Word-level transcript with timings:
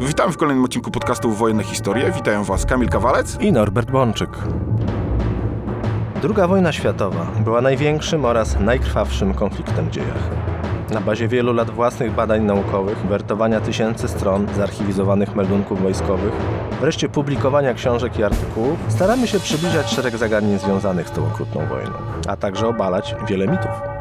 Witam 0.00 0.32
w 0.32 0.36
kolejnym 0.36 0.64
odcinku 0.64 0.90
podcastu 0.90 1.30
Wojenne 1.30 1.64
Historie. 1.64 2.12
Witają 2.12 2.44
Was 2.44 2.66
Kamil 2.66 2.88
Kawalec 2.88 3.40
i 3.40 3.52
Norbert 3.52 3.90
Bączyk. 3.90 4.30
Druga 6.22 6.48
wojna 6.48 6.72
światowa 6.72 7.26
była 7.44 7.60
największym 7.60 8.24
oraz 8.24 8.60
najkrwawszym 8.60 9.34
konfliktem 9.34 9.86
w 9.88 9.90
dziejach. 9.90 10.30
Na 10.90 11.00
bazie 11.00 11.28
wielu 11.28 11.52
lat 11.52 11.70
własnych 11.70 12.12
badań 12.12 12.42
naukowych, 12.42 12.98
wertowania 12.98 13.60
tysięcy 13.60 14.08
stron 14.08 14.46
zarchiwizowanych 14.56 15.34
meldunków 15.34 15.82
wojskowych, 15.82 16.32
wreszcie 16.80 17.08
publikowania 17.08 17.74
książek 17.74 18.18
i 18.18 18.24
artykułów, 18.24 18.78
staramy 18.88 19.26
się 19.26 19.40
przybliżać 19.40 19.90
szereg 19.90 20.16
zagadnień 20.16 20.58
związanych 20.58 21.08
z 21.08 21.12
tą 21.12 21.26
okrutną 21.26 21.66
wojną, 21.66 21.92
a 22.28 22.36
także 22.36 22.68
obalać 22.68 23.14
wiele 23.28 23.46
mitów. 23.46 23.93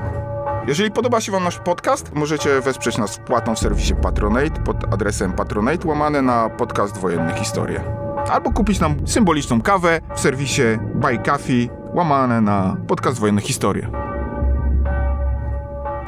Jeżeli 0.67 0.91
podoba 0.91 1.21
się 1.21 1.31
Wam 1.31 1.43
nasz 1.43 1.59
podcast, 1.59 2.13
możecie 2.13 2.61
wesprzeć 2.61 2.97
nas 2.97 3.15
wpłatą 3.15 3.55
w 3.55 3.59
serwisie 3.59 3.95
Patronate 4.01 4.63
pod 4.63 4.93
adresem 4.93 5.33
patronate 5.33 5.87
łamane 5.87 6.21
na 6.21 6.49
podcast 6.49 6.97
Wojenne 6.97 7.33
Historie. 7.33 7.83
Albo 8.31 8.51
kupić 8.51 8.79
nam 8.79 9.07
symboliczną 9.07 9.61
kawę 9.61 9.99
w 10.15 10.19
serwisie 10.19 10.61
Buy 10.95 11.17
Coffee 11.17 11.69
łamane 11.93 12.41
na 12.41 12.77
podcast 12.87 13.19
Wojenne 13.19 13.41
Historie. 13.41 13.89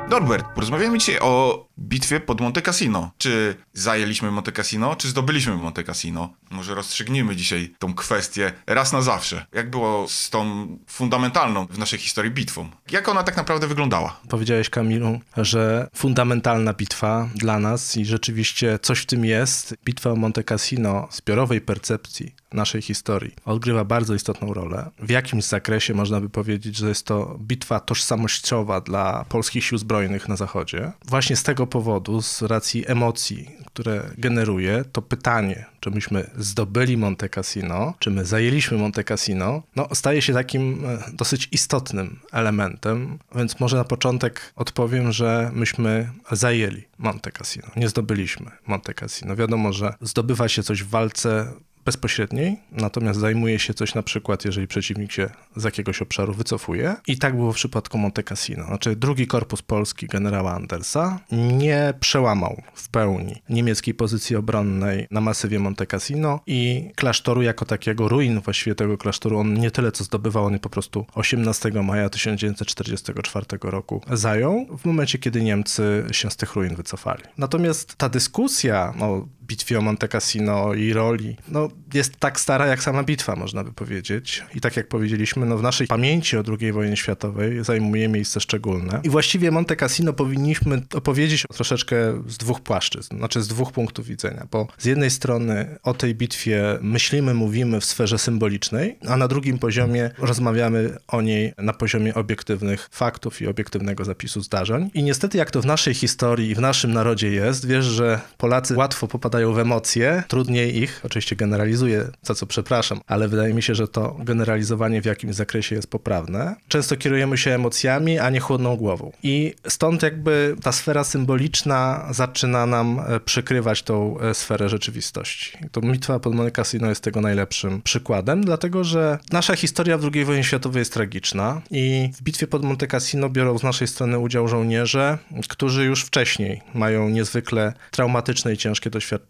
Norbert, 0.09 0.45
porozmawiamy 0.54 0.98
dzisiaj 0.98 1.20
o 1.22 1.66
bitwie 1.80 2.20
pod 2.20 2.42
Monte 2.42 2.62
Cassino. 2.62 3.12
Czy 3.18 3.56
zajęliśmy 3.74 4.32
Monte 4.32 4.52
Cassino, 4.52 4.96
czy 4.96 5.08
zdobyliśmy 5.08 5.56
Monte 5.56 5.84
Cassino? 5.84 6.34
Może 6.50 6.76
rozstrzygnijmy 6.76 7.36
dzisiaj 7.36 7.74
tą 7.80 7.94
kwestię 7.94 8.54
raz 8.68 8.94
na 8.94 9.02
zawsze. 9.02 9.46
Jak 9.54 9.70
było 9.70 10.08
z 10.08 10.30
tą 10.30 10.68
fundamentalną 10.88 11.68
w 11.68 11.78
naszej 11.78 12.00
historii 12.00 12.32
bitwą? 12.32 12.70
Jak 12.92 13.10
ona 13.10 13.24
tak 13.24 13.38
naprawdę 13.38 13.68
wyglądała? 13.68 14.20
Powiedziałeś, 14.30 14.70
Kamilu, 14.70 15.20
że 15.38 15.90
fundamentalna 15.96 16.74
bitwa 16.74 17.30
dla 17.36 17.60
nas 17.60 17.98
i 17.98 18.06
rzeczywiście 18.06 18.80
coś 18.82 19.00
w 19.00 19.06
tym 19.06 19.26
jest. 19.26 19.76
Bitwa 19.86 20.12
o 20.12 20.16
Monte 20.16 20.44
Cassino 20.44 21.08
zbiorowej 21.12 21.62
percepcji 21.62 22.36
naszej 22.54 22.82
historii 22.82 23.36
odgrywa 23.45 23.86
bardzo 23.86 24.16
istotną 24.16 24.54
rolę. 24.54 24.89
W 25.00 25.10
jakimś 25.10 25.44
zakresie 25.44 25.94
można 25.94 26.22
by 26.22 26.30
powiedzieć, 26.30 26.78
że 26.78 26.89
jest 26.89 27.06
to 27.06 27.38
bitwa 27.39 27.80
tożsamościowa 27.80 28.82
dla 28.82 29.26
polskich 29.30 29.66
sił 29.66 29.78
zbrojnych 29.78 30.30
na 30.30 30.36
Zachodzie. 30.36 30.92
Właśnie 31.06 31.36
z 31.36 31.44
tego 31.44 31.64
powodu, 31.67 32.21
z 32.21 32.41
racji 32.41 32.83
emocji, 32.88 33.49
które 33.66 34.11
generuje, 34.17 34.83
to 34.91 35.02
pytanie, 35.02 35.66
czy 35.80 35.91
myśmy 35.91 36.30
zdobyli 36.38 36.97
Monte 36.97 37.30
Cassino, 37.30 37.94
czy 37.99 38.11
my 38.11 38.25
zajęliśmy 38.25 38.77
Monte 38.77 39.03
Cassino, 39.03 39.63
no, 39.75 39.88
staje 39.93 40.21
się 40.21 40.33
takim 40.33 40.86
e, 40.86 41.11
dosyć 41.13 41.47
istotnym 41.52 42.19
elementem, 42.31 43.19
więc 43.36 43.59
może 43.59 43.77
na 43.77 43.83
początek 43.83 44.53
odpowiem, 44.55 45.11
że 45.11 45.52
myśmy 45.53 46.09
zajęli 46.31 46.83
Monte 46.97 47.31
Cassino, 47.31 47.67
nie 47.75 47.89
zdobyliśmy 47.89 48.52
Monte 48.67 48.93
Cassino. 48.93 49.36
Wiadomo, 49.36 49.73
że 49.73 49.93
zdobywa 50.02 50.47
się 50.47 50.63
coś 50.63 50.83
w 50.83 50.89
walce 50.89 51.53
bezpośredniej, 51.86 52.58
natomiast 52.72 53.19
zajmuje 53.19 53.59
się 53.59 53.73
coś 53.73 53.95
na 53.95 54.03
przykład, 54.03 54.45
jeżeli 54.45 54.67
przeciwnik 54.67 55.11
się 55.11 55.30
z 55.55 55.64
jakiegoś 55.64 56.02
obszaru 56.02 56.33
wycofuje. 56.33 56.95
I 57.08 57.17
tak 57.17 57.36
było 57.36 57.53
w 57.53 57.55
przypadku 57.55 57.97
Monte 57.97 58.23
Cassino. 58.23 58.66
Znaczy 58.66 58.95
drugi 58.95 59.27
korpus 59.27 59.61
polski 59.61 60.08
generała 60.08 60.53
Andersa 60.53 61.19
nie 61.31 61.94
przełamał 62.00 62.61
w 62.73 62.89
pełni 62.89 63.42
niemieckiej 63.50 63.94
pozycji 63.94 64.36
obronnej 64.36 65.08
na 65.11 65.22
masywie 65.22 65.59
Monte 65.59 65.86
Cassino 65.86 66.39
i 66.47 66.92
klasztoru 66.95 67.42
jako 67.42 67.66
takiego, 67.66 68.08
ruin 68.08 68.39
właściwie 68.39 68.75
tego 68.75 68.97
klasztoru, 68.97 69.39
on 69.39 69.53
nie 69.53 69.72
tyle 69.72 69.92
co 69.92 70.03
zdobywał, 70.03 70.45
on 70.45 70.59
po 70.59 70.70
prostu 70.70 71.05
18 71.14 71.72
maja 71.72 72.09
1944 72.09 73.45
roku 73.61 74.02
zajął, 74.11 74.77
w 74.77 74.86
momencie 74.86 75.17
kiedy 75.17 75.42
Niemcy 75.42 76.05
się 76.11 76.31
z 76.31 76.36
tych 76.36 76.55
ruin 76.55 76.75
wycofali. 76.75 77.23
Natomiast 77.38 77.95
ta 77.95 78.09
dyskusja 78.09 78.94
o 79.02 79.27
bitwie 79.48 79.80
o 79.80 79.82
Monte 79.82 80.08
Cassino 80.08 80.74
i 80.74 80.94
roli, 80.94 81.38
no 81.48 81.70
jest 81.94 82.18
tak 82.18 82.40
stara 82.40 82.66
jak 82.66 82.84
sama 82.84 83.04
bitwa, 83.04 83.36
można 83.36 83.64
by 83.64 83.74
powiedzieć. 83.74 84.44
I 84.56 84.61
tak 84.61 84.78
jak 84.78 84.88
powiedzieliśmy, 84.88 85.45
no 85.45 85.58
w 85.58 85.61
naszej 85.61 85.88
pamięci 85.88 86.38
o 86.38 86.44
II 86.60 86.72
wojnie 86.72 86.98
światowej 86.98 87.64
zajmuje 87.64 88.08
miejsce 88.08 88.39
szczególne. 88.39 89.00
I 89.04 89.10
właściwie 89.10 89.52
Monte 89.52 89.76
Cassino 89.76 90.14
powinniśmy 90.14 90.82
opowiedzieć 90.94 91.45
troszeczkę 91.54 92.23
z 92.28 92.38
dwóch 92.38 92.61
płaszczyzn, 92.61 93.17
znaczy 93.17 93.42
z 93.42 93.48
dwóch 93.48 93.72
punktów 93.72 94.08
widzenia, 94.08 94.48
bo 94.52 94.67
z 94.78 94.86
jednej 94.86 95.10
strony 95.10 95.78
o 95.84 95.94
tej 95.94 96.16
bitwie 96.16 96.80
myślimy, 96.82 97.34
mówimy 97.34 97.80
w 97.82 97.86
sferze 97.86 98.17
symbolicznej, 98.17 98.98
a 99.08 99.17
na 99.17 99.28
drugim 99.28 99.60
poziomie 99.60 100.11
rozmawiamy 100.17 100.98
o 101.08 101.22
niej 101.22 101.54
na 101.58 101.73
poziomie 101.73 102.14
obiektywnych 102.14 102.89
faktów 102.92 103.42
i 103.42 103.48
obiektywnego 103.48 104.05
zapisu 104.05 104.42
zdarzeń. 104.42 104.92
I 104.94 105.04
niestety 105.04 105.38
jak 105.38 105.52
to 105.52 105.61
w 105.61 105.66
naszej 105.66 105.94
historii 105.94 106.50
i 106.50 106.55
w 106.55 106.60
naszym 106.60 106.94
narodzie 106.94 107.32
jest, 107.32 107.67
wiesz, 107.67 107.86
że 107.86 108.20
Polacy 108.38 108.76
łatwo 108.76 109.08
popadają 109.08 109.35
w 109.54 109.60
emocje, 109.60 110.23
trudniej 110.28 110.78
ich, 110.78 111.02
oczywiście 111.04 111.36
generalizuję, 111.36 112.08
za 112.23 112.36
co 112.36 112.46
przepraszam, 112.46 113.02
ale 113.08 113.28
wydaje 113.28 113.54
mi 113.54 113.64
się, 113.64 113.76
że 113.76 113.88
to 113.88 114.16
generalizowanie 114.20 115.02
w 115.02 115.06
jakimś 115.06 115.36
zakresie 115.36 115.76
jest 115.76 115.90
poprawne. 115.90 116.56
Często 116.68 116.98
kierujemy 116.98 117.38
się 117.38 117.52
emocjami, 117.52 118.20
a 118.20 118.30
nie 118.30 118.40
chłodną 118.40 118.76
głową. 118.76 119.12
I 119.23 119.54
stąd 119.68 120.04
jakby 120.04 120.56
ta 120.64 120.72
sfera 120.72 121.04
symboliczna 121.04 122.08
zaczyna 122.12 122.66
nam 122.66 123.00
e, 123.08 123.20
przykrywać 123.20 123.84
tą 123.84 124.20
e, 124.20 124.34
sferę 124.34 124.70
rzeczywistości. 124.70 125.58
To 125.72 125.82
bitwa 125.82 126.20
pod 126.20 126.36
Monte 126.36 126.52
Cassino 126.52 126.90
jest 126.90 127.04
tego 127.04 127.22
najlepszym 127.22 127.82
przykładem, 127.82 128.46
dlatego 128.46 128.84
że 128.84 129.19
nasza 129.31 129.56
historia 129.56 129.98
w 129.98 130.10
II 130.13 130.25
wojnie 130.25 130.44
światowej 130.44 130.80
jest 130.80 130.94
tragiczna 130.94 131.62
i 131.72 132.10
w 132.13 132.22
bitwie 132.22 132.48
pod 132.48 132.63
Monte 132.63 132.88
Cassino 132.88 133.30
biorą 133.30 133.57
z 133.57 133.63
naszej 133.63 133.88
strony 133.88 134.19
udział 134.19 134.48
żołnierze, 134.48 135.18
którzy 135.50 135.86
już 135.86 136.04
wcześniej 136.04 136.62
mają 136.74 137.10
niezwykle 137.10 137.74
traumatyczne 137.92 138.54
i 138.54 138.57
ciężkie 138.57 138.90
doświadczenia, 138.90 139.25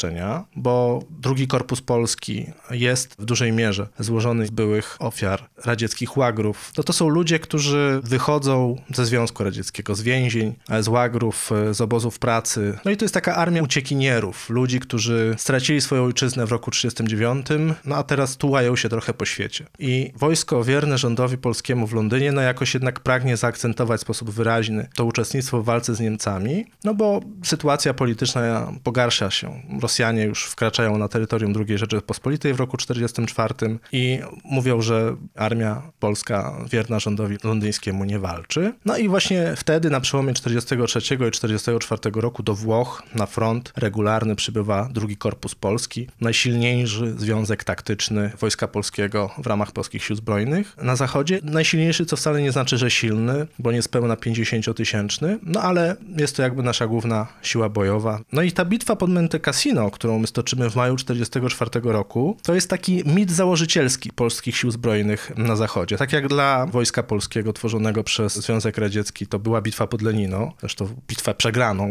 bo 0.56 1.04
drugi 1.10 1.48
korpus 1.48 1.82
polski 1.82 2.46
jest 2.72 3.16
w 3.20 3.26
dużej 3.26 3.52
mierze 3.52 3.88
złożony 4.00 4.46
z 4.46 4.50
byłych 4.50 4.98
ofiar 5.00 5.50
radzieckich 5.66 6.18
łagrów. 6.18 6.72
To, 6.76 6.84
to 6.84 6.94
są 6.94 7.10
ludzie, 7.10 7.40
którzy 7.40 8.00
wychodzą 8.04 8.82
ze 8.94 9.06
Związku 9.06 9.44
Radzieckiego, 9.44 9.96
z 9.96 10.02
więzień, 10.02 10.54
z 10.82 10.88
łagrów, 10.88 11.52
z 11.72 11.82
obozów 11.82 12.20
pracy. 12.20 12.80
No 12.86 12.92
i 12.92 12.98
to 12.98 13.06
jest 13.06 13.14
taka 13.14 13.36
armia 13.36 13.64
uciekinierów, 13.64 14.50
ludzi, 14.50 14.80
którzy 14.80 15.36
stracili 15.38 15.82
swoją 15.82 16.04
ojczyznę 16.04 16.46
w 16.46 16.52
roku 16.52 16.72
1939, 16.72 17.76
no 17.86 17.96
a 17.96 18.04
teraz 18.04 18.38
tułają 18.38 18.76
się 18.76 18.90
trochę 18.90 19.14
po 19.14 19.26
świecie. 19.26 19.66
I 19.80 20.12
wojsko 20.16 20.64
wierne 20.64 20.98
rządowi 20.98 21.38
polskiemu 21.38 21.88
w 21.88 21.94
Londynie, 21.94 22.32
no 22.32 22.42
jakoś 22.42 22.74
jednak 22.74 23.00
pragnie 23.00 23.38
zaakcentować 23.38 24.00
w 24.00 24.02
sposób 24.02 24.30
wyraźny 24.30 24.88
to 24.96 25.06
uczestnictwo 25.06 25.62
w 25.62 25.66
walce 25.66 25.96
z 25.96 26.00
Niemcami, 26.00 26.66
no 26.84 26.94
bo 26.94 27.20
sytuacja 27.44 27.94
polityczna 27.94 28.72
pogarsza 28.84 29.32
się. 29.32 29.62
Rosjanie 29.86 30.24
już 30.24 30.46
wkraczają 30.46 30.98
na 30.98 31.08
terytorium 31.08 31.54
II 31.68 31.78
Rzeczypospolitej 31.78 32.54
w 32.54 32.60
roku 32.60 32.78
1944 32.78 33.80
i 33.92 34.20
mówią, 34.44 34.82
że 34.82 35.16
armia 35.36 35.82
polska 36.00 36.58
wierna 36.72 37.00
rządowi 37.00 37.38
londyńskiemu 37.44 38.06
nie 38.06 38.20
walczy. 38.20 38.74
No 38.86 38.98
i 38.98 39.08
właśnie 39.08 39.54
wtedy, 39.58 39.90
na 39.90 40.00
przełomie 40.00 40.34
1943 40.34 41.16
i 41.16 41.32
1944 41.32 42.22
roku 42.22 42.44
do 42.44 42.56
Włoch 42.56 43.04
na 43.16 43.26
front 43.26 43.74
regularny 43.76 44.36
przybywa 44.36 44.90
drugi 44.92 45.18
Korpus 45.18 45.56
Polski, 45.56 46.08
najsilniejszy 46.22 47.14
związek 47.18 47.64
taktyczny 47.64 48.32
Wojska 48.40 48.68
Polskiego 48.68 49.30
w 49.38 49.48
ramach 49.48 49.72
polskich 49.72 50.04
sił 50.04 50.16
zbrojnych 50.16 50.78
na 50.78 50.96
zachodzie. 50.96 51.40
Najsilniejszy, 51.44 52.06
co 52.06 52.16
wcale 52.16 52.42
nie 52.42 52.52
znaczy, 52.52 52.78
że 52.78 52.92
silny, 52.92 53.48
bo 53.60 53.72
niespełna 53.72 54.16
50-tysięczny, 54.16 55.38
no 55.44 55.62
ale 55.62 55.96
jest 56.18 56.36
to 56.36 56.42
jakby 56.42 56.64
nasza 56.64 56.88
główna 56.88 57.28
siła 57.42 57.70
bojowa. 57.70 58.20
No 58.32 58.42
i 58.42 58.52
ta 58.52 58.66
bitwa 58.66 58.96
pod 58.96 59.10
Monte 59.10 59.40
Cassino, 59.40 59.75
którą 59.92 60.20
my 60.20 60.28
stoczymy 60.28 60.70
w 60.70 60.76
maju 60.76 60.96
1944 60.96 61.94
roku, 61.94 62.38
to 62.44 62.56
jest 62.56 62.70
taki 62.70 63.04
mit 63.06 63.32
założycielski 63.32 64.12
polskich 64.12 64.58
sił 64.58 64.72
zbrojnych 64.72 65.32
na 65.38 65.56
zachodzie. 65.56 65.98
Tak 65.98 66.14
jak 66.14 66.28
dla 66.28 66.66
Wojska 66.66 67.04
Polskiego 67.04 67.54
tworzonego 67.54 68.04
przez 68.04 68.36
Związek 68.36 68.78
Radziecki 68.78 69.28
to 69.28 69.40
była 69.40 69.62
bitwa 69.62 69.88
pod 69.88 70.02
Lenino, 70.02 70.54
zresztą 70.60 70.88
bitwę 71.08 71.36
przegraną, 71.36 71.90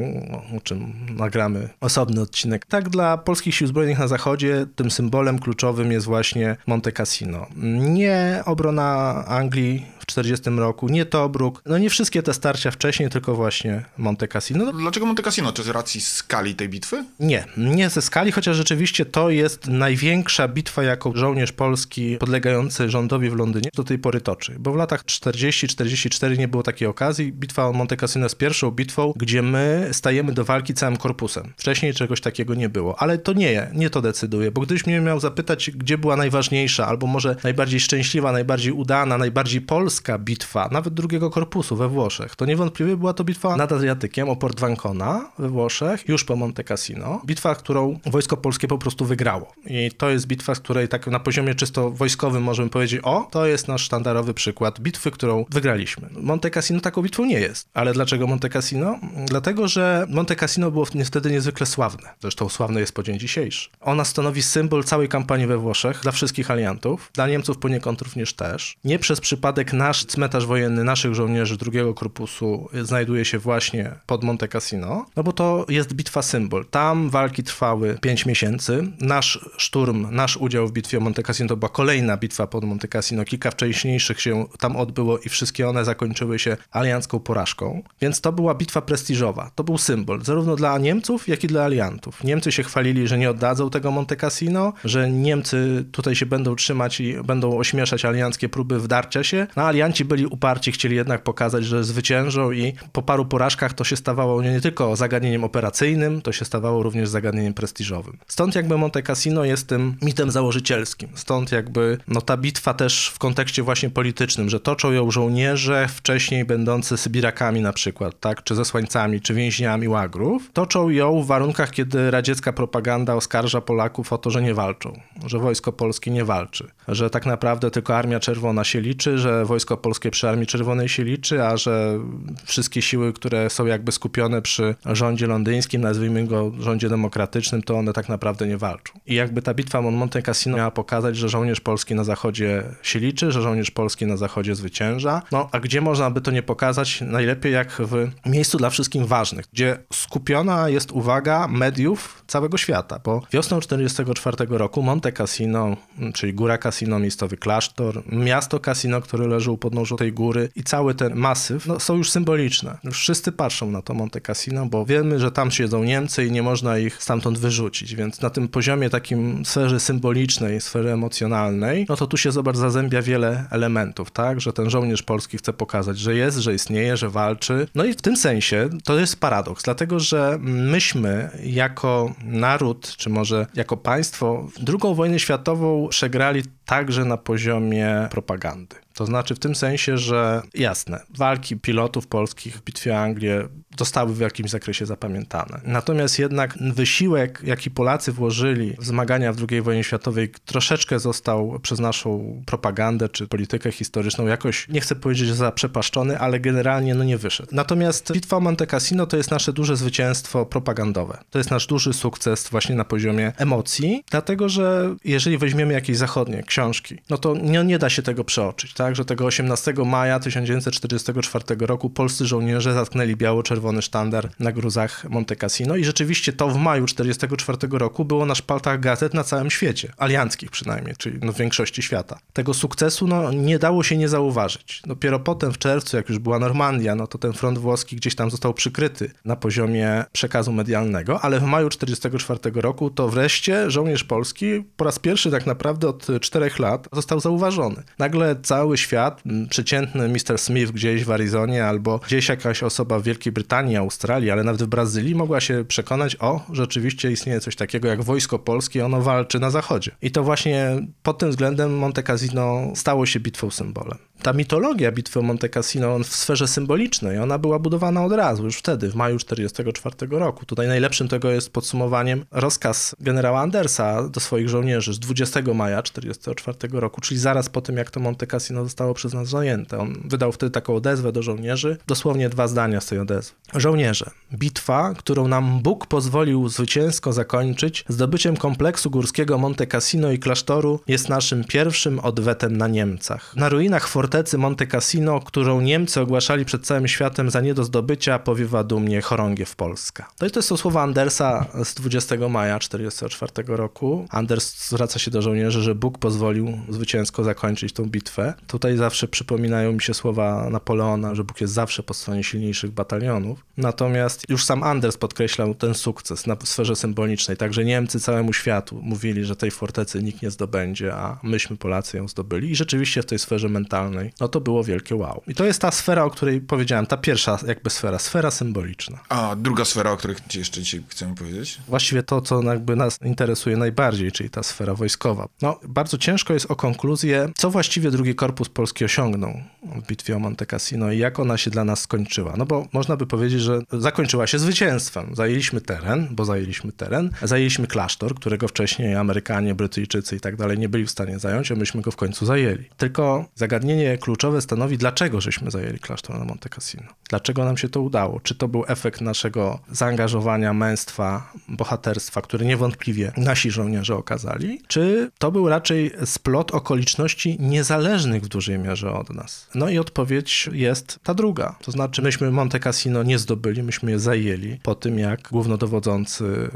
o 0.56 0.60
czym 0.60 0.92
nagramy 1.16 1.68
osobny 1.80 2.20
odcinek. 2.20 2.66
Tak 2.66 2.88
dla 2.88 3.18
polskich 3.18 3.54
sił 3.54 3.66
zbrojnych 3.66 3.98
na 3.98 4.08
zachodzie 4.08 4.66
tym 4.76 4.90
symbolem 4.90 5.38
kluczowym 5.38 5.92
jest 5.92 6.06
właśnie 6.06 6.56
Monte 6.66 6.92
Cassino. 6.92 7.46
Nie 7.94 8.42
obrona 8.46 9.24
Anglii 9.26 9.86
w 10.04 10.06
40 10.06 10.50
roku, 10.50 10.88
nie 10.88 11.06
Tobruk, 11.06 11.62
no 11.66 11.78
nie 11.78 11.90
wszystkie 11.90 12.22
te 12.22 12.34
starcia 12.34 12.70
wcześniej, 12.70 13.10
tylko 13.10 13.34
właśnie 13.34 13.84
Monte 13.98 14.28
Cassino. 14.28 14.72
Dlaczego 14.72 15.06
Monte 15.06 15.22
Cassino? 15.22 15.52
Czy 15.52 15.62
z 15.62 15.68
racji 15.68 16.00
skali 16.00 16.54
tej 16.54 16.68
bitwy? 16.68 17.04
Nie, 17.20 17.44
nie 17.56 17.90
ze 17.90 18.02
skali, 18.02 18.32
chociaż 18.32 18.56
rzeczywiście 18.56 19.04
to 19.04 19.30
jest 19.30 19.66
największa 19.66 20.48
bitwa, 20.48 20.82
jaką 20.82 21.12
żołnierz 21.14 21.52
polski 21.52 22.16
podlegający 22.20 22.90
rządowi 22.90 23.30
w 23.30 23.36
Londynie 23.36 23.70
do 23.74 23.84
tej 23.84 23.98
pory 23.98 24.20
toczy. 24.20 24.56
Bo 24.58 24.72
w 24.72 24.76
latach 24.76 25.04
40-44 25.04 26.38
nie 26.38 26.48
było 26.48 26.62
takiej 26.62 26.88
okazji. 26.88 27.32
Bitwa 27.32 27.66
o 27.66 27.72
Monte 27.72 27.96
Cassino 27.96 28.24
jest 28.24 28.38
pierwszą 28.38 28.70
bitwą, 28.70 29.12
gdzie 29.16 29.42
my 29.42 29.88
stajemy 29.92 30.32
do 30.32 30.44
walki 30.44 30.74
całym 30.74 30.96
korpusem. 30.96 31.52
Wcześniej 31.56 31.94
czegoś 31.94 32.20
takiego 32.20 32.54
nie 32.54 32.68
było. 32.68 33.02
Ale 33.02 33.18
to 33.18 33.32
nie, 33.32 33.70
nie 33.74 33.90
to 33.90 34.02
decyduje, 34.02 34.50
bo 34.50 34.60
gdybyś 34.60 34.86
mnie 34.86 35.00
miał 35.00 35.20
zapytać, 35.20 35.70
gdzie 35.70 35.98
była 35.98 36.16
najważniejsza, 36.16 36.86
albo 36.86 37.06
może 37.06 37.36
najbardziej 37.44 37.80
szczęśliwa, 37.80 38.32
najbardziej 38.32 38.72
udana, 38.72 39.18
najbardziej 39.18 39.60
polska 39.60 39.93
górska 39.94 40.18
bitwa, 40.18 40.68
nawet 40.72 40.94
drugiego 40.94 41.30
korpusu 41.30 41.76
we 41.76 41.88
Włoszech, 41.88 42.36
to 42.36 42.44
niewątpliwie 42.46 42.96
była 42.96 43.12
to 43.12 43.24
bitwa 43.24 43.56
nad 43.56 43.72
Adriatykiem 43.72 44.28
o 44.28 44.36
Port 44.36 44.60
Vancona 44.60 45.30
we 45.38 45.48
Włoszech, 45.48 46.08
już 46.08 46.24
po 46.24 46.36
Monte 46.36 46.64
Cassino. 46.64 47.20
Bitwa, 47.26 47.54
którą 47.54 47.98
wojsko 48.06 48.36
polskie 48.36 48.68
po 48.68 48.78
prostu 48.78 49.04
wygrało. 49.04 49.52
I 49.66 49.90
to 49.96 50.10
jest 50.10 50.26
bitwa, 50.26 50.54
z 50.54 50.60
której 50.60 50.88
tak 50.88 51.06
na 51.06 51.20
poziomie 51.20 51.54
czysto 51.54 51.90
wojskowym 51.90 52.42
możemy 52.42 52.70
powiedzieć, 52.70 53.00
o, 53.04 53.28
to 53.30 53.46
jest 53.46 53.68
nasz 53.68 53.82
sztandarowy 53.82 54.34
przykład 54.34 54.80
bitwy, 54.80 55.10
którą 55.10 55.44
wygraliśmy. 55.50 56.08
Monte 56.20 56.50
Cassino 56.50 56.80
taką 56.80 57.02
bitwą 57.02 57.24
nie 57.24 57.40
jest. 57.40 57.68
Ale 57.74 57.92
dlaczego 57.92 58.26
Monte 58.26 58.48
Cassino? 58.48 58.98
Dlatego, 59.26 59.68
że 59.68 60.06
Monte 60.08 60.36
Cassino 60.36 60.70
było 60.70 60.86
niestety 60.94 61.30
niezwykle 61.30 61.66
sławne. 61.66 62.08
Zresztą 62.20 62.48
sławne 62.48 62.80
jest 62.80 62.92
po 62.92 63.02
dzień 63.02 63.18
dzisiejszy. 63.18 63.70
Ona 63.80 64.04
stanowi 64.04 64.42
symbol 64.42 64.84
całej 64.84 65.08
kampanii 65.08 65.46
we 65.46 65.58
Włoszech 65.58 66.00
dla 66.02 66.12
wszystkich 66.12 66.50
aliantów, 66.50 67.10
dla 67.14 67.26
Niemców 67.26 67.58
poniekąd 67.58 68.02
również 68.02 68.34
też. 68.34 68.76
Nie 68.84 68.98
przez 68.98 69.20
przypadek 69.20 69.72
nasz 69.84 70.04
cmentarz 70.04 70.46
wojenny 70.46 70.84
naszych 70.84 71.14
żołnierzy 71.14 71.56
drugiego 71.56 71.94
korpusu 71.94 72.68
znajduje 72.82 73.24
się 73.24 73.38
właśnie 73.38 73.94
pod 74.06 74.24
Monte 74.24 74.48
Cassino, 74.48 75.06
no 75.16 75.22
bo 75.22 75.32
to 75.32 75.66
jest 75.68 75.92
bitwa 75.92 76.22
symbol. 76.22 76.66
Tam 76.70 77.10
walki 77.10 77.42
trwały 77.42 77.98
5 78.00 78.26
miesięcy. 78.26 78.92
Nasz 79.00 79.48
szturm, 79.56 80.06
nasz 80.10 80.36
udział 80.36 80.66
w 80.66 80.72
bitwie 80.72 80.98
o 80.98 81.00
Monte 81.00 81.22
Cassino 81.22 81.48
to 81.48 81.56
była 81.56 81.68
kolejna 81.68 82.16
bitwa 82.16 82.46
pod 82.46 82.64
Monte 82.64 82.88
Cassino. 82.88 83.24
Kilka 83.24 83.50
wcześniejszych 83.50 84.20
się 84.20 84.46
tam 84.58 84.76
odbyło 84.76 85.18
i 85.18 85.28
wszystkie 85.28 85.68
one 85.68 85.84
zakończyły 85.84 86.38
się 86.38 86.56
aliancką 86.70 87.20
porażką. 87.20 87.82
Więc 88.00 88.20
to 88.20 88.32
była 88.32 88.54
bitwa 88.54 88.82
prestiżowa. 88.82 89.50
To 89.54 89.64
był 89.64 89.78
symbol 89.78 90.22
zarówno 90.22 90.56
dla 90.56 90.78
Niemców, 90.78 91.28
jak 91.28 91.44
i 91.44 91.46
dla 91.46 91.64
aliantów. 91.64 92.24
Niemcy 92.24 92.52
się 92.52 92.62
chwalili, 92.62 93.08
że 93.08 93.18
nie 93.18 93.30
oddadzą 93.30 93.70
tego 93.70 93.90
Monte 93.90 94.16
Cassino, 94.16 94.72
że 94.84 95.10
Niemcy 95.10 95.84
tutaj 95.92 96.14
się 96.14 96.26
będą 96.26 96.56
trzymać 96.56 97.00
i 97.00 97.14
będą 97.24 97.58
ośmieszać 97.58 98.04
alianckie 98.04 98.48
próby 98.48 98.80
wdarcia 98.80 99.24
się. 99.24 99.46
No, 99.56 99.73
alianci 99.74 100.04
byli 100.04 100.26
uparci, 100.26 100.72
chcieli 100.72 100.96
jednak 100.96 101.22
pokazać, 101.22 101.64
że 101.64 101.84
zwyciężą 101.84 102.52
i 102.52 102.72
po 102.92 103.02
paru 103.02 103.24
porażkach 103.24 103.72
to 103.72 103.84
się 103.84 103.96
stawało 103.96 104.42
nie 104.42 104.60
tylko 104.60 104.96
zagadnieniem 104.96 105.44
operacyjnym, 105.44 106.22
to 106.22 106.32
się 106.32 106.44
stawało 106.44 106.82
również 106.82 107.08
zagadnieniem 107.08 107.54
prestiżowym. 107.54 108.18
Stąd 108.26 108.54
jakby 108.54 108.78
Monte 108.78 109.02
Cassino 109.02 109.44
jest 109.44 109.68
tym 109.68 109.96
mitem 110.02 110.30
założycielskim. 110.30 111.08
Stąd 111.14 111.52
jakby 111.52 111.98
no 112.08 112.20
ta 112.20 112.36
bitwa 112.36 112.74
też 112.74 113.08
w 113.14 113.18
kontekście 113.18 113.62
właśnie 113.62 113.90
politycznym, 113.90 114.50
że 114.50 114.60
toczą 114.60 114.92
ją 114.92 115.10
żołnierze 115.10 115.88
wcześniej 115.88 116.44
będący 116.44 116.96
Sybirakami 116.96 117.60
na 117.60 117.72
przykład, 117.72 118.20
tak, 118.20 118.44
czy 118.44 118.54
zesłańcami, 118.54 119.20
czy 119.20 119.34
więźniami 119.34 119.88
łagrów, 119.88 120.50
toczą 120.52 120.88
ją 120.88 121.22
w 121.22 121.26
warunkach, 121.26 121.70
kiedy 121.70 122.10
radziecka 122.10 122.52
propaganda 122.52 123.14
oskarża 123.14 123.60
Polaków 123.60 124.12
o 124.12 124.18
to, 124.18 124.30
że 124.30 124.42
nie 124.42 124.54
walczą, 124.54 125.00
że 125.26 125.38
wojsko 125.38 125.72
polskie 125.72 126.10
nie 126.10 126.24
walczy, 126.24 126.70
że 126.88 127.10
tak 127.10 127.26
naprawdę 127.26 127.70
tylko 127.70 127.96
Armia 127.96 128.20
Czerwona 128.20 128.64
się 128.64 128.80
liczy, 128.80 129.18
że 129.18 129.44
wojsko 129.44 129.76
polskie 129.76 130.10
przy 130.10 130.28
Armii 130.28 130.46
Czerwonej 130.46 130.88
się 130.88 131.04
liczy, 131.04 131.42
a 131.42 131.56
że 131.56 131.98
wszystkie 132.44 132.82
siły, 132.82 133.12
które 133.12 133.50
są 133.50 133.66
jakby 133.66 133.92
skupione 133.92 134.42
przy 134.42 134.74
rządzie 134.86 135.26
londyńskim, 135.26 135.80
nazwijmy 135.80 136.26
go 136.26 136.52
rządzie 136.58 136.88
demokratycznym, 136.88 137.62
to 137.62 137.76
one 137.76 137.92
tak 137.92 138.08
naprawdę 138.08 138.46
nie 138.46 138.58
walczą. 138.58 138.92
I 139.06 139.14
jakby 139.14 139.42
ta 139.42 139.54
bitwa 139.54 139.82
Monte 139.82 140.22
Cassino 140.22 140.56
miała 140.56 140.70
pokazać, 140.70 141.16
że 141.16 141.28
żołnierz 141.28 141.60
polski 141.60 141.94
na 141.94 142.04
zachodzie 142.04 142.62
się 142.82 142.98
liczy, 142.98 143.32
że 143.32 143.42
żołnierz 143.42 143.70
polski 143.70 144.06
na 144.06 144.16
zachodzie 144.16 144.54
zwycięża. 144.54 145.22
No 145.32 145.48
a 145.52 145.60
gdzie 145.60 145.80
można 145.80 146.10
by 146.10 146.20
to 146.20 146.30
nie 146.30 146.42
pokazać? 146.42 147.00
Najlepiej 147.00 147.52
jak 147.52 147.72
w 147.72 148.10
miejscu 148.26 148.58
dla 148.58 148.70
wszystkim 148.70 149.06
ważnych, 149.06 149.46
gdzie 149.52 149.78
skupiona 149.92 150.68
jest 150.68 150.92
uwaga 150.92 151.48
mediów 151.48 152.22
całego 152.26 152.58
świata, 152.58 153.00
bo 153.04 153.22
wiosną 153.32 153.60
1944 153.60 154.58
roku 154.58 154.82
Monte 154.82 155.12
Cassino, 155.12 155.76
czyli 156.14 156.34
Góra 156.34 156.58
Cassino, 156.58 156.73
miejscowy 156.82 157.36
klasztor, 157.36 158.02
miasto 158.12 158.60
Cassino, 158.60 159.00
które 159.00 159.26
leży 159.26 159.50
u 159.50 159.58
podnóżu 159.58 159.96
tej 159.96 160.12
góry 160.12 160.48
i 160.56 160.62
cały 160.62 160.94
ten 160.94 161.14
masyw 161.14 161.66
no, 161.66 161.80
są 161.80 161.96
już 161.96 162.10
symboliczne. 162.10 162.78
Już 162.84 162.98
wszyscy 162.98 163.32
patrzą 163.32 163.70
na 163.70 163.82
to 163.82 163.94
Monte 163.94 164.20
Cassino, 164.20 164.66
bo 164.66 164.86
wiemy, 164.86 165.20
że 165.20 165.30
tam 165.30 165.50
siedzą 165.50 165.84
Niemcy 165.84 166.26
i 166.26 166.30
nie 166.30 166.42
można 166.42 166.78
ich 166.78 167.02
stamtąd 167.02 167.38
wyrzucić, 167.38 167.94
więc 167.94 168.20
na 168.20 168.30
tym 168.30 168.48
poziomie 168.48 168.90
takim 168.90 169.44
sferze 169.44 169.80
symbolicznej, 169.80 170.60
sfery 170.60 170.92
emocjonalnej, 170.92 171.86
no 171.88 171.96
to 171.96 172.06
tu 172.06 172.16
się 172.16 172.32
zobacz 172.32 172.56
zazębia 172.56 173.02
wiele 173.02 173.44
elementów, 173.50 174.10
tak, 174.10 174.40
że 174.40 174.52
ten 174.52 174.70
żołnierz 174.70 175.02
polski 175.02 175.38
chce 175.38 175.52
pokazać, 175.52 175.98
że 175.98 176.14
jest, 176.14 176.38
że 176.38 176.54
istnieje, 176.54 176.96
że 176.96 177.08
walczy. 177.08 177.68
No 177.74 177.84
i 177.84 177.92
w 177.92 178.02
tym 178.02 178.16
sensie 178.16 178.68
to 178.84 178.98
jest 178.98 179.20
paradoks, 179.20 179.64
dlatego 179.64 180.00
że 180.00 180.38
myśmy 180.40 181.30
jako 181.44 182.14
naród, 182.24 182.96
czy 182.96 183.10
może 183.10 183.46
jako 183.54 183.76
państwo, 183.76 184.48
drugą 184.60 184.94
wojnę 184.94 185.18
światową 185.18 185.88
przegrali 185.88 186.42
także 186.64 187.04
na 187.04 187.16
poziomie 187.16 188.08
propagandy. 188.10 188.76
To 188.94 189.06
znaczy 189.06 189.34
w 189.34 189.38
tym 189.38 189.54
sensie, 189.54 189.98
że 189.98 190.42
jasne, 190.54 191.00
walki 191.10 191.56
pilotów 191.56 192.06
polskich 192.06 192.56
w 192.56 192.62
bitwie 192.62 192.98
Anglię 192.98 193.48
zostały 193.78 194.14
w 194.14 194.20
jakimś 194.20 194.50
zakresie 194.50 194.86
zapamiętane. 194.86 195.60
Natomiast 195.64 196.18
jednak 196.18 196.58
wysiłek, 196.74 197.42
jaki 197.44 197.70
Polacy 197.70 198.12
włożyli 198.12 198.76
w 198.78 198.84
zmagania 198.84 199.32
w 199.32 199.46
II 199.50 199.62
wojnie 199.62 199.84
światowej, 199.84 200.32
troszeczkę 200.44 200.98
został 200.98 201.60
przez 201.62 201.78
naszą 201.78 202.42
propagandę 202.46 203.08
czy 203.08 203.26
politykę 203.28 203.72
historyczną 203.72 204.26
jakoś, 204.26 204.68
nie 204.68 204.80
chcę 204.80 204.94
powiedzieć, 204.94 205.28
że 205.28 205.34
zaprzepaszczony, 205.34 206.18
ale 206.18 206.40
generalnie 206.40 206.94
no 206.94 207.04
nie 207.04 207.18
wyszedł. 207.18 207.48
Natomiast 207.52 208.12
bitwa 208.12 208.36
o 208.36 208.40
Monte 208.40 208.66
Cassino 208.66 209.06
to 209.06 209.16
jest 209.16 209.30
nasze 209.30 209.52
duże 209.52 209.76
zwycięstwo 209.76 210.46
propagandowe. 210.46 211.18
To 211.30 211.38
jest 211.38 211.50
nasz 211.50 211.66
duży 211.66 211.92
sukces 211.92 212.48
właśnie 212.48 212.74
na 212.74 212.84
poziomie 212.84 213.32
emocji, 213.36 214.04
dlatego 214.10 214.48
że 214.48 214.94
jeżeli 215.04 215.38
weźmiemy 215.38 215.72
jakieś 215.72 215.96
zachodnie 215.96 216.42
książki, 216.42 216.98
no 217.10 217.18
to 217.18 217.34
nie, 217.34 217.64
nie 217.64 217.78
da 217.78 217.90
się 217.90 218.02
tego 218.02 218.24
przeoczyć, 218.24 218.74
tak, 218.74 218.96
że 218.96 219.04
tego 219.04 219.24
18 219.24 219.74
maja 219.86 220.20
1944 220.20 221.44
roku 221.66 221.90
polscy 221.90 222.26
żołnierze 222.26 222.74
zatknęli 222.74 223.16
biało-czerwony 223.64 223.82
sztandar 223.82 224.30
na 224.38 224.52
gruzach 224.52 225.04
Monte 225.10 225.36
Cassino 225.36 225.76
i 225.76 225.84
rzeczywiście 225.84 226.32
to 226.32 226.48
w 226.48 226.56
maju 226.56 226.86
1944 226.86 227.78
roku 227.78 228.04
było 228.04 228.26
na 228.26 228.34
szpaltach 228.34 228.80
gazet 228.80 229.14
na 229.14 229.24
całym 229.24 229.50
świecie, 229.50 229.92
alianckich 229.96 230.50
przynajmniej, 230.50 230.96
czyli 230.96 231.18
no 231.22 231.32
w 231.32 231.36
większości 231.36 231.82
świata. 231.82 232.18
Tego 232.32 232.54
sukcesu 232.54 233.06
no, 233.06 233.32
nie 233.32 233.58
dało 233.58 233.82
się 233.82 233.96
nie 233.96 234.08
zauważyć. 234.08 234.82
Dopiero 234.86 235.20
potem 235.20 235.52
w 235.52 235.58
czerwcu, 235.58 235.96
jak 235.96 236.08
już 236.08 236.18
była 236.18 236.38
Normandia, 236.38 236.94
no 236.94 237.06
to 237.06 237.18
ten 237.18 237.32
front 237.32 237.58
włoski 237.58 237.96
gdzieś 237.96 238.14
tam 238.14 238.30
został 238.30 238.54
przykryty 238.54 239.10
na 239.24 239.36
poziomie 239.36 240.04
przekazu 240.12 240.52
medialnego, 240.52 241.20
ale 241.20 241.40
w 241.40 241.42
maju 241.42 241.68
1944 241.68 242.60
roku 242.60 242.90
to 242.90 243.08
wreszcie 243.08 243.70
żołnierz 243.70 244.04
polski 244.04 244.64
po 244.76 244.84
raz 244.84 244.98
pierwszy 244.98 245.30
tak 245.30 245.46
naprawdę 245.46 245.88
od 245.88 246.06
czterech 246.20 246.58
lat 246.58 246.88
został 246.92 247.20
zauważony. 247.20 247.82
Nagle 247.98 248.36
cały 248.42 248.78
świat, 248.78 249.22
przeciętny 249.50 250.08
Mr. 250.08 250.38
Smith 250.38 250.72
gdzieś 250.72 251.04
w 251.04 251.10
Arizonie 251.10 251.66
albo 251.66 251.98
gdzieś 251.98 252.28
jakaś 252.28 252.62
osoba 252.62 252.98
w 252.98 253.02
Wielkiej 253.02 253.32
Brytanii, 253.32 253.53
Australii, 253.78 254.30
ale 254.30 254.44
nawet 254.44 254.62
w 254.62 254.66
Brazylii 254.66 255.14
mogła 255.14 255.40
się 255.40 255.64
przekonać, 255.68 256.16
o, 256.20 256.40
rzeczywiście 256.52 257.12
istnieje 257.12 257.40
coś 257.40 257.56
takiego 257.56 257.88
jak 257.88 258.02
wojsko 258.02 258.38
polskie, 258.38 258.86
ono 258.86 259.00
walczy 259.00 259.38
na 259.40 259.50
zachodzie. 259.50 259.90
I 260.02 260.10
to 260.10 260.22
właśnie 260.22 260.86
pod 261.02 261.18
tym 261.18 261.30
względem 261.30 261.78
Monte 261.78 262.02
Cassino 262.02 262.72
stało 262.74 263.06
się 263.06 263.20
bitwą 263.20 263.50
symbolem. 263.50 263.98
Ta 264.24 264.32
mitologia 264.32 264.92
bitwy 264.92 265.18
o 265.18 265.22
Monte 265.22 265.48
Cassino 265.48 265.98
w 265.98 266.06
sferze 266.06 266.48
symbolicznej, 266.48 267.18
ona 267.18 267.38
była 267.38 267.58
budowana 267.58 268.04
od 268.04 268.12
razu, 268.12 268.44
już 268.44 268.56
wtedy, 268.56 268.90
w 268.90 268.94
maju 268.94 269.18
1944 269.18 270.20
roku. 270.20 270.46
Tutaj 270.46 270.68
najlepszym 270.68 271.08
tego 271.08 271.30
jest 271.30 271.50
podsumowaniem 271.50 272.24
rozkaz 272.30 272.96
generała 273.00 273.40
Andersa 273.40 274.08
do 274.08 274.20
swoich 274.20 274.48
żołnierzy 274.48 274.94
z 274.94 274.98
20 274.98 275.40
maja 275.54 275.82
1944 275.82 276.80
roku, 276.80 277.00
czyli 277.00 277.20
zaraz 277.20 277.48
po 277.48 277.60
tym, 277.60 277.76
jak 277.76 277.90
to 277.90 278.00
Monte 278.00 278.26
Cassino 278.26 278.64
zostało 278.64 278.94
przez 278.94 279.14
nas 279.14 279.28
zajęte. 279.28 279.78
On 279.78 280.02
wydał 280.04 280.32
wtedy 280.32 280.50
taką 280.50 280.74
odezwę 280.74 281.12
do 281.12 281.22
żołnierzy, 281.22 281.76
dosłownie 281.86 282.28
dwa 282.28 282.48
zdania 282.48 282.80
z 282.80 282.86
tej 282.86 282.98
odezwy. 282.98 283.34
Żołnierze, 283.54 284.10
bitwa, 284.34 284.94
którą 284.94 285.28
nam 285.28 285.60
Bóg 285.62 285.86
pozwolił 285.86 286.48
zwycięsko 286.48 287.12
zakończyć, 287.12 287.84
zdobyciem 287.88 288.36
kompleksu 288.36 288.90
górskiego 288.90 289.38
Monte 289.38 289.66
Cassino 289.66 290.12
i 290.12 290.18
klasztoru 290.18 290.80
jest 290.86 291.08
naszym 291.08 291.44
pierwszym 291.44 291.98
odwetem 291.98 292.56
na 292.56 292.68
Niemcach. 292.68 293.36
Na 293.36 293.48
ruinach 293.48 293.88
fortecy 294.14 294.38
Monte 294.38 294.66
Cassino, 294.66 295.20
którą 295.20 295.60
Niemcy 295.60 296.00
ogłaszali 296.00 296.44
przed 296.44 296.66
całym 296.66 296.88
światem 296.88 297.30
za 297.30 297.40
nie 297.40 297.54
do 297.54 297.64
zdobycia, 297.64 298.18
powiewa 298.18 298.64
dumnie 298.64 299.02
chorągiew 299.02 299.56
Polska. 299.56 300.10
To, 300.18 300.30
to 300.30 300.42
są 300.42 300.56
słowa 300.56 300.82
Andersa 300.82 301.46
z 301.64 301.74
20 301.74 302.28
maja 302.28 302.58
1944 302.58 303.56
roku. 303.56 304.06
Anders 304.10 304.68
zwraca 304.68 304.98
się 304.98 305.10
do 305.10 305.22
żołnierzy, 305.22 305.62
że 305.62 305.74
Bóg 305.74 305.98
pozwolił 305.98 306.58
zwycięsko 306.68 307.24
zakończyć 307.24 307.72
tą 307.72 307.84
bitwę. 307.84 308.34
Tutaj 308.46 308.76
zawsze 308.76 309.08
przypominają 309.08 309.72
mi 309.72 309.82
się 309.82 309.94
słowa 309.94 310.50
Napoleona, 310.50 311.14
że 311.14 311.24
Bóg 311.24 311.40
jest 311.40 311.52
zawsze 311.52 311.82
po 311.82 311.94
stronie 311.94 312.24
silniejszych 312.24 312.70
batalionów. 312.70 313.44
Natomiast 313.56 314.28
już 314.28 314.44
sam 314.44 314.62
Anders 314.62 314.96
podkreślał 314.96 315.54
ten 315.54 315.74
sukces 315.74 316.26
na 316.26 316.36
sferze 316.44 316.76
symbolicznej, 316.76 317.36
także 317.36 317.64
Niemcy 317.64 318.00
całemu 318.00 318.32
światu 318.32 318.80
mówili, 318.82 319.24
że 319.24 319.36
tej 319.36 319.50
fortecy 319.50 320.02
nikt 320.02 320.22
nie 320.22 320.30
zdobędzie, 320.30 320.94
a 320.94 321.18
myśmy 321.22 321.56
Polacy 321.56 321.96
ją 321.96 322.08
zdobyli 322.08 322.50
i 322.50 322.56
rzeczywiście 322.56 323.02
w 323.02 323.06
tej 323.06 323.18
sferze 323.18 323.48
mentalnej, 323.48 324.03
no 324.20 324.28
to 324.28 324.40
było 324.40 324.64
wielkie 324.64 324.96
wow. 324.96 325.22
I 325.26 325.34
to 325.34 325.44
jest 325.44 325.60
ta 325.60 325.70
sfera, 325.70 326.04
o 326.04 326.10
której 326.10 326.40
powiedziałem, 326.40 326.86
ta 326.86 326.96
pierwsza 326.96 327.38
jakby 327.46 327.70
sfera, 327.70 327.98
sfera 327.98 328.30
symboliczna. 328.30 328.98
A 329.08 329.36
druga 329.36 329.64
sfera, 329.64 329.90
o 329.90 329.96
której 329.96 330.16
jeszcze 330.34 330.60
dzisiaj 330.60 330.82
chcemy 330.88 331.14
powiedzieć? 331.14 331.58
Właściwie 331.68 332.02
to, 332.02 332.20
co 332.20 332.42
jakby 332.42 332.76
nas 332.76 332.98
interesuje 333.04 333.56
najbardziej, 333.56 334.12
czyli 334.12 334.30
ta 334.30 334.42
sfera 334.42 334.74
wojskowa. 334.74 335.28
No, 335.42 335.60
bardzo 335.68 335.98
ciężko 335.98 336.34
jest 336.34 336.50
o 336.50 336.56
konkluzję, 336.56 337.28
co 337.36 337.50
właściwie 337.50 337.90
drugi 337.90 338.14
Korpus 338.14 338.48
Polski 338.48 338.84
osiągnął 338.84 339.34
w 339.62 339.86
bitwie 339.86 340.16
o 340.16 340.18
Monte 340.18 340.46
Cassino 340.46 340.92
i 340.92 340.98
jak 340.98 341.20
ona 341.20 341.36
się 341.36 341.50
dla 341.50 341.64
nas 341.64 341.80
skończyła. 341.80 342.34
No 342.36 342.46
bo 342.46 342.66
można 342.72 342.96
by 342.96 343.06
powiedzieć, 343.06 343.40
że 343.40 343.60
zakończyła 343.72 344.26
się 344.26 344.38
zwycięstwem. 344.38 345.14
Zajęliśmy 345.16 345.60
teren, 345.60 346.08
bo 346.10 346.24
zajęliśmy 346.24 346.72
teren, 346.72 347.10
zajęliśmy 347.22 347.66
klasztor, 347.66 348.14
którego 348.14 348.48
wcześniej 348.48 348.94
Amerykanie, 348.94 349.54
Brytyjczycy 349.54 350.16
i 350.16 350.20
tak 350.20 350.36
dalej 350.36 350.58
nie 350.58 350.68
byli 350.68 350.86
w 350.86 350.90
stanie 350.90 351.18
zająć, 351.18 351.52
a 351.52 351.54
myśmy 351.54 351.82
go 351.82 351.90
w 351.90 351.96
końcu 351.96 352.26
zajęli. 352.26 352.64
Tylko 352.76 353.24
zagadnienie 353.34 353.83
kluczowe 354.00 354.42
stanowi, 354.42 354.78
dlaczego 354.78 355.20
żeśmy 355.20 355.50
zajęli 355.50 355.78
klasztor 355.78 356.18
na 356.18 356.24
Monte 356.24 356.48
Cassino. 356.48 356.88
Dlaczego 357.08 357.44
nam 357.44 357.56
się 357.56 357.68
to 357.68 357.80
udało? 357.80 358.20
Czy 358.20 358.34
to 358.34 358.48
był 358.48 358.64
efekt 358.68 359.00
naszego 359.00 359.58
zaangażowania, 359.70 360.52
męstwa, 360.52 361.32
bohaterstwa, 361.48 362.22
które 362.22 362.46
niewątpliwie 362.46 363.12
nasi 363.16 363.50
żołnierze 363.50 363.96
okazali? 363.96 364.60
Czy 364.68 365.10
to 365.18 365.32
był 365.32 365.48
raczej 365.48 365.92
splot 366.04 366.50
okoliczności 366.50 367.36
niezależnych 367.40 368.22
w 368.22 368.28
dużej 368.28 368.58
mierze 368.58 368.92
od 368.92 369.10
nas? 369.10 369.48
No 369.54 369.68
i 369.68 369.78
odpowiedź 369.78 370.50
jest 370.52 370.98
ta 371.02 371.14
druga. 371.14 371.56
To 371.62 371.72
znaczy, 371.72 372.02
myśmy 372.02 372.30
Monte 372.30 372.60
Cassino 372.60 373.02
nie 373.02 373.18
zdobyli, 373.18 373.62
myśmy 373.62 373.90
je 373.90 373.98
zajęli 373.98 374.58
po 374.62 374.74
tym, 374.74 374.98
jak 374.98 375.28
głównodowodzący 375.30 376.50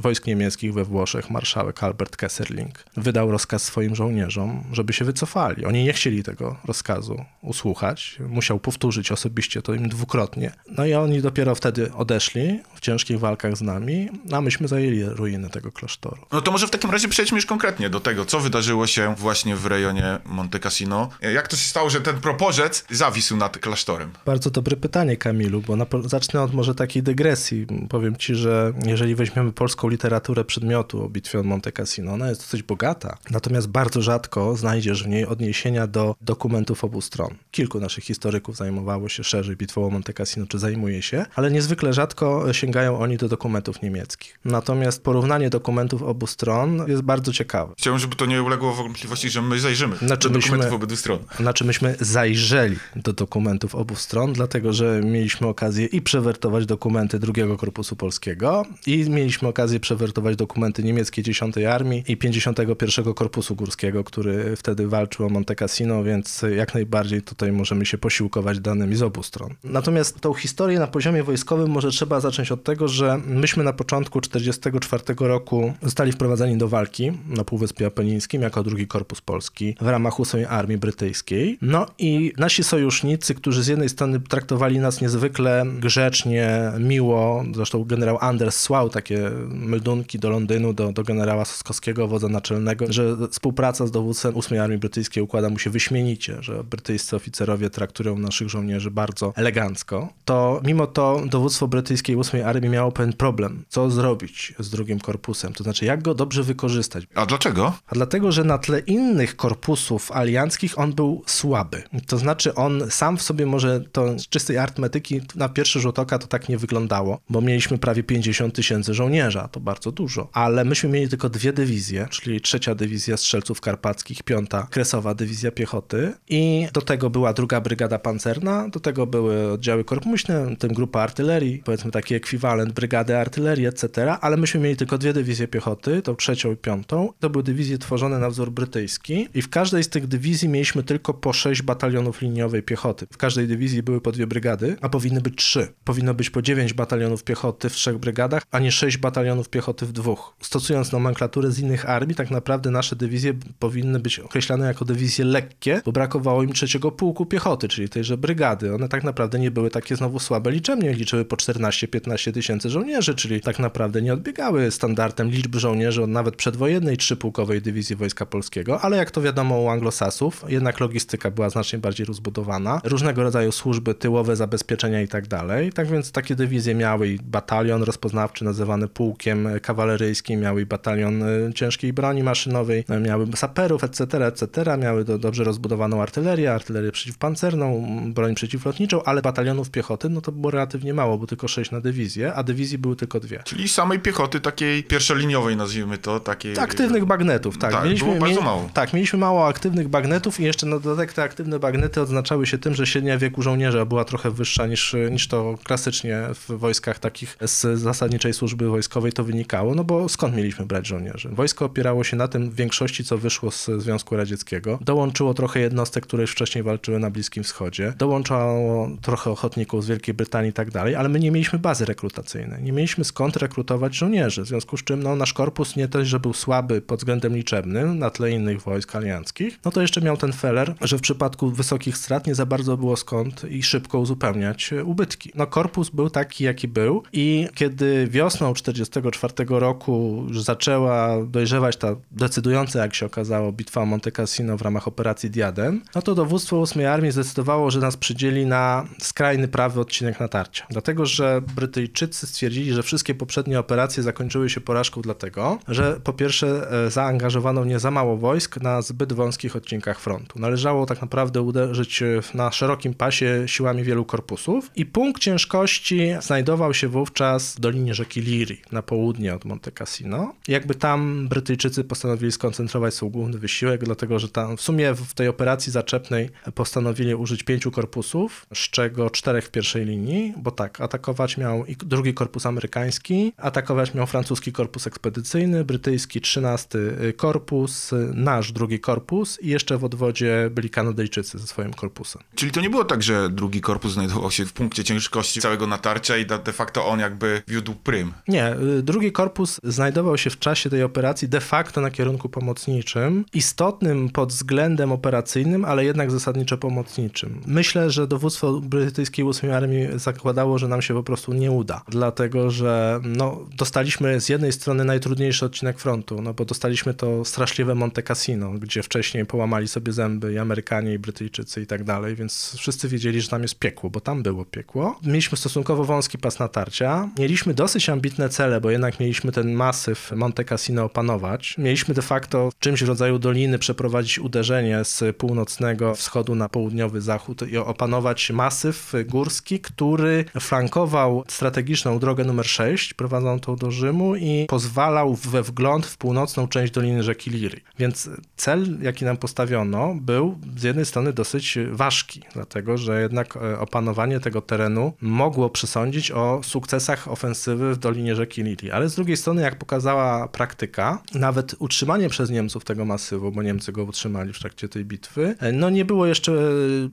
wojsk 0.00 0.26
niemieckich 0.26 0.74
we 0.74 0.84
Włoszech, 0.84 1.30
marszałek 1.30 1.82
Albert 1.82 2.16
Kesserling, 2.16 2.84
wydał 2.96 3.30
rozkaz 3.30 3.62
swoim 3.62 3.94
żołnierzom, 3.94 4.64
żeby 4.72 4.92
się 4.92 5.04
wycofali. 5.04 5.64
Oni 5.64 5.84
nie 5.84 5.92
chcieli 5.92 6.22
tego 6.22 6.56
rozkazu 6.72 7.24
usłuchać. 7.42 8.18
Musiał 8.28 8.58
powtórzyć 8.58 9.12
osobiście 9.12 9.62
to 9.62 9.74
im 9.74 9.88
dwukrotnie. 9.88 10.52
No 10.68 10.86
i 10.86 10.94
oni 10.94 11.22
dopiero 11.22 11.54
wtedy 11.54 11.92
odeszli 11.92 12.60
w 12.74 12.80
ciężkich 12.80 13.18
walkach 13.18 13.56
z 13.56 13.62
nami, 13.62 14.08
a 14.32 14.40
myśmy 14.40 14.68
zajęli 14.68 15.04
ruiny 15.04 15.50
tego 15.50 15.72
klasztoru. 15.72 16.16
No 16.32 16.40
to 16.40 16.50
może 16.50 16.66
w 16.66 16.70
takim 16.70 16.90
razie 16.90 17.08
przejdźmy 17.08 17.38
już 17.38 17.46
konkretnie 17.46 17.90
do 17.90 18.00
tego, 18.00 18.24
co 18.24 18.40
wydarzyło 18.40 18.86
się 18.86 19.14
właśnie 19.18 19.56
w 19.56 19.66
rejonie 19.66 20.18
Monte 20.24 20.58
Cassino. 20.60 21.08
Jak 21.34 21.48
to 21.48 21.56
się 21.56 21.68
stało, 21.68 21.90
że 21.90 22.00
ten 22.00 22.20
proporzec 22.20 22.84
zawisł 22.90 23.36
nad 23.36 23.58
klasztorem? 23.58 24.10
Bardzo 24.26 24.50
dobre 24.50 24.76
pytanie, 24.76 25.16
Kamilu, 25.16 25.60
bo 25.60 25.76
na, 25.76 25.86
zacznę 26.04 26.42
od 26.42 26.54
może 26.54 26.74
takiej 26.74 27.02
dygresji. 27.02 27.66
Powiem 27.88 28.16
ci, 28.16 28.34
że 28.34 28.72
jeżeli 28.86 29.14
weźmiemy 29.14 29.52
polską 29.52 29.88
literaturę 29.88 30.44
przedmiotu 30.44 31.04
o 31.04 31.08
bitwie 31.08 31.40
o 31.40 31.42
Monte 31.42 31.72
Cassino, 31.72 32.12
ona 32.12 32.28
jest 32.28 32.40
dosyć 32.40 32.62
bogata, 32.62 33.18
natomiast 33.30 33.68
bardzo 33.68 34.02
rzadko 34.02 34.56
znajdziesz 34.56 35.04
w 35.04 35.08
niej 35.08 35.26
odniesienia 35.26 35.86
do 35.86 36.14
dokumentów 36.20 36.61
obu 36.82 37.00
stron. 37.00 37.34
Kilku 37.50 37.80
naszych 37.80 38.04
historyków 38.04 38.56
zajmowało 38.56 39.08
się 39.08 39.24
szerzej 39.24 39.56
bitwą 39.56 39.86
o 39.86 39.90
Monte 39.90 40.12
Cassino, 40.12 40.46
czy 40.46 40.58
zajmuje 40.58 41.02
się, 41.02 41.26
ale 41.34 41.50
niezwykle 41.50 41.92
rzadko 41.92 42.52
sięgają 42.52 42.98
oni 42.98 43.16
do 43.16 43.28
dokumentów 43.28 43.82
niemieckich. 43.82 44.38
Natomiast 44.44 45.02
porównanie 45.02 45.50
dokumentów 45.50 46.02
obu 46.02 46.26
stron 46.26 46.84
jest 46.88 47.02
bardzo 47.02 47.32
ciekawe. 47.32 47.72
Chciałbym, 47.78 47.98
żeby 48.00 48.16
to 48.16 48.26
nie 48.26 48.42
uległo 48.42 48.74
wątpliwości, 48.74 49.30
że 49.30 49.42
my 49.42 49.60
zajrzymy 49.60 49.96
Znaczy 49.96 50.28
do 50.28 50.34
dokumentów 50.34 50.58
myśmy- 50.64 50.76
obydwu 50.76 50.96
stron. 50.96 51.18
Znaczy 51.36 51.64
myśmy 51.64 51.96
zajrzeli 52.00 52.76
do 52.96 53.12
dokumentów 53.12 53.74
obu 53.74 53.94
stron, 53.96 54.32
dlatego 54.32 54.72
że 54.72 55.00
mieliśmy 55.04 55.46
okazję 55.46 55.86
i 55.86 56.02
przewertować 56.02 56.66
dokumenty 56.66 57.18
drugiego 57.18 57.56
Korpusu 57.56 57.96
Polskiego 57.96 58.64
i 58.86 59.10
mieliśmy 59.10 59.48
okazję 59.48 59.80
przewertować 59.80 60.36
dokumenty 60.36 60.82
niemieckiej 60.82 61.24
10 61.24 61.58
Armii 61.58 62.04
i 62.08 62.16
51 62.16 63.14
Korpusu 63.14 63.54
Górskiego, 63.56 64.04
który 64.04 64.56
wtedy 64.56 64.88
walczył 64.88 65.26
o 65.26 65.28
Monte 65.28 65.54
Cassino, 65.54 66.04
więc 66.04 66.44
jak 66.54 66.74
najbardziej 66.74 67.22
tutaj 67.22 67.52
możemy 67.52 67.86
się 67.86 67.98
posiłkować 67.98 68.60
danymi 68.60 68.96
z 68.96 69.02
obu 69.02 69.22
stron. 69.22 69.54
Natomiast 69.64 70.20
tą 70.20 70.34
historię 70.34 70.78
na 70.78 70.86
poziomie 70.86 71.22
wojskowym 71.22 71.70
może 71.70 71.90
trzeba 71.90 72.20
zacząć 72.20 72.52
od 72.52 72.64
tego, 72.64 72.88
że 72.88 73.20
myśmy 73.26 73.64
na 73.64 73.72
początku 73.72 74.20
1944 74.20 75.28
roku 75.28 75.72
zostali 75.82 76.12
wprowadzeni 76.12 76.56
do 76.56 76.68
walki 76.68 77.12
na 77.28 77.44
Półwyspie 77.44 77.86
Apenińskim 77.86 78.42
jako 78.42 78.62
drugi 78.62 78.86
Korpus 78.86 79.20
Polski 79.20 79.76
w 79.80 79.86
ramach 79.86 80.20
8 80.20 80.46
Armii 80.48 80.78
Brytyjskiej. 80.78 81.58
No 81.62 81.86
i 81.98 82.32
nasi 82.38 82.64
sojusznicy, 82.64 83.34
którzy 83.34 83.62
z 83.62 83.66
jednej 83.66 83.88
strony 83.88 84.20
traktowali 84.20 84.78
nas 84.78 85.00
niezwykle 85.00 85.64
grzecznie, 85.80 86.72
miło, 86.78 87.44
zresztą 87.54 87.84
generał 87.84 88.18
Anders 88.20 88.60
słał 88.60 88.88
takie 88.88 89.30
meldunki 89.48 90.18
do 90.18 90.30
Londynu, 90.30 90.72
do, 90.72 90.92
do 90.92 91.02
generała 91.02 91.44
Soskowskiego, 91.44 92.08
wodza 92.08 92.28
naczelnego, 92.28 92.92
że 92.92 93.16
współpraca 93.30 93.86
z 93.86 93.90
dowódcem 93.90 94.36
8 94.36 94.60
Armii 94.60 94.78
Brytyjskiej 94.78 95.22
układa 95.22 95.48
mu 95.48 95.58
się 95.58 95.70
wyśmienicie, 95.70 96.36
że 96.42 96.64
brytyjscy 96.64 97.16
oficerowie 97.16 97.70
traktują 97.70 98.18
naszych 98.18 98.48
żołnierzy 98.48 98.90
bardzo 98.90 99.32
elegancko, 99.36 100.08
to 100.24 100.60
mimo 100.64 100.86
to 100.86 101.22
dowództwo 101.26 101.68
brytyjskiej 101.68 102.16
8 102.16 102.44
Armii 102.46 102.70
miało 102.70 102.92
pewien 102.92 103.12
problem, 103.12 103.64
co 103.68 103.90
zrobić 103.90 104.54
z 104.58 104.70
drugim 104.70 105.00
korpusem, 105.00 105.52
to 105.52 105.64
znaczy 105.64 105.84
jak 105.84 106.02
go 106.02 106.14
dobrze 106.14 106.42
wykorzystać. 106.42 107.04
A 107.14 107.26
dlaczego? 107.26 107.72
A 107.86 107.94
dlatego, 107.94 108.32
że 108.32 108.44
na 108.44 108.58
tle 108.58 108.78
innych 108.78 109.36
korpusów 109.36 110.12
alianckich 110.12 110.78
on 110.78 110.92
był 110.92 111.22
słaby. 111.26 111.82
To 112.06 112.18
znaczy 112.18 112.54
on 112.54 112.90
sam 112.90 113.16
w 113.16 113.22
sobie 113.22 113.46
może 113.46 113.80
to 113.92 114.18
z 114.18 114.28
czystej 114.28 114.58
arytmetyki 114.58 115.20
na 115.34 115.48
pierwszy 115.48 115.80
rzut 115.80 115.98
oka 115.98 116.18
to 116.18 116.26
tak 116.26 116.48
nie 116.48 116.58
wyglądało, 116.58 117.20
bo 117.30 117.40
mieliśmy 117.40 117.78
prawie 117.78 118.02
50 118.02 118.54
tysięcy 118.54 118.94
żołnierza, 118.94 119.48
to 119.48 119.60
bardzo 119.60 119.92
dużo. 119.92 120.28
Ale 120.32 120.64
myśmy 120.64 120.88
mieli 120.90 121.08
tylko 121.08 121.28
dwie 121.28 121.52
dywizje, 121.52 122.08
czyli 122.10 122.40
trzecia 122.40 122.74
dywizja 122.74 123.16
strzelców 123.16 123.60
karpackich, 123.60 124.22
piąta 124.22 124.66
kresowa 124.70 125.14
dywizja 125.14 125.50
piechoty 125.50 126.12
i 126.32 126.68
do 126.72 126.80
tego 126.80 127.10
była 127.10 127.32
druga 127.32 127.60
brygada 127.60 127.98
pancerna, 127.98 128.68
do 128.68 128.80
tego 128.80 129.06
były 129.06 129.52
oddziały 129.52 129.84
korpuśne, 129.84 130.46
w 130.46 130.58
tym 130.58 130.72
grupa 130.72 131.00
artylerii, 131.00 131.62
powiedzmy 131.64 131.90
taki 131.90 132.14
ekwiwalent 132.14 132.72
brygady 132.72 133.16
artylerii, 133.16 133.66
etc., 133.66 134.16
ale 134.20 134.36
myśmy 134.36 134.60
mieli 134.60 134.76
tylko 134.76 134.98
dwie 134.98 135.12
dywizje 135.12 135.48
piechoty, 135.48 136.02
tą 136.02 136.16
trzecią 136.16 136.52
i 136.52 136.56
piątą. 136.56 137.12
To 137.20 137.30
były 137.30 137.44
dywizje 137.44 137.78
tworzone 137.78 138.18
na 138.18 138.30
wzór 138.30 138.50
brytyjski 138.50 139.28
i 139.34 139.42
w 139.42 139.48
każdej 139.48 139.84
z 139.84 139.88
tych 139.88 140.06
dywizji 140.06 140.48
mieliśmy 140.48 140.82
tylko 140.82 141.14
po 141.14 141.32
sześć 141.32 141.62
batalionów 141.62 142.20
liniowej 142.20 142.62
piechoty. 142.62 143.06
W 143.12 143.16
każdej 143.16 143.48
dywizji 143.48 143.82
były 143.82 144.00
po 144.00 144.12
dwie 144.12 144.26
brygady, 144.26 144.76
a 144.80 144.88
powinny 144.88 145.20
być 145.20 145.36
trzy. 145.36 145.68
Powinno 145.84 146.14
być 146.14 146.30
po 146.30 146.42
dziewięć 146.42 146.72
batalionów 146.72 147.24
piechoty 147.24 147.68
w 147.68 147.72
trzech 147.72 147.98
brygadach, 147.98 148.42
a 148.50 148.58
nie 148.58 148.72
sześć 148.72 148.96
batalionów 148.96 149.48
piechoty 149.48 149.86
w 149.86 149.92
dwóch. 149.92 150.36
Stosując 150.40 150.92
nomenklaturę 150.92 151.50
z 151.50 151.58
innych 151.58 151.90
armii, 151.90 152.14
tak 152.14 152.30
naprawdę 152.30 152.70
nasze 152.70 152.96
dywizje 152.96 153.34
powinny 153.58 154.00
być 154.00 154.18
określane 154.18 154.66
jako 154.66 154.84
dywizje 154.84 155.24
lekkie, 155.24 155.82
bo 155.84 155.92
brakowało 155.92 156.21
im 156.42 156.52
trzeciego 156.52 156.92
pułku 156.92 157.26
piechoty, 157.26 157.68
czyli 157.68 157.88
tejże 157.88 158.16
brygady. 158.16 158.74
One 158.74 158.88
tak 158.88 159.04
naprawdę 159.04 159.38
nie 159.38 159.50
były 159.50 159.70
takie 159.70 159.96
znowu 159.96 160.18
słabe 160.18 160.50
liczebnie, 160.50 160.92
liczyły 160.92 161.24
po 161.24 161.36
14-15 161.36 162.32
tysięcy 162.32 162.70
żołnierzy, 162.70 163.14
czyli 163.14 163.40
tak 163.40 163.58
naprawdę 163.58 164.02
nie 164.02 164.12
odbiegały 164.12 164.70
standardem 164.70 165.30
liczby 165.30 165.60
żołnierzy 165.60 166.02
od 166.02 166.10
nawet 166.10 166.36
przedwojennej 166.36 166.96
trzypułkowej 166.96 167.62
dywizji 167.62 167.96
Wojska 167.96 168.26
Polskiego, 168.26 168.80
ale 168.80 168.96
jak 168.96 169.10
to 169.10 169.22
wiadomo 169.22 169.60
u 169.60 169.68
anglosasów, 169.68 170.44
jednak 170.48 170.80
logistyka 170.80 171.30
była 171.30 171.50
znacznie 171.50 171.78
bardziej 171.78 172.06
rozbudowana, 172.06 172.80
różnego 172.84 173.22
rodzaju 173.22 173.52
służby 173.52 173.94
tyłowe, 173.94 174.36
zabezpieczenia 174.36 175.02
i 175.02 175.08
tak 175.08 175.26
dalej. 175.26 175.72
Tak 175.72 175.88
więc 175.88 176.12
takie 176.12 176.34
dywizje 176.34 176.74
miały 176.74 177.08
i 177.08 177.18
batalion 177.18 177.82
rozpoznawczy 177.82 178.44
nazywany 178.44 178.88
pułkiem 178.88 179.48
kawaleryjskim, 179.62 180.40
miały 180.40 180.62
i 180.62 180.66
batalion 180.66 181.22
y, 181.22 181.52
ciężkiej 181.54 181.92
broni 181.92 182.22
maszynowej, 182.22 182.84
y, 182.90 183.00
miały 183.00 183.26
saperów, 183.36 183.84
etc., 183.84 184.26
etc., 184.26 184.76
miały 184.78 185.04
do, 185.04 185.18
dobrze 185.18 185.44
rozbudowaną 185.44 186.02
artylerię, 186.02 186.11
artylerię 186.54 186.92
przeciwpancerną, 186.92 187.86
m, 187.88 188.12
broń 188.12 188.34
przeciwlotniczą, 188.34 189.02
ale 189.02 189.22
batalionów 189.22 189.70
piechoty, 189.70 190.08
no 190.08 190.20
to 190.20 190.32
było 190.32 190.50
relatywnie 190.50 190.94
mało, 190.94 191.18
bo 191.18 191.26
tylko 191.26 191.48
sześć 191.48 191.70
na 191.70 191.80
dywizję, 191.80 192.34
a 192.34 192.42
dywizji 192.42 192.78
były 192.78 192.96
tylko 192.96 193.20
dwie. 193.20 193.42
Czyli 193.44 193.68
samej 193.68 194.00
piechoty 194.00 194.40
takiej 194.40 194.84
pierwszoliniowej, 194.84 195.56
nazwijmy 195.56 195.98
to, 195.98 196.20
takiej... 196.20 196.58
Aktywnych 196.58 197.04
bagnetów, 197.04 197.58
tak. 197.58 197.72
Tak, 197.72 197.98
było 197.98 198.14
bardzo 198.14 198.40
mało. 198.40 198.70
Tak, 198.74 198.92
mieliśmy 198.92 199.18
mało 199.18 199.46
aktywnych 199.46 199.88
bagnetów 199.88 200.40
i 200.40 200.44
jeszcze 200.44 200.66
na 200.66 200.78
dodatek 200.78 201.12
te 201.12 201.22
aktywne 201.22 201.58
bagnety 201.58 202.00
odznaczały 202.00 202.46
się 202.46 202.58
tym, 202.58 202.74
że 202.74 202.86
średnia 202.86 203.18
wieku 203.18 203.42
żołnierza 203.42 203.84
była 203.84 204.04
trochę 204.04 204.30
wyższa 204.30 204.66
niż, 204.66 204.96
niż 205.10 205.28
to 205.28 205.54
klasycznie 205.64 206.18
w 206.34 206.58
wojskach 206.58 206.98
takich 206.98 207.36
z 207.40 207.78
zasadniczej 207.78 208.32
służby 208.32 208.68
wojskowej 208.68 209.12
to 209.12 209.24
wynikało, 209.24 209.74
no 209.74 209.84
bo 209.84 210.08
skąd 210.08 210.36
mieliśmy 210.36 210.66
brać 210.66 210.86
żołnierzy? 210.86 211.28
Wojsko 211.28 211.64
opierało 211.64 212.04
się 212.04 212.16
na 212.16 212.28
tym 212.28 212.50
w 212.50 212.54
większości, 212.54 213.04
co 213.04 213.18
wyszło 213.18 213.50
z 213.50 213.70
Związku 213.78 214.16
Radzieckiego. 214.16 214.78
Dołączyło 214.80 215.34
trochę 215.34 215.60
jednostek, 215.60 215.91
które 216.00 216.20
już 216.20 216.32
wcześniej 216.32 216.64
walczyły 216.64 216.98
na 216.98 217.10
Bliskim 217.10 217.44
Wschodzie. 217.44 217.92
Dołączało 217.98 218.90
trochę 219.02 219.30
ochotników 219.30 219.84
z 219.84 219.86
Wielkiej 219.86 220.14
Brytanii 220.14 220.50
i 220.50 220.52
tak 220.52 220.70
dalej, 220.70 220.94
ale 220.94 221.08
my 221.08 221.20
nie 221.20 221.30
mieliśmy 221.30 221.58
bazy 221.58 221.84
rekrutacyjnej 221.84 222.12
rekrutacyjne. 222.12 222.62
Nie 222.62 222.72
mieliśmy 222.72 223.04
skąd 223.04 223.36
rekrutować 223.36 223.94
żołnierzy, 223.94 224.42
w 224.42 224.46
związku 224.46 224.76
z 224.76 224.84
czym 224.84 225.02
no, 225.02 225.16
nasz 225.16 225.32
korpus 225.32 225.76
nie 225.76 225.88
też, 225.88 226.08
że 226.08 226.20
był 226.20 226.32
słaby 226.32 226.80
pod 226.80 226.98
względem 226.98 227.36
liczebnym 227.36 227.98
na 227.98 228.10
tle 228.10 228.30
innych 228.30 228.60
wojsk 228.60 228.96
alianckich, 228.96 229.58
no 229.64 229.70
to 229.70 229.82
jeszcze 229.82 230.00
miał 230.00 230.16
ten 230.16 230.32
feller, 230.32 230.74
że 230.80 230.98
w 230.98 231.00
przypadku 231.00 231.50
wysokich 231.50 231.96
strat 231.96 232.26
nie 232.26 232.34
za 232.34 232.46
bardzo 232.46 232.76
było 232.76 232.96
skąd 232.96 233.44
i 233.44 233.62
szybko 233.62 233.98
uzupełniać 233.98 234.72
e, 234.72 234.84
ubytki. 234.84 235.32
No 235.34 235.46
korpus 235.46 235.90
był 235.90 236.10
taki, 236.10 236.44
jaki 236.44 236.68
był 236.68 237.02
i 237.12 237.48
kiedy 237.54 238.08
wiosną 238.10 238.54
1944 238.54 239.60
roku 239.60 240.24
już 240.28 240.42
zaczęła 240.42 241.24
dojrzewać 241.26 241.76
ta 241.76 241.96
decydująca, 242.10 242.78
jak 242.78 242.94
się 242.94 243.06
okazało, 243.06 243.52
bitwa 243.52 243.80
o 243.80 243.86
Monte 243.86 244.12
Cassino 244.12 244.56
w 244.56 244.62
ramach 244.62 244.88
operacji 244.88 245.30
Diadem, 245.30 245.81
no 245.94 246.02
to 246.02 246.14
dowództwo 246.14 246.60
8 246.60 246.86
Armii 246.86 247.12
zdecydowało, 247.12 247.70
że 247.70 247.80
nas 247.80 247.96
przydzieli 247.96 248.46
na 248.46 248.86
skrajny 249.00 249.48
prawy 249.48 249.80
odcinek 249.80 250.20
natarcia. 250.20 250.66
Dlatego, 250.70 251.06
że 251.06 251.42
Brytyjczycy 251.56 252.26
stwierdzili, 252.26 252.72
że 252.72 252.82
wszystkie 252.82 253.14
poprzednie 253.14 253.58
operacje 253.58 254.02
zakończyły 254.02 254.50
się 254.50 254.60
porażką 254.60 255.00
dlatego, 255.02 255.58
że 255.68 256.00
po 256.04 256.12
pierwsze 256.12 256.70
e, 256.86 256.90
zaangażowano 256.90 257.64
nie 257.64 257.78
za 257.78 257.90
mało 257.90 258.16
wojsk 258.16 258.60
na 258.60 258.82
zbyt 258.82 259.12
wąskich 259.12 259.56
odcinkach 259.56 260.00
frontu. 260.00 260.38
Należało 260.38 260.86
tak 260.86 261.00
naprawdę 261.00 261.42
uderzyć 261.42 262.02
e, 262.02 262.20
na 262.34 262.52
szerokim 262.52 262.94
pasie 262.94 263.42
siłami 263.46 263.82
wielu 263.82 264.04
korpusów 264.04 264.70
i 264.76 264.86
punkt 264.86 265.22
ciężkości 265.22 266.00
znajdował 266.20 266.74
się 266.74 266.88
wówczas 266.88 267.54
w 267.54 267.60
dolinie 267.60 267.94
rzeki 267.94 268.20
Liri, 268.20 268.60
na 268.72 268.82
południe 268.82 269.34
od 269.34 269.44
Monte 269.44 269.72
Cassino. 269.72 270.34
Jakby 270.48 270.74
tam 270.74 271.28
Brytyjczycy 271.28 271.84
postanowili 271.84 272.32
skoncentrować 272.32 272.94
swój 272.94 273.10
główny 273.10 273.38
wysiłek, 273.38 273.84
dlatego 273.84 274.18
że 274.18 274.28
tam 274.28 274.56
w 274.56 274.60
sumie 274.60 274.94
w 274.94 275.14
tej 275.14 275.28
operacji 275.28 275.71
zaczepnej 275.72 276.30
postanowili 276.54 277.14
użyć 277.14 277.42
pięciu 277.42 277.70
korpusów, 277.70 278.46
z 278.54 278.58
czego 278.58 279.10
czterech 279.10 279.44
w 279.44 279.50
pierwszej 279.50 279.84
linii, 279.84 280.34
bo 280.36 280.50
tak, 280.50 280.80
atakować 280.80 281.36
miał 281.36 281.66
i 281.66 281.76
drugi 281.76 282.14
korpus 282.14 282.46
amerykański, 282.46 283.32
atakować 283.36 283.94
miał 283.94 284.06
francuski 284.06 284.52
korpus 284.52 284.86
ekspedycyjny, 284.86 285.64
brytyjski 285.64 286.20
13 286.20 286.78
korpus, 287.16 287.90
nasz 288.14 288.52
drugi 288.52 288.80
korpus 288.80 289.38
i 289.42 289.48
jeszcze 289.48 289.78
w 289.78 289.84
odwodzie 289.84 290.50
byli 290.50 290.70
Kanadyjczycy 290.70 291.38
ze 291.38 291.46
swoim 291.46 291.74
korpusem. 291.74 292.22
Czyli 292.34 292.52
to 292.52 292.60
nie 292.60 292.70
było 292.70 292.84
tak, 292.84 293.02
że 293.02 293.30
drugi 293.30 293.60
korpus 293.60 293.92
znajdował 293.92 294.30
się 294.30 294.46
w 294.46 294.52
punkcie 294.52 294.84
ciężkości 294.84 295.40
całego 295.40 295.66
natarcia 295.66 296.16
i 296.16 296.26
de 296.26 296.52
facto 296.52 296.86
on 296.86 297.00
jakby 297.00 297.42
wiódł 297.48 297.74
prym. 297.74 298.12
Nie, 298.28 298.56
y, 298.78 298.82
drugi 298.82 299.12
korpus 299.12 299.60
znajdował 299.64 300.18
się 300.18 300.30
w 300.30 300.38
czasie 300.38 300.70
tej 300.70 300.82
operacji 300.82 301.28
de 301.28 301.40
facto 301.40 301.80
na 301.80 301.90
kierunku 301.90 302.28
pomocniczym, 302.28 303.24
istotnym 303.34 304.10
pod 304.10 304.28
względem 304.28 304.92
operacyjnym, 304.92 305.61
ale 305.64 305.84
jednak 305.84 306.10
zasadniczo 306.10 306.58
pomocniczym. 306.58 307.40
Myślę, 307.46 307.90
że 307.90 308.06
dowództwo 308.06 308.60
brytyjskiej 308.60 309.24
8 309.24 309.52
Armii 309.52 309.88
zakładało, 309.94 310.58
że 310.58 310.68
nam 310.68 310.82
się 310.82 310.94
po 310.94 311.02
prostu 311.02 311.32
nie 311.32 311.50
uda, 311.50 311.82
dlatego 311.88 312.50
że 312.50 313.00
no, 313.04 313.40
dostaliśmy 313.56 314.20
z 314.20 314.28
jednej 314.28 314.52
strony 314.52 314.84
najtrudniejszy 314.84 315.46
odcinek 315.46 315.78
frontu, 315.78 316.22
no 316.22 316.34
bo 316.34 316.44
dostaliśmy 316.44 316.94
to 316.94 317.24
straszliwe 317.24 317.74
Monte 317.74 318.02
Cassino, 318.02 318.50
gdzie 318.52 318.82
wcześniej 318.82 319.26
połamali 319.26 319.68
sobie 319.68 319.92
zęby 319.92 320.32
i 320.32 320.38
Amerykanie, 320.38 320.94
i 320.94 320.98
Brytyjczycy 320.98 321.62
i 321.62 321.66
tak 321.66 321.84
dalej, 321.84 322.14
więc 322.14 322.54
wszyscy 322.58 322.88
wiedzieli, 322.88 323.20
że 323.20 323.28
tam 323.28 323.42
jest 323.42 323.58
piekło, 323.58 323.90
bo 323.90 324.00
tam 324.00 324.22
było 324.22 324.44
piekło. 324.44 324.98
Mieliśmy 325.04 325.38
stosunkowo 325.38 325.84
wąski 325.84 326.18
pas 326.18 326.38
natarcia, 326.38 327.08
mieliśmy 327.18 327.54
dosyć 327.54 327.88
ambitne 327.88 328.28
cele, 328.28 328.60
bo 328.60 328.70
jednak 328.70 329.00
mieliśmy 329.00 329.32
ten 329.32 329.52
masyw 329.52 330.12
Monte 330.16 330.44
Cassino 330.44 330.84
opanować. 330.84 331.58
Mieliśmy 331.58 331.94
de 331.94 332.02
facto 332.02 332.50
czymś 332.58 332.84
w 332.84 332.88
rodzaju 332.88 333.18
doliny 333.18 333.58
przeprowadzić 333.58 334.18
uderzenie 334.18 334.84
z 334.84 335.16
północnego 335.52 335.94
wschodu 335.94 336.34
na 336.34 336.48
południowy 336.48 337.00
zachód 337.00 337.48
i 337.48 337.56
opanować 337.56 338.30
masyw 338.30 338.92
górski, 339.06 339.60
który 339.60 340.24
flankował 340.40 341.24
strategiczną 341.28 341.98
drogę 341.98 342.24
numer 342.24 342.46
6, 342.46 342.94
prowadzącą 342.94 343.56
do 343.56 343.70
Rzymu 343.70 344.16
i 344.16 344.46
pozwalał 344.48 345.14
we 345.14 345.42
wgląd 345.42 345.86
w 345.86 345.96
północną 345.96 346.48
część 346.48 346.72
doliny 346.72 347.02
rzeki 347.02 347.30
Liri. 347.30 347.60
Więc 347.78 348.10
cel, 348.36 348.78
jaki 348.82 349.04
nam 349.04 349.16
postawiono, 349.16 349.94
był 350.00 350.38
z 350.56 350.62
jednej 350.62 350.86
strony 350.86 351.12
dosyć 351.12 351.58
ważki, 351.70 352.22
dlatego 352.32 352.78
że 352.78 353.00
jednak 353.02 353.36
e, 353.36 353.58
opanowanie 353.58 354.20
tego 354.20 354.40
terenu 354.40 354.92
mogło 355.00 355.50
przesądzić 355.50 356.10
o 356.10 356.40
sukcesach 356.44 357.08
ofensywy 357.08 357.74
w 357.74 357.78
dolinie 357.78 358.16
rzeki 358.16 358.42
Liri. 358.42 358.70
Ale 358.70 358.88
z 358.88 358.94
drugiej 358.94 359.16
strony, 359.16 359.42
jak 359.42 359.56
pokazała 359.56 360.28
praktyka, 360.28 361.02
nawet 361.14 361.54
utrzymanie 361.58 362.08
przez 362.08 362.30
Niemców 362.30 362.64
tego 362.64 362.84
masywu, 362.84 363.32
bo 363.32 363.42
Niemcy 363.42 363.72
go 363.72 363.84
utrzymali 363.84 364.32
w 364.32 364.38
trakcie 364.38 364.68
tej 364.68 364.84
bitwy, 364.84 365.34
no 365.52 365.70
nie 365.70 365.84
było 365.84 366.06
jeszcze 366.06 366.32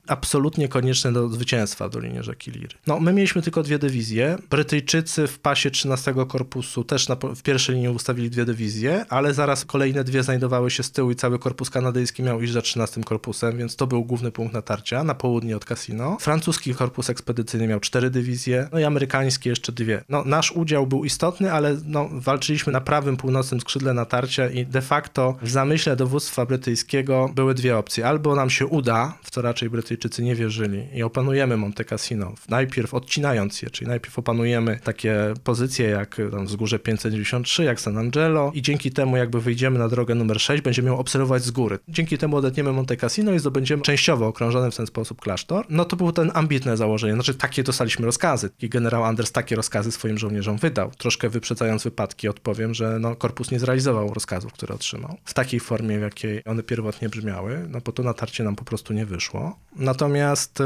absolutnie 0.07 0.67
konieczne 0.67 1.13
do 1.13 1.29
zwycięstwa 1.29 1.89
w 1.89 1.91
dolinie 1.91 2.23
rzeki 2.23 2.51
Liry. 2.51 2.77
No, 2.87 2.99
my 2.99 3.13
mieliśmy 3.13 3.41
tylko 3.41 3.63
dwie 3.63 3.79
dywizje. 3.79 4.37
Brytyjczycy 4.49 5.27
w 5.27 5.39
pasie 5.39 5.71
13 5.71 6.13
korpusu 6.27 6.83
też 6.83 7.07
na, 7.07 7.15
w 7.35 7.41
pierwszej 7.41 7.75
linii 7.75 7.89
ustawili 7.89 8.29
dwie 8.29 8.45
dywizje, 8.45 9.05
ale 9.09 9.33
zaraz 9.33 9.65
kolejne 9.65 10.03
dwie 10.03 10.23
znajdowały 10.23 10.71
się 10.71 10.83
z 10.83 10.91
tyłu 10.91 11.11
i 11.11 11.15
cały 11.15 11.39
korpus 11.39 11.69
kanadyjski 11.69 12.23
miał 12.23 12.41
iść 12.41 12.53
za 12.53 12.61
13 12.61 13.03
korpusem, 13.03 13.57
więc 13.57 13.75
to 13.75 13.87
był 13.87 14.05
główny 14.05 14.31
punkt 14.31 14.53
natarcia 14.53 15.03
na 15.03 15.15
południe 15.15 15.57
od 15.57 15.65
Casino. 15.65 16.17
Francuski 16.21 16.75
korpus 16.75 17.09
ekspedycyjny 17.09 17.67
miał 17.67 17.79
cztery 17.79 18.09
dywizje, 18.09 18.69
no 18.71 18.79
i 18.79 18.83
amerykański 18.83 19.49
jeszcze 19.49 19.71
dwie. 19.71 20.03
No, 20.09 20.23
nasz 20.25 20.51
udział 20.51 20.87
był 20.87 21.05
istotny, 21.05 21.51
ale 21.51 21.77
no, 21.85 22.09
walczyliśmy 22.11 22.73
na 22.73 22.81
prawym 22.81 23.17
północnym 23.17 23.61
skrzydle 23.61 23.93
natarcia 23.93 24.49
i 24.49 24.65
de 24.65 24.81
facto 24.81 25.37
w 25.41 25.49
zamyśle 25.49 25.95
dowództwa 25.95 26.45
brytyjskiego 26.45 27.29
były 27.35 27.53
dwie 27.53 27.77
opcje. 27.77 28.07
Albo 28.07 28.35
nam 28.39 28.49
się 28.49 28.65
uda, 28.65 29.17
w 29.23 29.31
co 29.31 29.41
raczej 29.41 29.69
Brytyjczycy 29.69 30.23
nie 30.23 30.35
wierzyli, 30.35 30.87
i 30.93 31.03
opanujemy 31.03 31.57
Monte 31.57 31.85
Cassino, 31.85 32.33
najpierw 32.49 32.93
odcinając 32.93 33.61
je, 33.61 33.69
czyli 33.69 33.89
najpierw 33.89 34.19
opanujemy 34.19 34.79
takie 34.83 35.33
pozycje 35.43 35.89
jak 35.89 36.17
tam 36.31 36.45
wzgórze 36.45 36.79
593, 36.79 37.63
jak 37.63 37.81
San 37.81 37.97
Angelo 37.97 38.51
i 38.55 38.61
dzięki 38.61 38.91
temu 38.91 39.17
jakby 39.17 39.41
wyjdziemy 39.41 39.79
na 39.79 39.87
drogę 39.87 40.15
numer 40.15 40.41
6, 40.41 40.63
będziemy 40.63 40.89
ją 40.89 40.97
obserwować 40.97 41.43
z 41.43 41.51
góry. 41.51 41.79
Dzięki 41.87 42.17
temu 42.17 42.37
odetniemy 42.37 42.71
Monte 42.71 42.97
Cassino 42.97 43.33
i 43.33 43.39
zdobędziemy 43.39 43.83
częściowo 43.83 44.27
okrążony 44.27 44.71
w 44.71 44.75
ten 44.75 44.87
sposób 44.87 45.21
klasztor. 45.21 45.65
No 45.69 45.85
to 45.85 45.95
było 45.95 46.11
ten 46.11 46.31
ambitne 46.33 46.77
założenie, 46.77 47.13
znaczy 47.13 47.33
takie 47.33 47.63
dostaliśmy 47.63 48.05
rozkazy 48.05 48.49
i 48.61 48.69
generał 48.69 49.03
Anders 49.03 49.31
takie 49.31 49.55
rozkazy 49.55 49.91
swoim 49.91 50.17
żołnierzom 50.17 50.57
wydał. 50.57 50.91
Troszkę 50.97 51.29
wyprzedzając 51.29 51.83
wypadki 51.83 52.27
odpowiem, 52.27 52.73
że 52.73 52.99
no, 52.99 53.15
korpus 53.15 53.51
nie 53.51 53.59
zrealizował 53.59 54.13
rozkazów, 54.13 54.53
które 54.53 54.75
otrzymał 54.75 55.17
w 55.25 55.33
takiej 55.33 55.59
formie, 55.59 55.99
w 55.99 56.01
jakiej 56.01 56.41
one 56.45 56.63
pierwotnie 56.63 57.09
brzmiały, 57.09 57.65
no 57.69 57.79
bo 57.85 57.91
to 57.91 58.03
natarcie 58.03 58.28
nam 58.43 58.55
po 58.55 58.63
prostu 58.63 58.93
nie 58.93 59.05
wyszło. 59.05 59.59
Natomiast 59.75 60.61
y, 60.61 60.63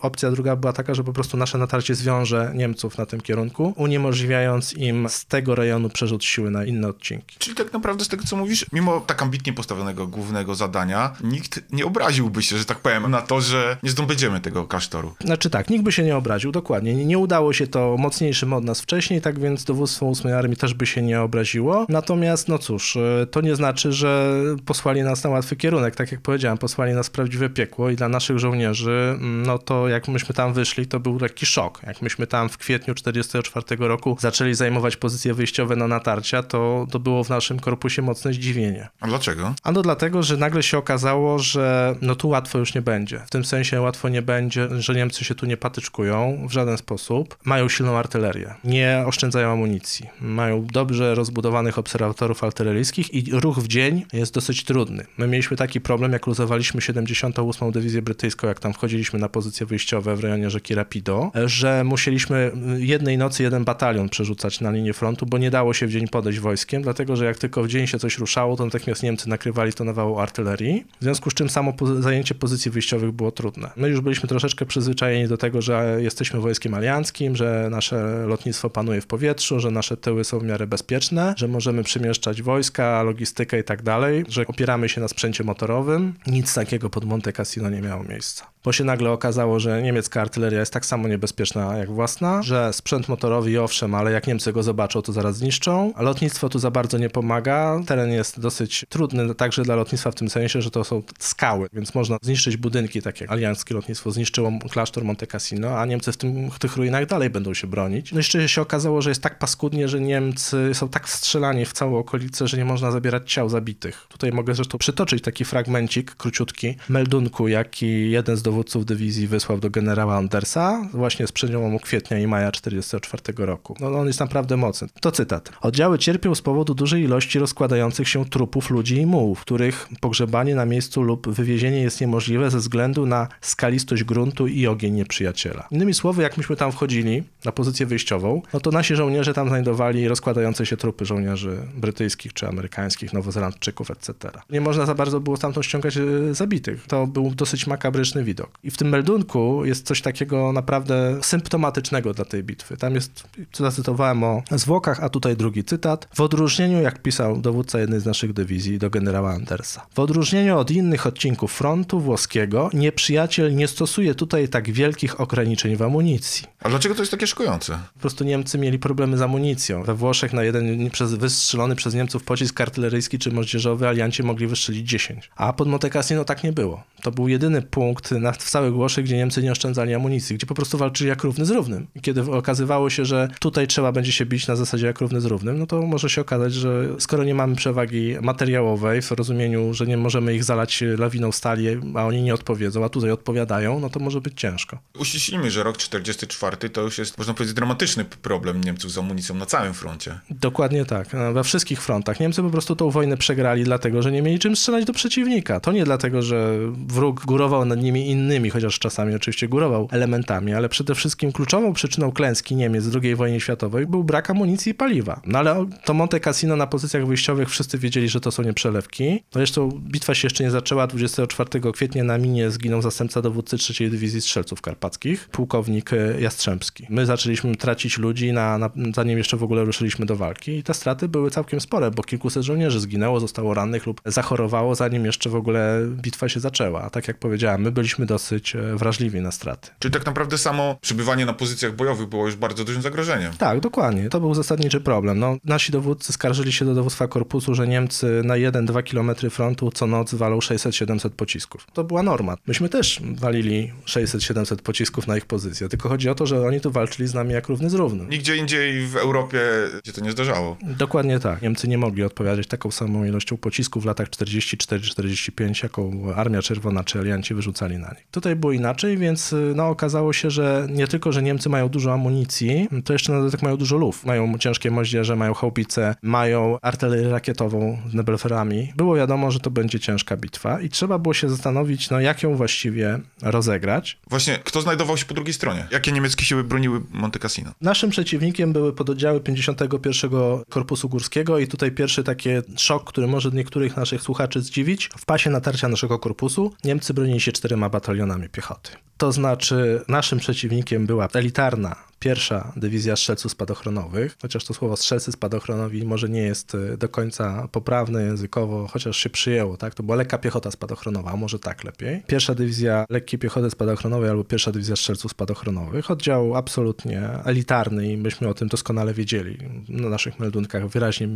opcja 0.00 0.30
druga 0.30 0.56
była 0.56 0.72
taka, 0.72 0.94
że 0.94 1.04
po 1.04 1.12
prostu 1.12 1.36
nasze 1.36 1.58
natarcie 1.58 1.94
zwiąże 1.94 2.52
Niemców 2.54 2.98
na 2.98 3.06
tym 3.06 3.20
kierunku, 3.20 3.72
uniemożliwiając 3.76 4.74
im 4.74 5.08
z 5.08 5.26
tego 5.26 5.54
rejonu 5.54 5.88
przerzut 5.88 6.24
siły 6.24 6.50
na 6.50 6.64
inne 6.64 6.88
odcinki. 6.88 7.36
Czyli 7.38 7.56
tak 7.56 7.72
naprawdę 7.72 8.04
z 8.04 8.08
tego, 8.08 8.24
co 8.24 8.36
mówisz, 8.36 8.66
mimo 8.72 9.00
tak 9.00 9.22
ambitnie 9.22 9.52
postawionego 9.52 10.06
głównego 10.06 10.54
zadania, 10.54 11.16
nikt 11.24 11.60
nie 11.72 11.86
obraziłby 11.86 12.42
się, 12.42 12.58
że 12.58 12.64
tak 12.64 12.78
powiem, 12.78 13.10
na 13.10 13.22
to, 13.22 13.40
że 13.40 13.76
nie 13.82 13.90
zdobędziemy 13.90 14.40
tego 14.40 14.66
klasztoru. 14.66 15.14
Znaczy 15.20 15.50
tak, 15.50 15.70
nikt 15.70 15.84
by 15.84 15.92
się 15.92 16.02
nie 16.02 16.16
obraził, 16.16 16.52
dokładnie. 16.52 16.94
Nie, 16.94 17.04
nie 17.04 17.18
udało 17.18 17.52
się 17.52 17.66
to 17.66 17.96
mocniejszym 17.98 18.52
od 18.52 18.64
nas 18.64 18.80
wcześniej, 18.80 19.20
tak 19.20 19.40
więc 19.40 19.64
dowództwo 19.64 20.08
8 20.08 20.32
Armii 20.32 20.56
też 20.56 20.74
by 20.74 20.86
się 20.86 21.02
nie 21.02 21.20
obraziło. 21.20 21.86
Natomiast, 21.88 22.48
no 22.48 22.58
cóż, 22.58 22.96
y, 22.96 23.26
to 23.30 23.40
nie 23.40 23.56
znaczy, 23.56 23.92
że 23.92 24.34
posłali 24.66 25.02
nas 25.02 25.24
na 25.24 25.30
łatwy 25.30 25.56
kierunek. 25.56 25.96
Tak 25.96 26.12
jak 26.12 26.20
powiedziałem, 26.20 26.58
posłali 26.58 26.92
nas 26.92 27.06
w 27.06 27.10
prawdziwe 27.10 27.50
piekło 27.50 27.90
i 27.90 27.96
dla 27.96 28.08
naszych 28.08 28.38
żołnierzy, 28.38 28.47
mm, 28.54 29.46
no 29.46 29.58
to 29.58 29.88
jak 29.88 30.08
myśmy 30.08 30.34
tam 30.34 30.52
wyszli, 30.52 30.86
to 30.86 31.00
był 31.00 31.18
taki 31.18 31.46
szok. 31.46 31.80
Jak 31.86 32.02
myśmy 32.02 32.26
tam 32.26 32.48
w 32.48 32.58
kwietniu 32.58 32.94
1944 32.94 33.88
roku 33.88 34.16
zaczęli 34.20 34.54
zajmować 34.54 34.96
pozycje 34.96 35.34
wyjściowe 35.34 35.76
na 35.76 35.88
natarcia, 35.88 36.42
to, 36.42 36.86
to 36.90 36.98
było 36.98 37.24
w 37.24 37.28
naszym 37.28 37.60
korpusie 37.60 38.02
mocne 38.02 38.32
zdziwienie. 38.32 38.88
A 39.00 39.06
dlaczego? 39.06 39.54
Ano 39.62 39.82
dlatego, 39.82 40.22
że 40.22 40.36
nagle 40.36 40.62
się 40.62 40.78
okazało, 40.78 41.38
że 41.38 41.96
no 42.02 42.14
tu 42.14 42.28
łatwo 42.28 42.58
już 42.58 42.74
nie 42.74 42.82
będzie. 42.82 43.18
W 43.26 43.30
tym 43.30 43.44
sensie 43.44 43.80
łatwo 43.80 44.08
nie 44.08 44.22
będzie, 44.22 44.68
że 44.80 44.94
Niemcy 44.94 45.24
się 45.24 45.34
tu 45.34 45.46
nie 45.46 45.56
patyczkują 45.56 46.46
w 46.48 46.52
żaden 46.52 46.78
sposób. 46.78 47.38
Mają 47.44 47.68
silną 47.68 47.96
artylerię, 47.96 48.54
nie 48.64 49.04
oszczędzają 49.06 49.52
amunicji, 49.52 50.06
mają 50.20 50.66
dobrze 50.66 51.14
rozbudowanych 51.14 51.78
obserwatorów 51.78 52.44
artyleryjskich 52.44 53.14
i 53.14 53.40
ruch 53.40 53.58
w 53.58 53.68
dzień 53.68 54.06
jest 54.12 54.34
dosyć 54.34 54.64
trudny. 54.64 55.06
My 55.18 55.28
mieliśmy 55.28 55.56
taki 55.56 55.80
problem, 55.80 56.12
jak 56.12 56.26
luzowaliśmy 56.26 56.80
78. 56.80 57.70
Dywizję 57.70 58.02
Brytyjską, 58.02 58.27
jak 58.46 58.60
tam 58.60 58.72
wchodziliśmy 58.72 59.18
na 59.18 59.28
pozycje 59.28 59.66
wyjściowe 59.66 60.16
w 60.16 60.20
rejonie 60.20 60.50
rzeki 60.50 60.74
Rapido, 60.74 61.30
że 61.44 61.84
musieliśmy 61.84 62.52
jednej 62.78 63.18
nocy 63.18 63.42
jeden 63.42 63.64
batalion 63.64 64.08
przerzucać 64.08 64.60
na 64.60 64.70
linię 64.70 64.92
frontu, 64.92 65.26
bo 65.26 65.38
nie 65.38 65.50
dało 65.50 65.74
się 65.74 65.86
w 65.86 65.90
dzień 65.90 66.08
podejść 66.08 66.40
wojskiem, 66.40 66.82
dlatego 66.82 67.16
że 67.16 67.24
jak 67.24 67.38
tylko 67.38 67.62
w 67.62 67.68
dzień 67.68 67.86
się 67.86 67.98
coś 67.98 68.18
ruszało, 68.18 68.56
to 68.56 68.64
natychmiast 68.64 69.02
Niemcy 69.02 69.28
nakrywali 69.28 69.72
to 69.72 69.84
nawałą 69.84 70.20
artylerii, 70.20 70.84
w 71.00 71.04
związku 71.04 71.30
z 71.30 71.34
czym 71.34 71.50
samo 71.50 71.72
zajęcie 72.00 72.34
pozycji 72.34 72.70
wyjściowych 72.70 73.12
było 73.12 73.32
trudne. 73.32 73.70
My 73.76 73.88
już 73.88 74.00
byliśmy 74.00 74.28
troszeczkę 74.28 74.66
przyzwyczajeni 74.66 75.28
do 75.28 75.36
tego, 75.36 75.62
że 75.62 75.98
jesteśmy 76.00 76.40
wojskiem 76.40 76.74
alianckim, 76.74 77.36
że 77.36 77.68
nasze 77.70 78.26
lotnictwo 78.26 78.70
panuje 78.70 79.00
w 79.00 79.06
powietrzu, 79.06 79.60
że 79.60 79.70
nasze 79.70 79.96
tyły 79.96 80.24
są 80.24 80.38
w 80.38 80.44
miarę 80.44 80.66
bezpieczne, 80.66 81.34
że 81.36 81.48
możemy 81.48 81.82
przemieszczać 81.84 82.42
wojska, 82.42 83.02
logistykę 83.02 83.58
i 83.58 83.64
tak 83.64 83.82
dalej, 83.82 84.24
że 84.28 84.46
opieramy 84.46 84.88
się 84.88 85.00
na 85.00 85.08
sprzęcie 85.08 85.44
motorowym. 85.44 86.14
Nic 86.26 86.54
takiego 86.54 86.90
pod 86.90 87.04
Monte 87.04 87.32
Cassino 87.32 87.70
nie 87.70 87.80
miało 87.80 88.04
miejsca. 88.04 88.17
miejsca. 88.18 88.52
Bo 88.68 88.72
się 88.72 88.84
nagle 88.84 89.10
okazało, 89.10 89.60
że 89.60 89.82
niemiecka 89.82 90.20
artyleria 90.20 90.60
jest 90.60 90.72
tak 90.72 90.86
samo 90.86 91.08
niebezpieczna 91.08 91.76
jak 91.76 91.90
własna, 91.90 92.42
że 92.42 92.72
sprzęt 92.72 93.08
motorowy 93.08 93.50
i 93.50 93.58
owszem, 93.58 93.94
ale 93.94 94.12
jak 94.12 94.26
Niemcy 94.26 94.52
go 94.52 94.62
zobaczą, 94.62 95.02
to 95.02 95.12
zaraz 95.12 95.36
zniszczą. 95.36 95.92
A 95.96 96.02
lotnictwo 96.02 96.48
tu 96.48 96.58
za 96.58 96.70
bardzo 96.70 96.98
nie 96.98 97.10
pomaga. 97.10 97.80
Teren 97.86 98.12
jest 98.12 98.40
dosyć 98.40 98.84
trudny 98.88 99.34
także 99.34 99.62
dla 99.62 99.76
lotnictwa 99.76 100.10
w 100.10 100.14
tym 100.14 100.30
sensie, 100.30 100.62
że 100.62 100.70
to 100.70 100.84
są 100.84 101.02
skały, 101.18 101.68
więc 101.72 101.94
można 101.94 102.16
zniszczyć 102.22 102.56
budynki, 102.56 103.02
tak 103.02 103.20
jak 103.20 103.30
alianckie 103.30 103.74
lotnictwo 103.74 104.10
zniszczyło 104.10 104.52
klasztor 104.70 105.04
Monte 105.04 105.26
Cassino, 105.26 105.78
a 105.78 105.86
Niemcy 105.86 106.12
w, 106.12 106.16
tym, 106.16 106.50
w 106.50 106.58
tych 106.58 106.76
ruinach 106.76 107.06
dalej 107.06 107.30
będą 107.30 107.54
się 107.54 107.66
bronić. 107.66 108.12
No 108.12 108.18
jeszcze 108.18 108.48
się 108.48 108.62
okazało, 108.62 109.02
że 109.02 109.10
jest 109.10 109.22
tak 109.22 109.38
paskudnie, 109.38 109.88
że 109.88 110.00
Niemcy 110.00 110.70
są 110.72 110.88
tak 110.88 111.06
wstrzelani 111.06 111.64
w 111.64 111.72
całą 111.72 111.98
okolicę, 111.98 112.48
że 112.48 112.56
nie 112.56 112.64
można 112.64 112.90
zabierać 112.90 113.32
ciał 113.32 113.48
zabitych. 113.48 114.06
Tutaj 114.08 114.32
mogę 114.32 114.54
zresztą 114.54 114.78
przytoczyć 114.78 115.22
taki 115.22 115.44
fragmencik, 115.44 116.14
króciutki, 116.14 116.76
meldunku, 116.88 117.48
jaki 117.48 118.10
jeden 118.10 118.36
z 118.36 118.42
dowódców 118.42 118.57
dywizji 118.84 119.26
wysłał 119.26 119.58
do 119.58 119.70
generała 119.70 120.16
Andersa 120.16 120.88
właśnie 120.92 121.26
z 121.26 121.32
przełomu 121.32 121.78
kwietnia 121.78 122.18
i 122.18 122.26
maja 122.26 122.50
1944 122.50 123.46
roku. 123.46 123.76
No 123.80 123.98
on 123.98 124.06
jest 124.06 124.20
naprawdę 124.20 124.56
mocny. 124.56 124.88
To 125.00 125.12
cytat. 125.12 125.50
Oddziały 125.60 125.98
cierpią 125.98 126.34
z 126.34 126.42
powodu 126.42 126.74
dużej 126.74 127.02
ilości 127.02 127.38
rozkładających 127.38 128.08
się 128.08 128.24
trupów 128.24 128.70
ludzi 128.70 128.96
i 128.96 129.06
mułów, 129.06 129.40
których 129.40 129.88
pogrzebanie 130.00 130.54
na 130.54 130.64
miejscu 130.64 131.02
lub 131.02 131.28
wywiezienie 131.28 131.80
jest 131.80 132.00
niemożliwe 132.00 132.50
ze 132.50 132.58
względu 132.58 133.06
na 133.06 133.28
skalistość 133.40 134.04
gruntu 134.04 134.46
i 134.46 134.66
ogień 134.66 134.94
nieprzyjaciela. 134.94 135.68
Innymi 135.70 135.94
słowy, 135.94 136.22
jak 136.22 136.36
myśmy 136.36 136.56
tam 136.56 136.72
wchodzili 136.72 137.22
na 137.44 137.52
pozycję 137.52 137.86
wyjściową, 137.86 138.42
no 138.52 138.60
to 138.60 138.70
nasi 138.70 138.96
żołnierze 138.96 139.34
tam 139.34 139.48
znajdowali 139.48 140.08
rozkładające 140.08 140.66
się 140.66 140.76
trupy 140.76 141.04
żołnierzy 141.04 141.58
brytyjskich 141.76 142.32
czy 142.32 142.48
amerykańskich, 142.48 143.12
nowozelandczyków, 143.12 143.90
etc. 143.90 144.14
Nie 144.50 144.60
można 144.60 144.86
za 144.86 144.94
bardzo 144.94 145.20
było 145.20 145.36
stamtąd 145.36 145.66
ściągać 145.66 145.96
e, 145.96 146.34
zabitych. 146.34 146.86
To 146.86 147.06
był 147.06 147.34
dosyć 147.34 147.66
makabryczny 147.66 148.24
widok. 148.24 148.47
I 148.62 148.70
w 148.70 148.76
tym 148.76 148.88
meldunku 148.88 149.64
jest 149.64 149.86
coś 149.86 150.02
takiego 150.02 150.52
naprawdę 150.52 151.18
symptomatycznego 151.22 152.14
dla 152.14 152.24
tej 152.24 152.44
bitwy. 152.44 152.76
Tam 152.76 152.94
jest, 152.94 153.28
zacytowałem 153.56 154.24
o 154.24 154.42
zwłokach, 154.50 155.04
a 155.04 155.08
tutaj 155.08 155.36
drugi 155.36 155.64
cytat. 155.64 156.08
W 156.14 156.20
odróżnieniu, 156.20 156.82
jak 156.82 157.02
pisał 157.02 157.36
dowódca 157.36 157.80
jednej 157.80 158.00
z 158.00 158.06
naszych 158.06 158.32
dywizji 158.32 158.78
do 158.78 158.90
generała 158.90 159.30
Andersa, 159.30 159.86
w 159.94 159.98
odróżnieniu 159.98 160.58
od 160.58 160.70
innych 160.70 161.06
odcinków 161.06 161.52
frontu 161.52 162.00
włoskiego, 162.00 162.70
nieprzyjaciel 162.74 163.54
nie 163.54 163.68
stosuje 163.68 164.14
tutaj 164.14 164.48
tak 164.48 164.70
wielkich 164.70 165.20
ograniczeń 165.20 165.76
w 165.76 165.82
amunicji. 165.82 166.46
A 166.60 166.68
dlaczego 166.68 166.94
to 166.94 167.02
jest 167.02 167.10
takie 167.10 167.26
szokujące? 167.26 167.78
Po 167.94 168.00
prostu 168.00 168.24
Niemcy 168.24 168.58
mieli 168.58 168.78
problemy 168.78 169.18
z 169.18 169.22
amunicją. 169.22 169.82
We 169.82 169.94
Włoszech 169.94 170.32
na 170.32 170.44
jeden 170.44 170.90
przez, 170.90 171.14
wystrzelony 171.14 171.76
przez 171.76 171.94
Niemców 171.94 172.24
pocisk 172.24 172.60
artyleryjski 172.60 173.18
czy 173.18 173.32
moździerzowy 173.32 173.88
alianci 173.88 174.22
mogli 174.22 174.46
wystrzelić 174.46 174.88
10. 174.88 175.30
A 175.36 175.52
pod 175.52 175.68
Monte 175.68 175.90
Cassino 175.90 176.24
tak 176.24 176.44
nie 176.44 176.52
było. 176.52 176.82
To 177.02 177.10
był 177.10 177.28
jedyny 177.28 177.62
punkt 177.62 178.10
na, 178.10 178.27
w 178.32 178.50
całych 178.50 178.72
Włoszech, 178.72 179.04
gdzie 179.04 179.16
Niemcy 179.16 179.42
nie 179.42 179.52
oszczędzali 179.52 179.94
amunicji, 179.94 180.36
gdzie 180.36 180.46
po 180.46 180.54
prostu 180.54 180.78
walczyli 180.78 181.08
jak 181.08 181.24
równy 181.24 181.44
z 181.46 181.50
równym. 181.50 181.86
I 181.94 182.00
kiedy 182.00 182.32
okazywało 182.32 182.90
się, 182.90 183.04
że 183.04 183.28
tutaj 183.40 183.66
trzeba 183.66 183.92
będzie 183.92 184.12
się 184.12 184.26
bić 184.26 184.46
na 184.46 184.56
zasadzie 184.56 184.86
jak 184.86 185.00
równy 185.00 185.20
z 185.20 185.24
równym, 185.24 185.58
no 185.58 185.66
to 185.66 185.82
może 185.82 186.10
się 186.10 186.20
okazać, 186.20 186.52
że 186.52 186.88
skoro 186.98 187.24
nie 187.24 187.34
mamy 187.34 187.56
przewagi 187.56 188.16
materiałowej 188.22 189.02
w 189.02 189.10
rozumieniu, 189.10 189.74
że 189.74 189.86
nie 189.86 189.96
możemy 189.96 190.34
ich 190.34 190.44
zalać 190.44 190.84
lawiną 190.98 191.32
stali, 191.32 191.66
a 191.94 192.06
oni 192.06 192.22
nie 192.22 192.34
odpowiedzą, 192.34 192.84
a 192.84 192.88
tutaj 192.88 193.10
odpowiadają, 193.10 193.80
no 193.80 193.90
to 193.90 194.00
może 194.00 194.20
być 194.20 194.40
ciężko. 194.40 194.78
Uściślimy, 194.98 195.50
że 195.50 195.62
rok 195.62 195.76
44 195.76 196.68
to 196.68 196.82
już 196.82 196.98
jest, 196.98 197.18
można 197.18 197.34
powiedzieć, 197.34 197.54
dramatyczny 197.54 198.04
problem 198.04 198.64
Niemców 198.64 198.92
z 198.92 198.98
amunicją 198.98 199.34
na 199.34 199.46
całym 199.46 199.74
froncie. 199.74 200.18
Dokładnie 200.30 200.84
tak. 200.84 201.08
We 201.34 201.44
wszystkich 201.44 201.82
frontach. 201.82 202.20
Niemcy 202.20 202.42
po 202.42 202.50
prostu 202.50 202.76
tą 202.76 202.90
wojnę 202.90 203.16
przegrali 203.16 203.64
dlatego, 203.64 204.02
że 204.02 204.12
nie 204.12 204.22
mieli 204.22 204.38
czym 204.38 204.56
strzelać 204.56 204.84
do 204.84 204.92
przeciwnika. 204.92 205.60
To 205.60 205.72
nie 205.72 205.84
dlatego, 205.84 206.22
że 206.22 206.58
wróg 206.86 207.24
górował 207.24 207.64
nad 207.64 207.82
nimi 207.82 208.10
innymi, 208.18 208.50
chociaż 208.50 208.78
czasami 208.78 209.14
oczywiście 209.14 209.48
górował 209.48 209.88
elementami, 209.90 210.54
ale 210.54 210.68
przede 210.68 210.94
wszystkim 210.94 211.32
kluczową 211.32 211.72
przyczyną 211.72 212.12
klęski 212.12 212.56
Niemiec 212.56 212.86
w 212.86 213.00
II 213.02 213.16
wojnie 213.16 213.40
światowej 213.40 213.86
był 213.86 214.04
brak 214.04 214.30
amunicji 214.30 214.72
i 214.72 214.74
paliwa. 214.74 215.20
No 215.26 215.38
ale 215.38 215.66
to 215.84 215.94
Monte 215.94 216.20
Cassino 216.20 216.56
na 216.56 216.66
pozycjach 216.66 217.06
wyjściowych 217.06 217.50
wszyscy 217.50 217.78
wiedzieli, 217.78 218.08
że 218.08 218.20
to 218.20 218.30
są 218.30 218.42
nieprzelewki. 218.42 219.24
Zresztą 219.32 219.68
bitwa 219.68 220.14
się 220.14 220.26
jeszcze 220.26 220.44
nie 220.44 220.50
zaczęła. 220.50 220.86
24 220.86 221.72
kwietnia 221.72 222.04
na 222.04 222.18
minie 222.18 222.50
zginął 222.50 222.82
zastępca 222.82 223.22
dowódcy 223.22 223.56
III 223.80 223.90
Dywizji 223.90 224.20
Strzelców 224.20 224.60
Karpackich, 224.62 225.28
pułkownik 225.28 225.90
Jastrzębski. 226.18 226.86
My 226.90 227.06
zaczęliśmy 227.06 227.56
tracić 227.56 227.98
ludzi, 227.98 228.32
na, 228.32 228.58
na, 228.58 228.70
zanim 228.94 229.18
jeszcze 229.18 229.36
w 229.36 229.42
ogóle 229.42 229.64
ruszyliśmy 229.64 230.06
do 230.06 230.16
walki 230.16 230.52
i 230.52 230.62
te 230.62 230.74
straty 230.74 231.08
były 231.08 231.30
całkiem 231.30 231.60
spore, 231.60 231.90
bo 231.90 232.02
kilkuset 232.02 232.42
żołnierzy 232.42 232.80
zginęło, 232.80 233.20
zostało 233.20 233.54
rannych 233.54 233.86
lub 233.86 234.00
zachorowało, 234.04 234.74
zanim 234.74 235.04
jeszcze 235.04 235.30
w 235.30 235.34
ogóle 235.34 235.80
bitwa 235.90 236.28
się 236.28 236.40
zaczęła. 236.40 236.82
A 236.82 236.90
tak 236.90 237.08
jak 237.08 237.18
powiedziałem, 237.18 237.60
my 237.60 237.72
byliśmy 237.72 238.06
dosyć 238.08 238.56
wrażliwi 238.74 239.20
na 239.20 239.32
straty. 239.32 239.70
Czyli 239.78 239.94
tak 239.94 240.06
naprawdę 240.06 240.38
samo 240.38 240.78
przebywanie 240.80 241.26
na 241.26 241.32
pozycjach 241.32 241.76
bojowych 241.76 242.08
było 242.08 242.26
już 242.26 242.36
bardzo 242.36 242.64
dużym 242.64 242.82
zagrożeniem. 242.82 243.32
Tak, 243.38 243.60
dokładnie. 243.60 244.08
To 244.08 244.20
był 244.20 244.34
zasadniczy 244.34 244.80
problem. 244.80 245.18
No, 245.18 245.36
nasi 245.44 245.72
dowódcy 245.72 246.12
skarżyli 246.12 246.52
się 246.52 246.64
do 246.64 246.74
dowództwa 246.74 247.08
korpusu, 247.08 247.54
że 247.54 247.68
Niemcy 247.68 248.20
na 248.24 248.34
1-2 248.34 248.82
km 248.90 249.30
frontu 249.30 249.70
co 249.70 249.86
noc 249.86 250.14
walą 250.14 250.38
600-700 250.38 251.10
pocisków. 251.10 251.66
To 251.72 251.84
była 251.84 252.02
norma. 252.02 252.36
Myśmy 252.46 252.68
też 252.68 253.00
walili 253.14 253.72
600-700 253.86 254.56
pocisków 254.56 255.06
na 255.06 255.16
ich 255.16 255.26
pozycję, 255.26 255.68
tylko 255.68 255.88
chodzi 255.88 256.08
o 256.08 256.14
to, 256.14 256.26
że 256.26 256.46
oni 256.46 256.60
tu 256.60 256.70
walczyli 256.70 257.08
z 257.08 257.14
nami 257.14 257.32
jak 257.32 257.48
równy 257.48 257.70
z 257.70 257.74
równym. 257.74 258.10
Nigdzie 258.10 258.36
indziej 258.36 258.86
w 258.86 258.96
Europie 258.96 259.40
się 259.86 259.92
to 259.92 260.00
nie 260.00 260.12
zdarzało. 260.12 260.56
Dokładnie 260.62 261.18
tak. 261.18 261.42
Niemcy 261.42 261.68
nie 261.68 261.78
mogli 261.78 262.04
odpowiadać 262.04 262.46
taką 262.46 262.70
samą 262.70 263.04
ilością 263.04 263.36
pocisków 263.36 263.82
w 263.82 263.86
latach 263.86 264.08
44-45, 264.08 265.62
jaką 265.62 266.12
Armia 266.14 266.42
Czerwona 266.42 266.84
czy 266.84 266.98
alianci 266.98 267.34
wyrzucali 267.34 267.78
na 267.78 267.94
nich. 267.98 268.08
Tutaj 268.10 268.36
było 268.36 268.52
inaczej, 268.52 268.96
więc 268.96 269.34
no, 269.54 269.68
okazało 269.68 270.12
się, 270.12 270.30
że 270.30 270.66
nie 270.70 270.88
tylko, 270.88 271.12
że 271.12 271.22
Niemcy 271.22 271.48
mają 271.48 271.68
dużo 271.68 271.92
amunicji, 271.92 272.68
to 272.84 272.92
jeszcze 272.92 273.12
na 273.12 273.18
dodatek 273.18 273.42
mają 273.42 273.56
dużo 273.56 273.76
luf. 273.76 274.04
Mają 274.04 274.38
ciężkie 274.38 274.70
moździerze, 274.70 275.16
mają 275.16 275.34
chałpice, 275.34 275.94
mają 276.02 276.58
artylerię 276.62 277.08
rakietową 277.08 277.78
z 277.90 277.94
nebelferami. 277.94 278.72
Było 278.76 278.94
wiadomo, 278.94 279.30
że 279.30 279.40
to 279.40 279.50
będzie 279.50 279.80
ciężka 279.80 280.16
bitwa 280.16 280.60
i 280.60 280.68
trzeba 280.68 280.98
było 280.98 281.14
się 281.14 281.30
zastanowić, 281.30 281.90
no 281.90 282.00
jak 282.00 282.22
ją 282.22 282.36
właściwie 282.36 282.98
rozegrać. 283.22 283.98
Właśnie, 284.10 284.38
kto 284.44 284.60
znajdował 284.60 284.96
się 284.96 285.04
po 285.04 285.14
drugiej 285.14 285.34
stronie? 285.34 285.66
Jakie 285.70 285.92
niemieckie 285.92 286.24
siły 286.24 286.44
broniły 286.44 286.80
Monte 286.90 287.18
Cassino? 287.18 287.50
Naszym 287.60 287.90
przeciwnikiem 287.90 288.52
były 288.52 288.72
pododdziały 288.72 289.20
51 289.20 290.10
Korpusu 290.48 290.88
Górskiego 290.88 291.38
i 291.38 291.46
tutaj 291.46 291.72
pierwszy 291.72 292.04
taki 292.04 292.28
szok, 292.56 292.84
który 292.84 293.06
może 293.06 293.30
niektórych 293.30 293.76
naszych 293.76 294.02
słuchaczy 294.02 294.40
zdziwić. 294.40 294.90
W 294.98 295.06
pasie 295.06 295.30
natarcia 295.30 295.68
naszego 295.68 295.98
korpusu 295.98 296.52
Niemcy 296.64 296.94
bronili 296.94 297.20
się 297.20 297.32
czterema 297.32 297.68
batalionami 297.68 297.87
piechoty. 298.32 298.70
To 298.98 299.12
znaczy 299.12 299.84
naszym 299.88 300.18
przeciwnikiem 300.18 300.86
była 300.86 301.08
elitarna 301.14 301.76
pierwsza 301.98 302.52
dywizja 302.56 302.96
strzelców 302.96 303.32
spadochronowych, 303.32 304.16
chociaż 304.22 304.44
to 304.44 304.54
słowo 304.54 304.76
strzelcy 304.76 305.12
spadochronowi 305.12 305.84
może 305.84 306.08
nie 306.08 306.22
jest 306.22 306.56
do 306.78 306.88
końca 306.88 307.48
poprawne 307.52 308.02
językowo, 308.02 308.66
chociaż 308.66 308.96
się 308.96 309.10
przyjęło, 309.10 309.56
tak? 309.56 309.74
To 309.74 309.82
była 309.82 309.96
lekka 309.96 310.18
piechota 310.18 310.50
spadochronowa, 310.50 311.16
może 311.16 311.38
tak 311.38 311.64
lepiej. 311.64 312.02
Pierwsza 312.06 312.34
dywizja 312.34 312.86
lekkiej 312.90 313.18
piechoty 313.18 313.50
spadochronowej 313.50 314.10
albo 314.10 314.24
pierwsza 314.24 314.52
dywizja 314.52 314.76
strzelców 314.76 315.10
spadochronowych, 315.10 315.90
oddział 315.90 316.36
absolutnie 316.36 317.02
elitarny 317.24 317.92
i 317.92 317.96
myśmy 317.96 318.28
o 318.28 318.34
tym 318.34 318.48
doskonale 318.48 318.94
wiedzieli. 318.94 319.38
Na 319.68 319.88
naszych 319.88 320.18
meldunkach 320.18 320.68
wyraźnie 320.68 321.08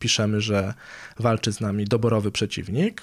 piszemy, 0.00 0.40
że 0.40 0.74
walczy 1.18 1.52
z 1.52 1.60
nami 1.60 1.84
doborowy 1.84 2.32
przeciwnik. 2.32 3.02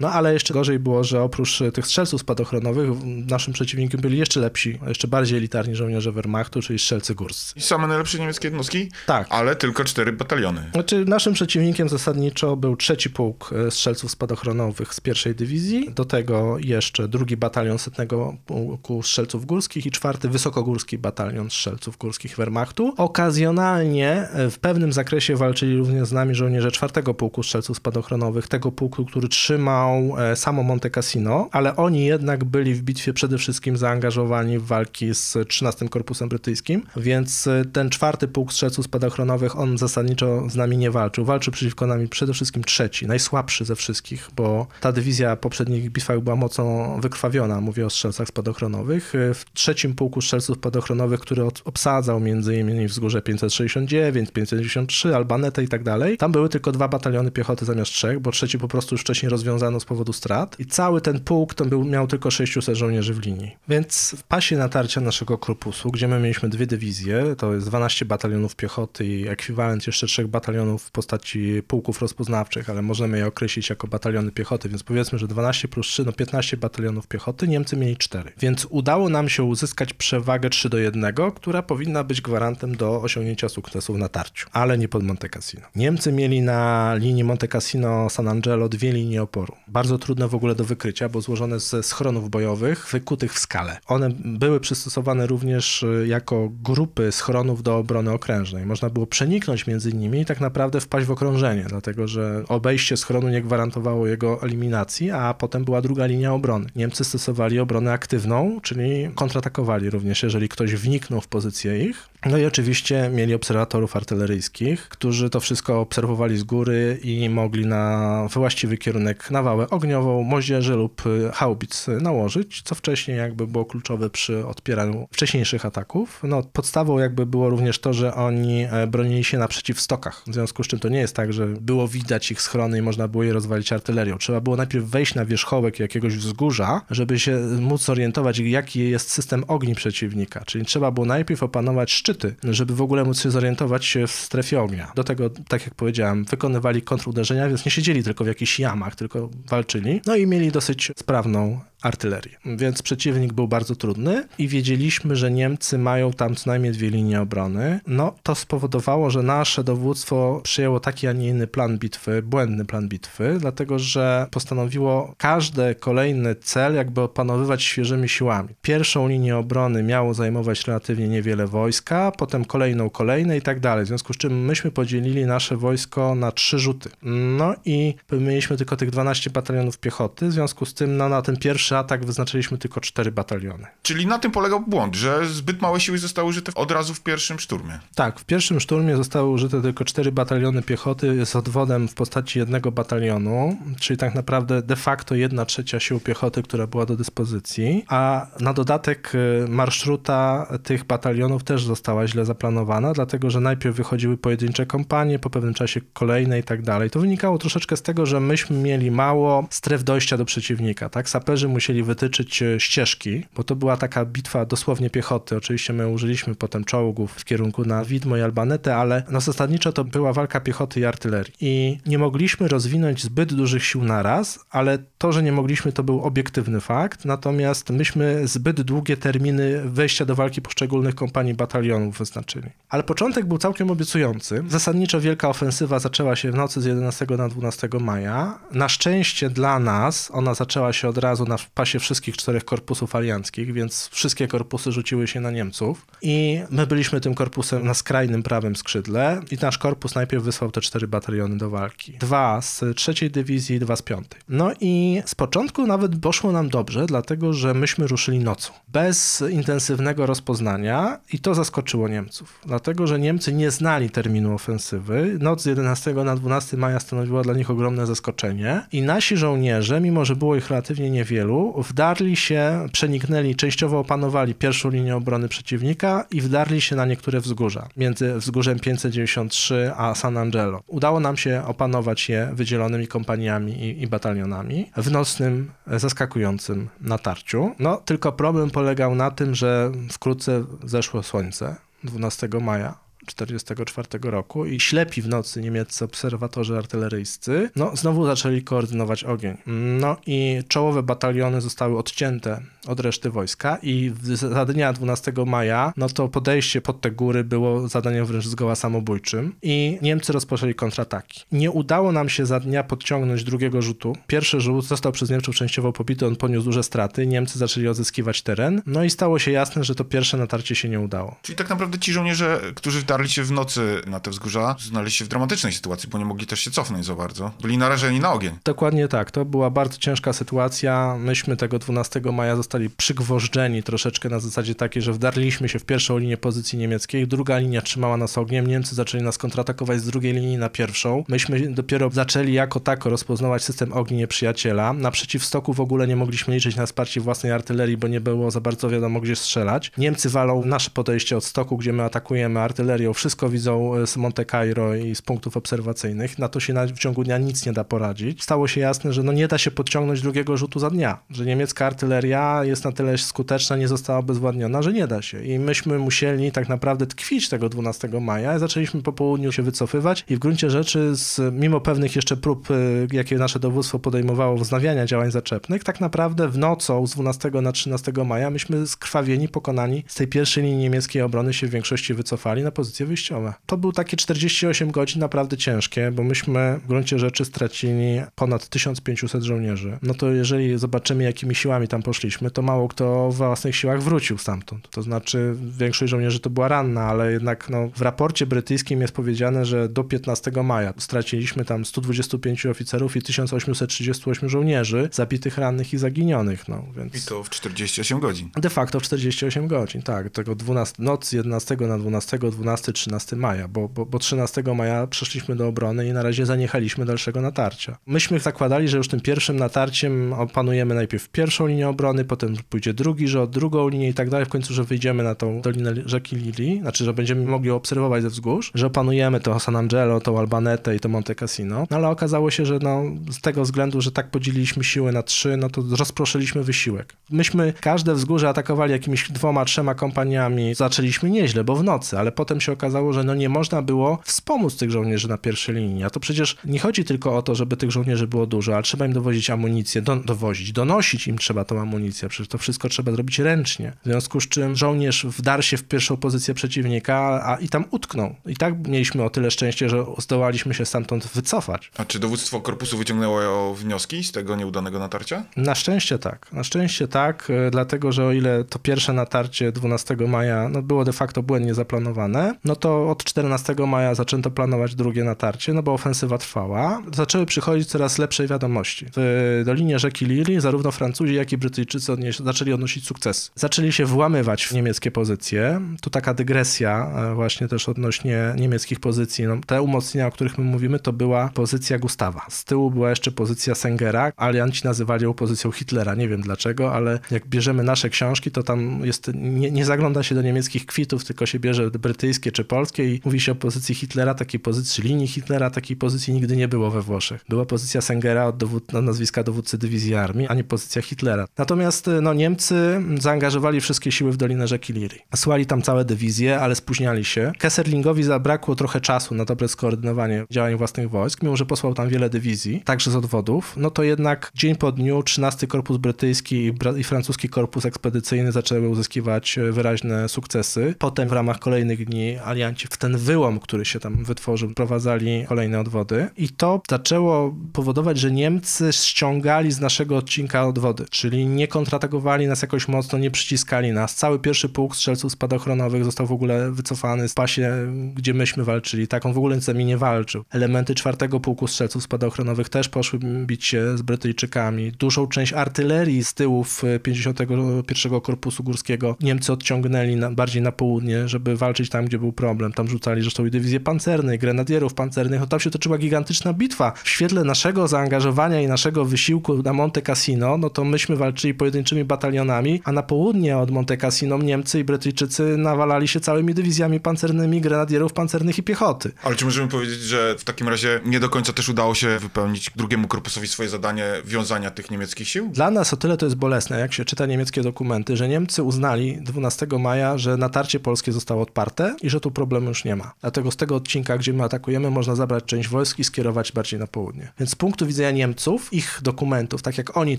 No 0.00 0.10
ale 0.10 0.32
jeszcze 0.32 0.54
gorzej 0.54 0.78
było, 0.78 1.04
że 1.04 1.22
oprócz 1.22 1.58
tych 1.74 1.86
strzelców 1.86 2.20
spadochronowych 2.20 2.61
naszym 3.04 3.52
przeciwnikiem 3.52 4.00
byli 4.00 4.18
jeszcze 4.18 4.40
lepsi, 4.40 4.78
jeszcze 4.86 5.08
bardziej 5.08 5.38
elitarni 5.38 5.74
żołnierze 5.74 6.12
Wehrmachtu, 6.12 6.62
czyli 6.62 6.78
strzelcy 6.78 7.14
górscy. 7.14 7.54
I 7.56 7.60
same 7.60 7.86
najlepsze 7.86 8.18
niemieckie 8.18 8.48
jednostki? 8.48 8.88
Tak. 9.06 9.26
Ale 9.30 9.56
tylko 9.56 9.84
cztery 9.84 10.12
bataliony. 10.12 10.70
Znaczy 10.72 11.04
naszym 11.04 11.32
przeciwnikiem 11.32 11.88
zasadniczo 11.88 12.56
był 12.56 12.76
trzeci 12.76 13.10
pułk 13.10 13.50
strzelców 13.70 14.10
spadochronowych 14.10 14.94
z 14.94 15.00
pierwszej 15.00 15.34
dywizji, 15.34 15.90
do 15.94 16.04
tego 16.04 16.56
jeszcze 16.58 17.08
drugi 17.08 17.36
batalion 17.36 17.78
setnego 17.78 18.36
pułku 18.46 19.02
strzelców 19.02 19.46
górskich 19.46 19.86
i 19.86 19.90
czwarty 19.90 20.28
wysokogórski 20.28 20.98
batalion 20.98 21.50
strzelców 21.50 21.98
górskich 21.98 22.36
Wehrmachtu. 22.36 22.94
Okazjonalnie 22.96 24.28
w 24.50 24.58
pewnym 24.58 24.92
zakresie 24.92 25.36
walczyli 25.36 25.76
również 25.76 26.08
z 26.08 26.12
nami 26.12 26.34
żołnierze 26.34 26.70
czwartego 26.70 27.14
pułku 27.14 27.42
strzelców 27.42 27.76
spadochronowych, 27.76 28.48
tego 28.48 28.72
pułku, 28.72 29.04
który 29.04 29.28
trzymał 29.28 30.14
samo 30.34 30.62
Monte 30.62 30.90
Cassino, 30.90 31.48
ale 31.52 31.76
oni 31.76 32.04
jednak 32.04 32.44
byli 32.52 32.74
w 32.74 32.82
bitwie 32.82 33.12
przede 33.12 33.38
wszystkim 33.38 33.76
zaangażowani 33.76 34.58
w 34.58 34.66
walki 34.66 35.14
z 35.14 35.48
13 35.48 35.88
Korpusem 35.88 36.28
Brytyjskim, 36.28 36.82
więc 36.96 37.48
ten 37.72 37.90
czwarty 37.90 38.28
pułk 38.28 38.52
strzelców 38.52 38.84
spadochronowych, 38.84 39.58
on 39.58 39.78
zasadniczo 39.78 40.50
z 40.50 40.56
nami 40.56 40.76
nie 40.76 40.90
walczył. 40.90 41.24
Walczył 41.24 41.52
przeciwko 41.52 41.86
nami 41.86 42.08
przede 42.08 42.32
wszystkim 42.32 42.64
trzeci, 42.64 43.06
najsłabszy 43.06 43.64
ze 43.64 43.76
wszystkich, 43.76 44.30
bo 44.36 44.66
ta 44.80 44.92
dywizja 44.92 45.36
w 45.36 45.38
poprzednich 45.38 45.90
bitwach 45.90 46.20
była 46.20 46.36
mocno 46.36 46.96
wykrwawiona, 47.00 47.60
mówię 47.60 47.86
o 47.86 47.90
strzelcach 47.90 48.28
spadochronowych. 48.28 49.12
W 49.34 49.44
trzecim 49.54 49.94
pułku 49.94 50.20
strzelców 50.20 50.56
spadochronowych, 50.56 51.20
który 51.20 51.42
obsadzał 51.64 52.20
innymi 52.26 52.86
wzgórze 52.86 53.22
569, 53.22 54.30
593, 54.30 55.16
Albanetę 55.16 55.62
i 55.64 55.68
tak 55.68 55.82
dalej, 55.82 56.16
Tam 56.16 56.32
były 56.32 56.48
tylko 56.48 56.72
dwa 56.72 56.88
bataliony 56.88 57.30
piechoty 57.30 57.64
zamiast 57.64 57.90
trzech, 57.90 58.20
bo 58.20 58.30
trzeci 58.30 58.58
po 58.58 58.68
prostu 58.68 58.94
już 58.94 59.00
wcześniej 59.00 59.30
rozwiązano 59.30 59.80
z 59.80 59.84
powodu 59.84 60.12
strat. 60.12 60.60
I 60.60 60.66
cały 60.66 61.00
ten 61.00 61.20
pułk 61.20 61.54
to 61.54 61.64
był, 61.64 61.84
miał 61.84 62.06
tylko 62.06 62.30
600 62.46 62.76
żołnierzy 62.76 63.14
w 63.14 63.26
linii. 63.26 63.56
Więc 63.68 64.14
w 64.18 64.22
pasie 64.22 64.56
natarcia 64.56 65.00
naszego 65.00 65.38
korpusu, 65.38 65.90
gdzie 65.90 66.08
my 66.08 66.20
mieliśmy 66.20 66.48
dwie 66.48 66.66
dywizje, 66.66 67.34
to 67.38 67.54
jest 67.54 67.66
12 67.66 68.04
batalionów 68.04 68.56
piechoty 68.56 69.06
i 69.06 69.28
ekwiwalent 69.28 69.86
jeszcze 69.86 70.06
trzech 70.06 70.26
batalionów 70.26 70.82
w 70.82 70.90
postaci 70.90 71.62
pułków 71.66 72.00
rozpoznawczych, 72.00 72.70
ale 72.70 72.82
możemy 72.82 73.18
je 73.18 73.26
określić 73.26 73.70
jako 73.70 73.86
bataliony 73.86 74.30
piechoty, 74.30 74.68
więc 74.68 74.82
powiedzmy, 74.82 75.18
że 75.18 75.28
12 75.28 75.68
plus 75.68 75.86
3, 75.86 76.04
no 76.04 76.12
15 76.12 76.56
batalionów 76.56 77.06
piechoty, 77.06 77.48
Niemcy 77.48 77.76
mieli 77.76 77.96
4. 77.96 78.32
Więc 78.38 78.66
udało 78.70 79.08
nam 79.08 79.28
się 79.28 79.42
uzyskać 79.44 79.94
przewagę 79.94 80.50
3 80.50 80.68
do 80.68 80.78
1, 80.78 81.14
która 81.34 81.62
powinna 81.62 82.04
być 82.04 82.20
gwarantem 82.20 82.76
do 82.76 83.02
osiągnięcia 83.02 83.48
sukcesu 83.48 83.94
w 83.94 83.98
natarciu, 83.98 84.48
ale 84.52 84.78
nie 84.78 84.88
pod 84.88 85.02
Monte 85.02 85.28
Cassino. 85.28 85.66
Niemcy 85.76 86.12
mieli 86.12 86.42
na 86.42 86.94
linii 86.94 87.24
Monte 87.24 87.48
Cassino-San 87.48 88.28
Angelo 88.28 88.68
dwie 88.68 88.92
linie 88.92 89.22
oporu. 89.22 89.56
Bardzo 89.68 89.98
trudne 89.98 90.28
w 90.28 90.34
ogóle 90.34 90.54
do 90.54 90.64
wykrycia, 90.64 91.08
bo 91.08 91.20
złożone 91.20 91.60
ze 91.60 91.82
schronów 91.82 92.21
bojowych 92.30 92.86
wykutych 92.90 93.34
w 93.34 93.38
skale. 93.38 93.78
One 93.86 94.10
były 94.24 94.60
przystosowane 94.60 95.26
również 95.26 95.82
y, 95.82 96.06
jako 96.08 96.48
grupy 96.62 97.12
schronów 97.12 97.62
do 97.62 97.76
obrony 97.76 98.10
okrężnej. 98.12 98.66
Można 98.66 98.90
było 98.90 99.06
przeniknąć 99.06 99.66
między 99.66 99.92
nimi 99.92 100.20
i 100.20 100.24
tak 100.24 100.40
naprawdę 100.40 100.80
wpaść 100.80 101.06
w 101.06 101.10
okrążenie, 101.10 101.64
dlatego 101.68 102.08
że 102.08 102.44
obejście 102.48 102.96
schronu 102.96 103.28
nie 103.28 103.42
gwarantowało 103.42 104.06
jego 104.06 104.42
eliminacji, 104.42 105.10
a 105.10 105.34
potem 105.34 105.64
była 105.64 105.80
druga 105.82 106.06
linia 106.06 106.34
obrony. 106.34 106.66
Niemcy 106.76 107.04
stosowali 107.04 107.58
obronę 107.58 107.92
aktywną, 107.92 108.60
czyli 108.62 109.10
kontratakowali 109.14 109.90
również, 109.90 110.22
jeżeli 110.22 110.48
ktoś 110.48 110.74
wniknął 110.74 111.20
w 111.20 111.28
pozycję 111.28 111.88
ich. 111.88 112.11
No 112.26 112.38
i 112.38 112.44
oczywiście 112.44 113.10
mieli 113.14 113.34
obserwatorów 113.34 113.96
artyleryjskich, 113.96 114.88
którzy 114.88 115.30
to 115.30 115.40
wszystko 115.40 115.80
obserwowali 115.80 116.36
z 116.38 116.44
góry 116.44 116.98
i 117.02 117.28
mogli 117.28 117.66
na 117.66 118.26
właściwy 118.32 118.78
kierunek 118.78 119.30
nawałę 119.30 119.70
ogniową, 119.70 120.22
moździerzy 120.22 120.74
lub 120.74 121.06
y, 121.06 121.30
haubic 121.34 121.86
nałożyć, 122.00 122.62
co 122.62 122.74
wcześniej 122.74 123.16
jakby 123.16 123.46
było 123.46 123.64
kluczowe 123.64 124.10
przy 124.10 124.46
odpieraniu 124.46 125.08
wcześniejszych 125.12 125.66
ataków. 125.66 126.20
No, 126.22 126.42
podstawą 126.42 126.98
jakby 126.98 127.26
było 127.26 127.50
również 127.50 127.78
to, 127.78 127.92
że 127.92 128.14
oni 128.14 128.66
e, 128.70 128.86
bronili 128.86 129.24
się 129.24 129.38
naprzeciw 129.38 129.80
stokach, 129.80 130.22
w 130.26 130.34
związku 130.34 130.64
z 130.64 130.66
czym 130.66 130.78
to 130.78 130.88
nie 130.88 130.98
jest 130.98 131.16
tak, 131.16 131.32
że 131.32 131.46
było 131.46 131.88
widać 131.88 132.30
ich 132.30 132.42
schrony 132.42 132.78
i 132.78 132.82
można 132.82 133.08
było 133.08 133.22
je 133.22 133.32
rozwalić 133.32 133.72
artylerią. 133.72 134.18
Trzeba 134.18 134.40
było 134.40 134.56
najpierw 134.56 134.84
wejść 134.84 135.14
na 135.14 135.24
wierzchołek 135.24 135.80
jakiegoś 135.80 136.16
wzgórza, 136.16 136.80
żeby 136.90 137.18
się 137.18 137.36
móc 137.60 137.84
zorientować, 137.84 138.38
jaki 138.38 138.90
jest 138.90 139.10
system 139.10 139.44
ogni 139.48 139.74
przeciwnika. 139.74 140.44
Czyli 140.44 140.64
trzeba 140.64 140.90
było 140.90 141.06
najpierw 141.06 141.42
opanować 141.42 141.92
szczyty, 142.12 142.34
żeby 142.44 142.74
w 142.74 142.82
ogóle 142.82 143.04
móc 143.04 143.20
się 143.20 143.30
zorientować 143.30 143.98
w 144.06 144.10
strefie 144.10 144.60
ognia. 144.60 144.92
Do 144.94 145.04
tego, 145.04 145.30
tak 145.30 145.64
jak 145.64 145.74
powiedziałem, 145.74 146.24
wykonywali 146.24 146.82
kontruderzenia, 146.82 147.48
więc 147.48 147.64
nie 147.64 147.70
siedzieli 147.70 148.04
tylko 148.04 148.24
w 148.24 148.26
jakichś 148.26 148.58
jamach, 148.60 148.96
tylko 148.96 149.30
walczyli. 149.48 150.00
No 150.06 150.16
i 150.16 150.26
mieli 150.26 150.52
dosyć 150.52 150.92
sprawną 150.96 151.60
artylerię. 151.82 152.36
Więc 152.44 152.82
przeciwnik 152.82 153.32
był 153.32 153.48
bardzo 153.48 153.76
trudny 153.76 154.24
i 154.38 154.48
wiedzieliśmy, 154.48 155.16
że 155.16 155.30
Niemcy 155.30 155.78
mają 155.78 156.12
tam 156.12 156.34
co 156.34 156.50
najmniej 156.50 156.72
dwie 156.72 156.90
linie 156.90 157.20
obrony. 157.20 157.80
No 157.86 158.14
to 158.22 158.34
spowodowało, 158.34 159.10
że 159.10 159.22
nasze 159.22 159.64
dowództwo 159.64 160.40
przyjęło 160.44 160.80
taki, 160.80 161.06
a 161.06 161.12
nie 161.12 161.28
inny 161.28 161.46
plan 161.46 161.78
bitwy, 161.78 162.22
błędny 162.22 162.64
plan 162.64 162.88
bitwy, 162.88 163.36
dlatego 163.40 163.78
że 163.78 164.26
postanowiło 164.30 165.14
każdy 165.18 165.74
kolejny 165.74 166.34
cel 166.34 166.74
jakby 166.74 167.00
opanowywać 167.00 167.62
świeżymi 167.62 168.08
siłami. 168.08 168.48
Pierwszą 168.62 169.08
linię 169.08 169.36
obrony 169.36 169.82
miało 169.82 170.14
zajmować 170.14 170.66
relatywnie 170.66 171.08
niewiele 171.08 171.46
wojska, 171.46 172.12
potem 172.18 172.44
kolejną, 172.44 172.90
kolejne 172.90 173.36
i 173.36 173.42
tak 173.42 173.60
dalej. 173.60 173.84
W 173.84 173.88
związku 173.88 174.12
z 174.12 174.16
czym 174.16 174.44
myśmy 174.44 174.70
podzielili 174.70 175.26
nasze 175.26 175.56
wojsko 175.56 176.14
na 176.14 176.32
trzy 176.32 176.58
rzuty. 176.58 176.90
No 177.38 177.54
i 177.64 177.94
mieliśmy 178.12 178.56
tylko 178.56 178.76
tych 178.76 178.90
12 178.90 179.30
batalionów 179.30 179.78
piechoty, 179.78 180.28
w 180.28 180.32
związku 180.32 180.66
z 180.66 180.74
tym 180.74 180.96
no, 180.96 181.08
na 181.08 181.22
ten 181.22 181.36
pierwszy 181.36 181.71
atak 181.78 182.04
wyznaczyliśmy 182.04 182.58
tylko 182.58 182.80
cztery 182.80 183.12
bataliony. 183.12 183.66
Czyli 183.82 184.06
na 184.06 184.18
tym 184.18 184.30
polegał 184.30 184.60
błąd, 184.60 184.94
że 184.94 185.26
zbyt 185.26 185.62
małe 185.62 185.80
siły 185.80 185.98
zostały 185.98 186.28
użyte 186.28 186.52
od 186.54 186.70
razu 186.70 186.94
w 186.94 187.00
pierwszym 187.00 187.38
szturmie. 187.38 187.78
Tak, 187.94 188.20
w 188.20 188.24
pierwszym 188.24 188.60
szturmie 188.60 188.96
zostały 188.96 189.28
użyte 189.28 189.62
tylko 189.62 189.84
cztery 189.84 190.12
bataliony 190.12 190.62
piechoty 190.62 191.26
z 191.26 191.36
odwodem 191.36 191.88
w 191.88 191.94
postaci 191.94 192.38
jednego 192.38 192.72
batalionu, 192.72 193.56
czyli 193.80 193.96
tak 193.98 194.14
naprawdę 194.14 194.62
de 194.62 194.76
facto 194.76 195.14
jedna 195.14 195.44
trzecia 195.44 195.80
sił 195.80 196.00
piechoty, 196.00 196.42
która 196.42 196.66
była 196.66 196.86
do 196.86 196.96
dyspozycji, 196.96 197.84
a 197.88 198.26
na 198.40 198.52
dodatek 198.52 199.12
y, 199.14 199.48
marszruta 199.48 200.46
tych 200.62 200.84
batalionów 200.84 201.44
też 201.44 201.64
została 201.64 202.06
źle 202.06 202.24
zaplanowana, 202.24 202.92
dlatego 202.92 203.30
że 203.30 203.40
najpierw 203.40 203.76
wychodziły 203.76 204.16
pojedyncze 204.16 204.66
kompanie, 204.66 205.18
po 205.18 205.30
pewnym 205.30 205.54
czasie 205.54 205.80
kolejne 205.92 206.38
i 206.38 206.42
tak 206.42 206.62
dalej. 206.62 206.90
To 206.90 207.00
wynikało 207.00 207.38
troszeczkę 207.38 207.76
z 207.76 207.82
tego, 207.82 208.06
że 208.06 208.20
myśmy 208.20 208.56
mieli 208.56 208.90
mało 208.90 209.46
stref 209.50 209.84
dojścia 209.84 210.16
do 210.16 210.24
przeciwnika, 210.24 210.88
tak? 210.88 211.08
Saperzy 211.08 211.48
musieli 211.48 211.61
wytyczyć 211.70 212.42
e, 212.42 212.60
ścieżki, 212.60 213.24
bo 213.36 213.44
to 213.44 213.56
była 213.56 213.76
taka 213.76 214.04
bitwa 214.04 214.44
dosłownie 214.44 214.90
piechoty. 214.90 215.36
Oczywiście 215.36 215.72
my 215.72 215.88
użyliśmy 215.88 216.34
potem 216.34 216.64
czołgów 216.64 217.12
w 217.12 217.24
kierunku 217.24 217.64
na 217.64 217.84
Widmo 217.84 218.16
i 218.16 218.20
Albanetę, 218.20 218.76
ale 218.76 219.02
no 219.10 219.20
zasadniczo 219.20 219.72
to 219.72 219.84
była 219.84 220.12
walka 220.12 220.40
piechoty 220.40 220.80
i 220.80 220.84
artylerii. 220.84 221.34
I 221.40 221.78
nie 221.86 221.98
mogliśmy 221.98 222.48
rozwinąć 222.48 223.02
zbyt 223.02 223.34
dużych 223.34 223.64
sił 223.64 223.84
naraz, 223.84 224.38
ale 224.50 224.78
to, 224.98 225.12
że 225.12 225.22
nie 225.22 225.32
mogliśmy, 225.32 225.72
to 225.72 225.82
był 225.82 226.02
obiektywny 226.02 226.60
fakt. 226.60 227.04
Natomiast 227.04 227.70
myśmy 227.70 228.28
zbyt 228.28 228.60
długie 228.60 228.96
terminy 228.96 229.62
wejścia 229.64 230.04
do 230.04 230.14
walki 230.14 230.42
poszczególnych 230.42 230.94
kompanii 230.94 231.34
batalionów 231.34 231.98
wyznaczyli. 231.98 232.50
Ale 232.68 232.82
początek 232.82 233.26
był 233.26 233.38
całkiem 233.38 233.70
obiecujący. 233.70 234.44
Zasadniczo 234.48 235.00
wielka 235.00 235.28
ofensywa 235.28 235.78
zaczęła 235.78 236.16
się 236.16 236.32
w 236.32 236.34
nocy 236.34 236.60
z 236.60 236.64
11 236.64 237.06
na 237.18 237.28
12 237.28 237.68
maja. 237.80 238.38
Na 238.52 238.68
szczęście 238.68 239.30
dla 239.30 239.58
nas 239.58 240.10
ona 240.12 240.34
zaczęła 240.34 240.72
się 240.72 240.88
od 240.88 240.98
razu 240.98 241.24
na 241.24 241.36
pasie 241.54 241.78
wszystkich 241.78 242.16
czterech 242.16 242.44
korpusów 242.44 242.96
alianckich, 242.96 243.52
więc 243.52 243.88
wszystkie 243.92 244.28
korpusy 244.28 244.72
rzuciły 244.72 245.06
się 245.06 245.20
na 245.20 245.30
Niemców 245.30 245.86
i 246.02 246.42
my 246.50 246.66
byliśmy 246.66 247.00
tym 247.00 247.14
korpusem 247.14 247.64
na 247.64 247.74
skrajnym 247.74 248.22
prawym 248.22 248.56
skrzydle 248.56 249.20
i 249.30 249.36
nasz 249.42 249.58
korpus 249.58 249.94
najpierw 249.94 250.24
wysłał 250.24 250.50
te 250.50 250.60
cztery 250.60 250.88
bataliony 250.88 251.38
do 251.38 251.50
walki. 251.50 251.92
Dwa 251.92 252.42
z 252.42 252.64
trzeciej 252.76 253.10
dywizji, 253.10 253.58
dwa 253.58 253.76
z 253.76 253.82
piątej. 253.82 254.20
No 254.28 254.50
i 254.60 255.02
z 255.06 255.14
początku 255.14 255.66
nawet 255.66 256.00
poszło 256.00 256.32
nam 256.32 256.48
dobrze, 256.48 256.86
dlatego 256.86 257.32
że 257.32 257.54
myśmy 257.54 257.86
ruszyli 257.86 258.18
nocą. 258.18 258.52
Bez 258.68 259.24
intensywnego 259.30 260.06
rozpoznania 260.06 260.98
i 261.12 261.18
to 261.18 261.34
zaskoczyło 261.34 261.88
Niemców, 261.88 262.40
dlatego 262.46 262.86
że 262.86 262.98
Niemcy 262.98 263.32
nie 263.32 263.50
znali 263.50 263.90
terminu 263.90 264.34
ofensywy. 264.34 265.16
Noc 265.20 265.42
z 265.42 265.46
11 265.46 265.94
na 265.94 266.16
12 266.16 266.56
maja 266.56 266.80
stanowiła 266.80 267.22
dla 267.22 267.34
nich 267.34 267.50
ogromne 267.50 267.86
zaskoczenie 267.86 268.66
i 268.72 268.82
nasi 268.82 269.16
żołnierze, 269.16 269.80
mimo 269.80 270.04
że 270.04 270.16
było 270.16 270.36
ich 270.36 270.48
relatywnie 270.48 270.90
niewielu, 270.90 271.31
wdarli 271.62 272.16
się, 272.16 272.68
przeniknęli, 272.72 273.36
częściowo 273.36 273.78
opanowali 273.78 274.34
pierwszą 274.34 274.70
linię 274.70 274.96
obrony 274.96 275.28
przeciwnika 275.28 276.04
i 276.10 276.20
wdarli 276.20 276.60
się 276.60 276.76
na 276.76 276.84
niektóre 276.84 277.20
wzgórza, 277.20 277.68
między 277.76 278.14
wzgórzem 278.14 278.58
593 278.58 279.72
a 279.76 279.94
San 279.94 280.16
Angelo. 280.16 280.62
Udało 280.66 281.00
nam 281.00 281.16
się 281.16 281.42
opanować 281.46 282.08
je 282.08 282.30
wydzielonymi 282.32 282.86
kompaniami 282.86 283.52
i, 283.52 283.82
i 283.82 283.86
batalionami 283.86 284.70
w 284.76 284.90
nocnym, 284.90 285.50
zaskakującym 285.66 286.68
natarciu. 286.80 287.54
No, 287.58 287.76
tylko 287.76 288.12
problem 288.12 288.50
polegał 288.50 288.94
na 288.94 289.10
tym, 289.10 289.34
że 289.34 289.72
wkrótce 289.92 290.44
zeszło 290.64 291.02
słońce 291.02 291.56
12 291.84 292.28
maja 292.40 292.74
1944 293.06 294.10
roku 294.10 294.46
i 294.46 294.60
ślepi 294.60 295.02
w 295.02 295.08
nocy 295.08 295.40
niemieccy 295.40 295.84
obserwatorzy 295.84 296.58
artyleryjscy, 296.58 297.50
no 297.56 297.76
znowu 297.76 298.06
zaczęli 298.06 298.42
koordynować 298.42 299.04
ogień. 299.04 299.36
No 299.80 299.96
i 300.06 300.42
czołowe 300.48 300.82
bataliony 300.82 301.40
zostały 301.40 301.78
odcięte 301.78 302.40
od 302.66 302.80
reszty 302.80 303.10
wojska 303.10 303.58
i 303.62 303.92
za 304.14 304.44
dnia 304.44 304.72
12 304.72 305.12
maja, 305.26 305.72
no 305.76 305.88
to 305.88 306.08
podejście 306.08 306.60
pod 306.60 306.80
te 306.80 306.90
góry 306.90 307.24
było 307.24 307.68
zadaniem 307.68 308.06
wręcz 308.06 308.26
zgoła 308.26 308.54
samobójczym 308.54 309.34
i 309.42 309.78
Niemcy 309.82 310.12
rozpoczęli 310.12 310.54
kontrataki. 310.54 311.20
Nie 311.32 311.50
udało 311.50 311.92
nam 311.92 312.08
się 312.08 312.26
za 312.26 312.40
dnia 312.40 312.62
podciągnąć 312.64 313.24
drugiego 313.24 313.62
rzutu. 313.62 313.96
Pierwszy 314.06 314.40
rzut 314.40 314.64
został 314.64 314.92
przez 314.92 315.10
Niemców 315.10 315.34
częściowo 315.34 315.72
pobity, 315.72 316.06
on 316.06 316.16
poniósł 316.16 316.44
duże 316.44 316.62
straty, 316.62 317.06
Niemcy 317.06 317.38
zaczęli 317.38 317.68
odzyskiwać 317.68 318.22
teren, 318.22 318.62
no 318.66 318.84
i 318.84 318.90
stało 318.90 319.18
się 319.18 319.30
jasne, 319.30 319.64
że 319.64 319.74
to 319.74 319.84
pierwsze 319.84 320.16
natarcie 320.16 320.54
się 320.54 320.68
nie 320.68 320.80
udało. 320.80 321.16
Czyli 321.22 321.36
tak 321.36 321.50
naprawdę 321.50 321.78
ci 321.78 321.92
żołnierze, 321.92 322.40
którzy 322.54 322.82
wdarli 322.92 323.08
się 323.08 323.22
w 323.22 323.32
nocy 323.32 323.82
na 323.86 324.00
te 324.00 324.10
wzgórza, 324.10 324.56
znaleźli 324.60 324.96
się 324.96 325.04
w 325.04 325.08
dramatycznej 325.08 325.52
sytuacji, 325.52 325.88
bo 325.88 325.98
nie 325.98 326.04
mogli 326.04 326.26
też 326.26 326.40
się 326.40 326.50
cofnąć 326.50 326.86
za 326.86 326.94
bardzo. 326.94 327.30
Byli 327.42 327.58
narażeni 327.58 328.00
na 328.00 328.12
ogień. 328.12 328.38
Dokładnie 328.44 328.88
tak. 328.88 329.10
To 329.10 329.24
była 329.24 329.50
bardzo 329.50 329.78
ciężka 329.78 330.12
sytuacja. 330.12 330.96
Myśmy 330.98 331.36
tego 331.36 331.58
12 331.58 332.00
maja 332.12 332.36
zostali 332.36 332.70
przygwożdżeni 332.70 333.62
troszeczkę 333.62 334.08
na 334.08 334.20
zasadzie 334.20 334.54
takiej, 334.54 334.82
że 334.82 334.92
wdarliśmy 334.92 335.48
się 335.48 335.58
w 335.58 335.64
pierwszą 335.64 335.98
linię 335.98 336.16
pozycji 336.16 336.58
niemieckiej, 336.58 337.06
druga 337.06 337.38
linia 337.38 337.62
trzymała 337.62 337.96
nas 337.96 338.18
ogniem, 338.18 338.46
Niemcy 338.46 338.74
zaczęli 338.74 339.04
nas 339.04 339.18
kontratakować 339.18 339.80
z 339.80 339.86
drugiej 339.86 340.12
linii 340.12 340.38
na 340.38 340.48
pierwszą. 340.48 341.04
Myśmy 341.08 341.54
dopiero 341.54 341.90
zaczęli 341.90 342.32
jako 342.32 342.60
tako 342.60 342.90
rozpoznawać 342.90 343.44
system 343.44 343.72
ogni 343.72 343.96
nieprzyjaciela. 343.96 344.72
Na 344.72 344.90
przeciwstoku 344.90 345.52
w 345.52 345.60
ogóle 345.60 345.86
nie 345.86 345.96
mogliśmy 345.96 346.34
liczyć 346.34 346.56
na 346.56 346.66
wsparcie 346.66 347.00
własnej 347.00 347.32
artylerii, 347.32 347.76
bo 347.76 347.88
nie 347.88 348.00
było 348.00 348.30
za 348.30 348.40
bardzo 348.40 348.68
wiadomo 348.68 349.00
gdzie 349.00 349.16
strzelać. 349.16 349.72
Niemcy 349.78 350.10
walą 350.10 350.44
nasze 350.44 350.70
podejście 350.70 351.16
od 351.16 351.24
stoku, 351.24 351.56
gdzie 351.56 351.72
my 351.72 351.82
atakujemy 351.82 352.40
artylerią 352.40 352.81
artylerią, 352.82 352.92
wszystko 352.92 353.28
widzą 353.28 353.86
z 353.86 353.96
Monte 353.96 354.24
Cairo 354.24 354.74
i 354.74 354.94
z 354.94 355.02
punktów 355.02 355.36
obserwacyjnych. 355.36 356.18
Na 356.18 356.28
to 356.28 356.40
się 356.40 356.54
w 356.74 356.78
ciągu 356.78 357.04
dnia 357.04 357.18
nic 357.18 357.46
nie 357.46 357.52
da 357.52 357.64
poradzić. 357.64 358.22
Stało 358.22 358.48
się 358.48 358.60
jasne, 358.60 358.92
że 358.92 359.02
no 359.02 359.12
nie 359.12 359.28
da 359.28 359.38
się 359.38 359.50
podciągnąć 359.50 360.02
drugiego 360.02 360.36
rzutu 360.36 360.58
za 360.58 360.70
dnia, 360.70 360.98
że 361.10 361.24
niemiecka 361.24 361.66
artyleria 361.66 362.44
jest 362.44 362.64
na 362.64 362.72
tyle 362.72 362.98
skuteczna, 362.98 363.56
nie 363.56 363.68
została 363.68 363.98
obezwładniona, 363.98 364.62
że 364.62 364.72
nie 364.72 364.86
da 364.86 365.02
się. 365.02 365.24
I 365.24 365.38
myśmy 365.38 365.78
musieli 365.78 366.32
tak 366.32 366.48
naprawdę 366.48 366.86
tkwić 366.86 367.28
tego 367.28 367.48
12 367.48 367.88
maja. 368.00 368.38
Zaczęliśmy 368.38 368.82
po 368.82 368.92
południu 368.92 369.32
się 369.32 369.42
wycofywać 369.42 370.04
i 370.08 370.16
w 370.16 370.18
gruncie 370.18 370.50
rzeczy, 370.50 370.96
z, 370.96 371.34
mimo 371.34 371.60
pewnych 371.60 371.96
jeszcze 371.96 372.16
prób, 372.16 372.50
y, 372.50 372.88
jakie 372.92 373.16
nasze 373.16 373.38
dowództwo 373.38 373.78
podejmowało 373.78 374.36
wznawiania 374.36 374.86
działań 374.86 375.10
zaczepnych, 375.10 375.64
tak 375.64 375.80
naprawdę 375.80 376.28
w 376.28 376.38
nocą 376.38 376.86
z 376.86 376.94
12 376.94 377.30
na 377.30 377.52
13 377.52 377.92
maja 378.04 378.30
myśmy 378.30 378.66
skrwawieni, 378.66 379.28
pokonani 379.28 379.84
z 379.86 379.94
tej 379.94 380.08
pierwszej 380.08 380.44
linii 380.44 380.58
niemieckiej 380.58 381.02
obrony 381.02 381.32
się 381.32 381.46
w 381.46 381.50
większości 381.50 381.94
wycofali 381.94 382.42
na 382.42 382.50
pozycje 382.72 382.86
wyjściowe. 382.86 383.34
To 383.46 383.56
był 383.56 383.72
takie 383.72 383.96
48 383.96 384.70
godzin 384.70 385.00
naprawdę 385.00 385.36
ciężkie, 385.36 385.90
bo 385.90 386.02
myśmy 386.02 386.60
w 386.64 386.66
gruncie 386.66 386.98
rzeczy 386.98 387.24
stracili 387.24 388.00
ponad 388.14 388.48
1500 388.48 389.22
żołnierzy. 389.22 389.78
No 389.82 389.94
to 389.94 390.10
jeżeli 390.10 390.58
zobaczymy, 390.58 391.04
jakimi 391.04 391.34
siłami 391.34 391.68
tam 391.68 391.82
poszliśmy, 391.82 392.30
to 392.30 392.42
mało 392.42 392.68
kto 392.68 393.10
w 393.10 393.16
własnych 393.16 393.56
siłach 393.56 393.82
wrócił 393.82 394.18
stamtąd. 394.18 394.70
To 394.70 394.82
znaczy 394.82 395.34
większość 395.58 395.90
żołnierzy 395.90 396.20
to 396.20 396.30
była 396.30 396.48
ranna, 396.48 396.82
ale 396.82 397.12
jednak 397.12 397.50
no, 397.50 397.68
w 397.76 397.82
raporcie 397.82 398.26
brytyjskim 398.26 398.80
jest 398.80 398.94
powiedziane, 398.94 399.44
że 399.44 399.68
do 399.68 399.84
15 399.84 400.30
maja 400.42 400.74
straciliśmy 400.78 401.44
tam 401.44 401.64
125 401.64 402.46
oficerów 402.46 402.96
i 402.96 403.02
1838 403.02 404.28
żołnierzy 404.28 404.88
zabitych, 404.92 405.38
rannych 405.38 405.72
i 405.72 405.78
zaginionych. 405.78 406.48
No, 406.48 406.64
więc... 406.76 406.94
I 406.94 407.08
to 407.08 407.24
w 407.24 407.30
48 407.30 408.00
godzin. 408.00 408.30
De 408.36 408.50
facto 408.50 408.80
w 408.80 408.82
48 408.82 409.48
godzin, 409.48 409.82
tak. 409.82 410.10
Tego 410.10 410.34
12, 410.34 410.82
noc 410.82 411.12
11 411.12 411.56
na 411.56 411.78
12, 411.78 412.18
12, 412.18 412.61
13 412.72 413.16
maja, 413.16 413.48
bo, 413.48 413.68
bo, 413.68 413.86
bo 413.86 413.98
13 413.98 414.42
maja 414.54 414.86
przeszliśmy 414.86 415.36
do 415.36 415.48
obrony 415.48 415.88
i 415.88 415.92
na 415.92 416.02
razie 416.02 416.26
zaniechaliśmy 416.26 416.84
dalszego 416.84 417.20
natarcia. 417.20 417.76
Myśmy 417.86 418.20
zakładali, 418.20 418.68
że 418.68 418.76
już 418.76 418.88
tym 418.88 419.00
pierwszym 419.00 419.36
natarciem 419.36 420.12
opanujemy 420.12 420.74
najpierw 420.74 421.08
pierwszą 421.08 421.46
linię 421.46 421.68
obrony, 421.68 422.04
potem 422.04 422.34
pójdzie 422.48 422.74
drugi 422.74 423.08
rząd, 423.08 423.30
drugą 423.30 423.68
linię 423.68 423.88
i 423.88 423.94
tak 423.94 424.10
dalej, 424.10 424.26
w 424.26 424.28
końcu, 424.28 424.54
że 424.54 424.64
wyjdziemy 424.64 425.02
na 425.02 425.14
tą 425.14 425.40
dolinę 425.40 425.74
rzeki 425.86 426.16
Lili, 426.16 426.60
znaczy, 426.60 426.84
że 426.84 426.92
będziemy 426.92 427.24
mogli 427.24 427.50
obserwować 427.50 428.02
ze 428.02 428.08
wzgórz, 428.08 428.50
że 428.54 428.66
opanujemy 428.66 429.20
to 429.20 429.40
San 429.40 429.56
Angelo, 429.56 430.00
to 430.00 430.18
Albanetę 430.18 430.76
i 430.76 430.80
to 430.80 430.88
Monte 430.88 431.14
Cassino, 431.14 431.66
no 431.70 431.76
ale 431.76 431.88
okazało 431.88 432.30
się, 432.30 432.46
że 432.46 432.58
no, 432.62 432.82
z 433.10 433.20
tego 433.20 433.42
względu, 433.42 433.80
że 433.80 433.92
tak 433.92 434.10
podzieliliśmy 434.10 434.64
siły 434.64 434.92
na 434.92 435.02
trzy, 435.02 435.36
no 435.36 435.48
to 435.48 435.62
rozproszyliśmy 435.78 436.42
wysiłek. 436.42 436.94
Myśmy 437.10 437.52
każde 437.60 437.94
wzgórze 437.94 438.28
atakowali 438.28 438.72
jakimiś 438.72 439.10
dwoma, 439.10 439.44
trzema 439.44 439.74
kompaniami, 439.74 440.54
zaczęliśmy 440.54 441.10
nieźle, 441.10 441.44
bo 441.44 441.56
w 441.56 441.64
nocy, 441.64 441.98
ale 441.98 442.12
potem 442.12 442.40
się 442.40 442.51
okazało, 442.52 442.92
że 442.92 443.04
no 443.04 443.14
nie 443.14 443.28
można 443.28 443.62
było 443.62 443.98
wspomóc 444.04 444.56
tych 444.56 444.70
żołnierzy 444.70 445.08
na 445.08 445.18
pierwszej 445.18 445.54
linii, 445.54 445.84
a 445.84 445.90
to 445.90 446.00
przecież 446.00 446.36
nie 446.44 446.58
chodzi 446.58 446.84
tylko 446.84 447.16
o 447.16 447.22
to, 447.22 447.34
żeby 447.34 447.56
tych 447.56 447.70
żołnierzy 447.70 448.06
było 448.06 448.26
dużo, 448.26 448.54
ale 448.54 448.62
trzeba 448.62 448.86
im 448.86 448.92
dowozić 448.92 449.30
amunicję, 449.30 449.82
do, 449.82 449.96
dowozić, 449.96 450.52
donosić 450.52 451.06
im 451.06 451.18
trzeba 451.18 451.44
tą 451.44 451.60
amunicję, 451.60 452.08
przecież 452.08 452.28
to 452.28 452.38
wszystko 452.38 452.68
trzeba 452.68 452.92
zrobić 452.92 453.18
ręcznie. 453.18 453.72
W 453.82 453.88
związku 453.88 454.20
z 454.20 454.28
czym 454.28 454.56
żołnierz 454.56 455.06
wdarł 455.06 455.42
się 455.42 455.56
w 455.56 455.64
pierwszą 455.64 455.96
pozycję 455.96 456.34
przeciwnika, 456.34 457.22
a 457.24 457.36
i 457.36 457.48
tam 457.48 457.64
utknął. 457.70 458.14
I 458.26 458.36
tak 458.36 458.68
mieliśmy 458.68 459.04
o 459.04 459.10
tyle 459.10 459.30
szczęście, 459.30 459.68
że 459.68 459.84
zdołaliśmy 459.98 460.54
się 460.54 460.64
stamtąd 460.64 461.06
wycofać. 461.06 461.70
A 461.76 461.84
czy 461.84 461.98
dowództwo 461.98 462.40
korpusu 462.40 462.78
wyciągnęło 462.78 463.54
wnioski 463.54 464.04
z 464.04 464.12
tego 464.12 464.36
nieudanego 464.36 464.78
natarcia? 464.78 465.24
Na 465.36 465.54
szczęście 465.54 465.98
tak. 465.98 466.32
Na 466.32 466.44
szczęście 466.44 466.88
tak, 466.88 467.30
e, 467.30 467.50
dlatego 467.50 467.92
że 467.92 468.04
o 468.04 468.12
ile 468.12 468.44
to 468.44 468.58
pierwsze 468.58 468.92
natarcie 468.92 469.52
12 469.52 469.96
maja 469.96 470.48
no 470.48 470.62
było 470.62 470.84
de 470.84 470.92
facto 470.92 471.22
błędnie 471.22 471.54
zaplanowane, 471.54 472.34
no 472.44 472.56
to 472.56 472.90
od 472.90 473.04
14 473.04 473.54
maja 473.66 473.94
zaczęto 473.94 474.30
planować 474.30 474.74
drugie 474.74 475.04
natarcie, 475.04 475.52
no 475.52 475.62
bo 475.62 475.72
ofensywa 475.72 476.18
trwała. 476.18 476.82
Zaczęły 476.94 477.26
przychodzić 477.26 477.68
coraz 477.68 477.98
lepsze 477.98 478.26
wiadomości. 478.26 478.86
W 478.96 479.42
dolinie 479.46 479.78
rzeki 479.78 480.06
Liri 480.06 480.40
zarówno 480.40 480.70
Francuzi, 480.70 481.14
jak 481.14 481.32
i 481.32 481.38
Brytyjczycy 481.38 481.92
odnieś- 481.92 482.24
zaczęli 482.24 482.52
odnosić 482.52 482.86
sukces. 482.86 483.30
Zaczęli 483.34 483.72
się 483.72 483.84
włamywać 483.84 484.44
w 484.44 484.52
niemieckie 484.52 484.90
pozycje. 484.90 485.60
Tu 485.80 485.90
taka 485.90 486.14
dygresja 486.14 486.92
e, 487.10 487.14
właśnie 487.14 487.48
też 487.48 487.68
odnośnie 487.68 488.34
niemieckich 488.38 488.80
pozycji. 488.80 489.24
No, 489.26 489.36
te 489.46 489.62
umocnienia, 489.62 490.06
o 490.06 490.10
których 490.10 490.38
my 490.38 490.44
mówimy, 490.44 490.78
to 490.78 490.92
była 490.92 491.28
pozycja 491.34 491.78
Gustawa. 491.78 492.26
Z 492.28 492.44
tyłu 492.44 492.70
była 492.70 492.90
jeszcze 492.90 493.10
pozycja 493.10 493.54
Sengera. 493.54 494.12
Alianci 494.16 494.60
nazywali 494.64 495.04
ją 495.04 495.14
pozycją 495.14 495.50
Hitlera. 495.52 495.94
Nie 495.94 496.08
wiem 496.08 496.20
dlaczego, 496.20 496.74
ale 496.74 496.98
jak 497.10 497.26
bierzemy 497.26 497.62
nasze 497.62 497.90
książki, 497.90 498.30
to 498.30 498.42
tam 498.42 498.80
jest, 498.84 499.10
nie, 499.14 499.50
nie 499.50 499.64
zagląda 499.64 500.02
się 500.02 500.14
do 500.14 500.22
niemieckich 500.22 500.66
kwitów, 500.66 501.04
tylko 501.04 501.26
się 501.26 501.38
bierze 501.38 501.70
brytyjskie 501.70 502.31
czy 502.32 502.44
polskie 502.44 502.94
i 502.94 503.00
mówi 503.04 503.20
się 503.20 503.32
o 503.32 503.34
pozycji 503.34 503.74
Hitlera, 503.74 504.14
takiej 504.14 504.40
pozycji 504.40 504.84
linii 504.84 505.08
Hitlera, 505.08 505.50
takiej 505.50 505.76
pozycji 505.76 506.14
nigdy 506.14 506.36
nie 506.36 506.48
było 506.48 506.70
we 506.70 506.82
Włoszech. 506.82 507.24
Była 507.28 507.46
pozycja 507.46 507.80
Sengera 507.80 508.26
od 508.26 508.36
dowód, 508.36 508.72
nazwiska 508.72 509.22
dowódcy 509.22 509.58
dywizji 509.58 509.94
armii, 509.94 510.28
a 510.28 510.34
nie 510.34 510.44
pozycja 510.44 510.82
Hitlera. 510.82 511.26
Natomiast 511.38 511.90
no, 512.02 512.14
Niemcy 512.14 512.82
zaangażowali 512.98 513.60
wszystkie 513.60 513.92
siły 513.92 514.12
w 514.12 514.16
Dolinę 514.16 514.48
rzeki 514.48 514.72
Liri. 514.72 514.98
Słali 515.16 515.46
tam 515.46 515.62
całe 515.62 515.84
dywizje, 515.84 516.40
ale 516.40 516.54
spóźniali 516.54 517.04
się. 517.04 517.32
Kesserlingowi 517.38 518.02
zabrakło 518.02 518.54
trochę 518.54 518.80
czasu 518.80 519.14
na 519.14 519.24
dobre 519.24 519.48
skoordynowanie 519.48 520.24
działań 520.30 520.56
własnych 520.56 520.90
wojsk, 520.90 521.22
mimo 521.22 521.36
że 521.36 521.46
posłał 521.46 521.74
tam 521.74 521.88
wiele 521.88 522.10
dywizji, 522.10 522.62
także 522.64 522.90
z 522.90 522.96
odwodów, 522.96 523.54
no 523.56 523.70
to 523.70 523.82
jednak 523.82 524.30
dzień 524.34 524.56
po 524.56 524.72
dniu 524.72 525.02
13 525.02 525.46
Korpus 525.46 525.76
Brytyjski 525.76 526.52
i 526.76 526.84
francuski 526.84 527.28
korpus 527.28 527.66
ekspedycyjny 527.66 528.32
zaczęły 528.32 528.68
uzyskiwać 528.68 529.38
e, 529.38 529.52
wyraźne 529.52 530.08
sukcesy. 530.08 530.74
Potem 530.78 531.08
w 531.08 531.12
ramach 531.12 531.38
kolejnych 531.38 531.84
dni 531.84 532.11
alianci 532.18 532.68
w 532.70 532.76
ten 532.76 532.96
wyłom, 532.96 533.40
który 533.40 533.64
się 533.64 533.80
tam 533.80 534.04
wytworzył, 534.04 534.54
prowadzali 534.54 535.24
kolejne 535.28 535.60
odwody 535.60 536.08
i 536.16 536.28
to 536.28 536.62
zaczęło 536.70 537.34
powodować, 537.52 537.98
że 537.98 538.10
Niemcy 538.10 538.70
ściągali 538.72 539.52
z 539.52 539.60
naszego 539.60 539.96
odcinka 539.96 540.46
odwody, 540.46 540.84
czyli 540.90 541.26
nie 541.26 541.48
kontratakowali 541.48 542.26
nas 542.26 542.42
jakoś 542.42 542.68
mocno, 542.68 542.98
nie 542.98 543.10
przyciskali 543.10 543.72
nas. 543.72 543.94
Cały 543.94 544.18
pierwszy 544.18 544.48
pułk 544.48 544.76
strzelców 544.76 545.12
spadochronowych 545.12 545.84
został 545.84 546.06
w 546.06 546.12
ogóle 546.12 546.50
wycofany 546.50 547.08
z 547.08 547.14
pasie, 547.14 547.52
gdzie 547.94 548.14
myśmy 548.14 548.44
walczyli. 548.44 548.88
Tak, 548.88 549.06
on 549.06 549.12
w 549.12 549.18
ogóle 549.18 549.40
z 549.40 549.46
nami 549.48 549.64
nie 549.64 549.78
walczył. 549.78 550.24
Elementy 550.30 550.74
czwartego 550.74 551.20
pułku 551.20 551.46
strzelców 551.46 551.82
spadochronowych 551.82 552.48
też 552.48 552.68
poszły 552.68 552.98
bić 552.98 553.44
się 553.44 553.78
z 553.78 553.82
Brytyjczykami. 553.82 554.72
Dużą 554.72 555.06
część 555.06 555.32
artylerii 555.32 556.04
z 556.04 556.14
tyłów 556.14 556.64
e, 556.64 556.78
51 556.78 558.00
Korpusu 558.00 558.42
Górskiego 558.42 558.96
Niemcy 559.00 559.32
odciągnęli 559.32 559.96
na, 559.96 560.10
bardziej 560.10 560.42
na 560.42 560.52
południe, 560.52 561.08
żeby 561.08 561.36
walczyć 561.36 561.70
tam, 561.70 561.84
gdzie 561.84 561.98
był 562.02 562.12
problem. 562.12 562.52
Tam 562.52 562.68
rzucali 562.68 563.02
zresztą 563.02 563.26
i 563.26 563.30
dywizje 563.30 563.60
pancerne, 563.60 564.14
i 564.14 564.18
grenadierów 564.18 564.74
pancernych. 564.74 565.20
No, 565.20 565.26
tam 565.26 565.40
się 565.40 565.50
toczyła 565.50 565.78
gigantyczna 565.78 566.32
bitwa. 566.32 566.72
W 566.84 566.88
świetle 566.88 567.24
naszego 567.24 567.68
zaangażowania 567.68 568.42
i 568.42 568.46
naszego 568.46 568.84
wysiłku 568.84 569.42
na 569.42 569.52
Monte 569.52 569.82
Cassino, 569.82 570.38
no 570.38 570.50
to 570.50 570.64
myśmy 570.64 570.96
walczyli 570.96 571.34
pojedynczymi 571.34 571.84
batalionami, 571.84 572.60
a 572.64 572.72
na 572.72 572.82
południe 572.82 573.38
od 573.38 573.50
Monte 573.50 573.76
Cassino 573.76 574.18
Niemcy 574.18 574.60
i 574.60 574.64
Brytyjczycy 574.64 575.36
nawalali 575.36 575.88
się 575.88 576.00
całymi 576.00 576.34
dywizjami 576.34 576.80
pancernymi, 576.80 577.40
grenadierów 577.40 577.92
pancernych 577.92 578.38
i 578.38 578.42
piechoty. 578.42 578.92
Ale 579.02 579.16
czy 579.16 579.24
możemy 579.24 579.48
powiedzieć, 579.48 579.80
że 579.80 580.14
w 580.18 580.24
takim 580.24 580.48
razie 580.48 580.80
nie 580.84 581.00
do 581.00 581.08
końca 581.08 581.32
też 581.32 581.48
udało 581.48 581.74
się 581.74 581.98
wypełnić 581.98 582.50
drugiemu 582.56 582.88
korpusowi 582.88 583.28
swoje 583.28 583.48
zadanie 583.48 583.84
wiązania 584.04 584.50
tych 584.50 584.70
niemieckich 584.70 585.08
sił? 585.08 585.28
Dla 585.28 585.50
nas 585.50 585.72
o 585.72 585.76
tyle 585.76 585.96
to 585.96 586.06
jest 586.06 586.16
bolesne, 586.16 586.60
jak 586.60 586.72
się 586.72 586.84
czyta 586.84 587.06
niemieckie 587.06 587.42
dokumenty, 587.42 587.96
że 587.96 588.08
Niemcy 588.08 588.42
uznali 588.42 588.98
12 589.00 589.46
maja, 589.58 589.98
że 589.98 590.16
natarcie 590.16 590.60
polskie 590.60 590.92
zostało 590.92 591.22
odparte 591.22 591.76
i 591.82 591.90
że 591.92 592.00
tu 592.00 592.10
problemu 592.10 592.48
już 592.48 592.64
nie 592.64 592.76
ma. 592.76 592.92
Dlatego 593.00 593.30
z 593.30 593.36
tego 593.36 593.56
odcinka, 593.56 593.98
gdzie 593.98 594.12
my 594.12 594.24
atakujemy, 594.24 594.70
można 594.70 594.94
zabrać 594.94 595.24
część 595.24 595.48
wojsk 595.48 595.78
i 595.78 595.84
skierować 595.84 596.32
bardziej 596.32 596.60
na 596.60 596.66
południe. 596.66 597.12
Więc 597.18 597.30
z 597.30 597.34
punktu 597.34 597.66
widzenia 597.66 597.90
Niemców, 597.90 598.52
ich 598.52 598.80
dokumentów, 598.82 599.42
tak 599.42 599.58
jak 599.58 599.76
oni 599.76 599.98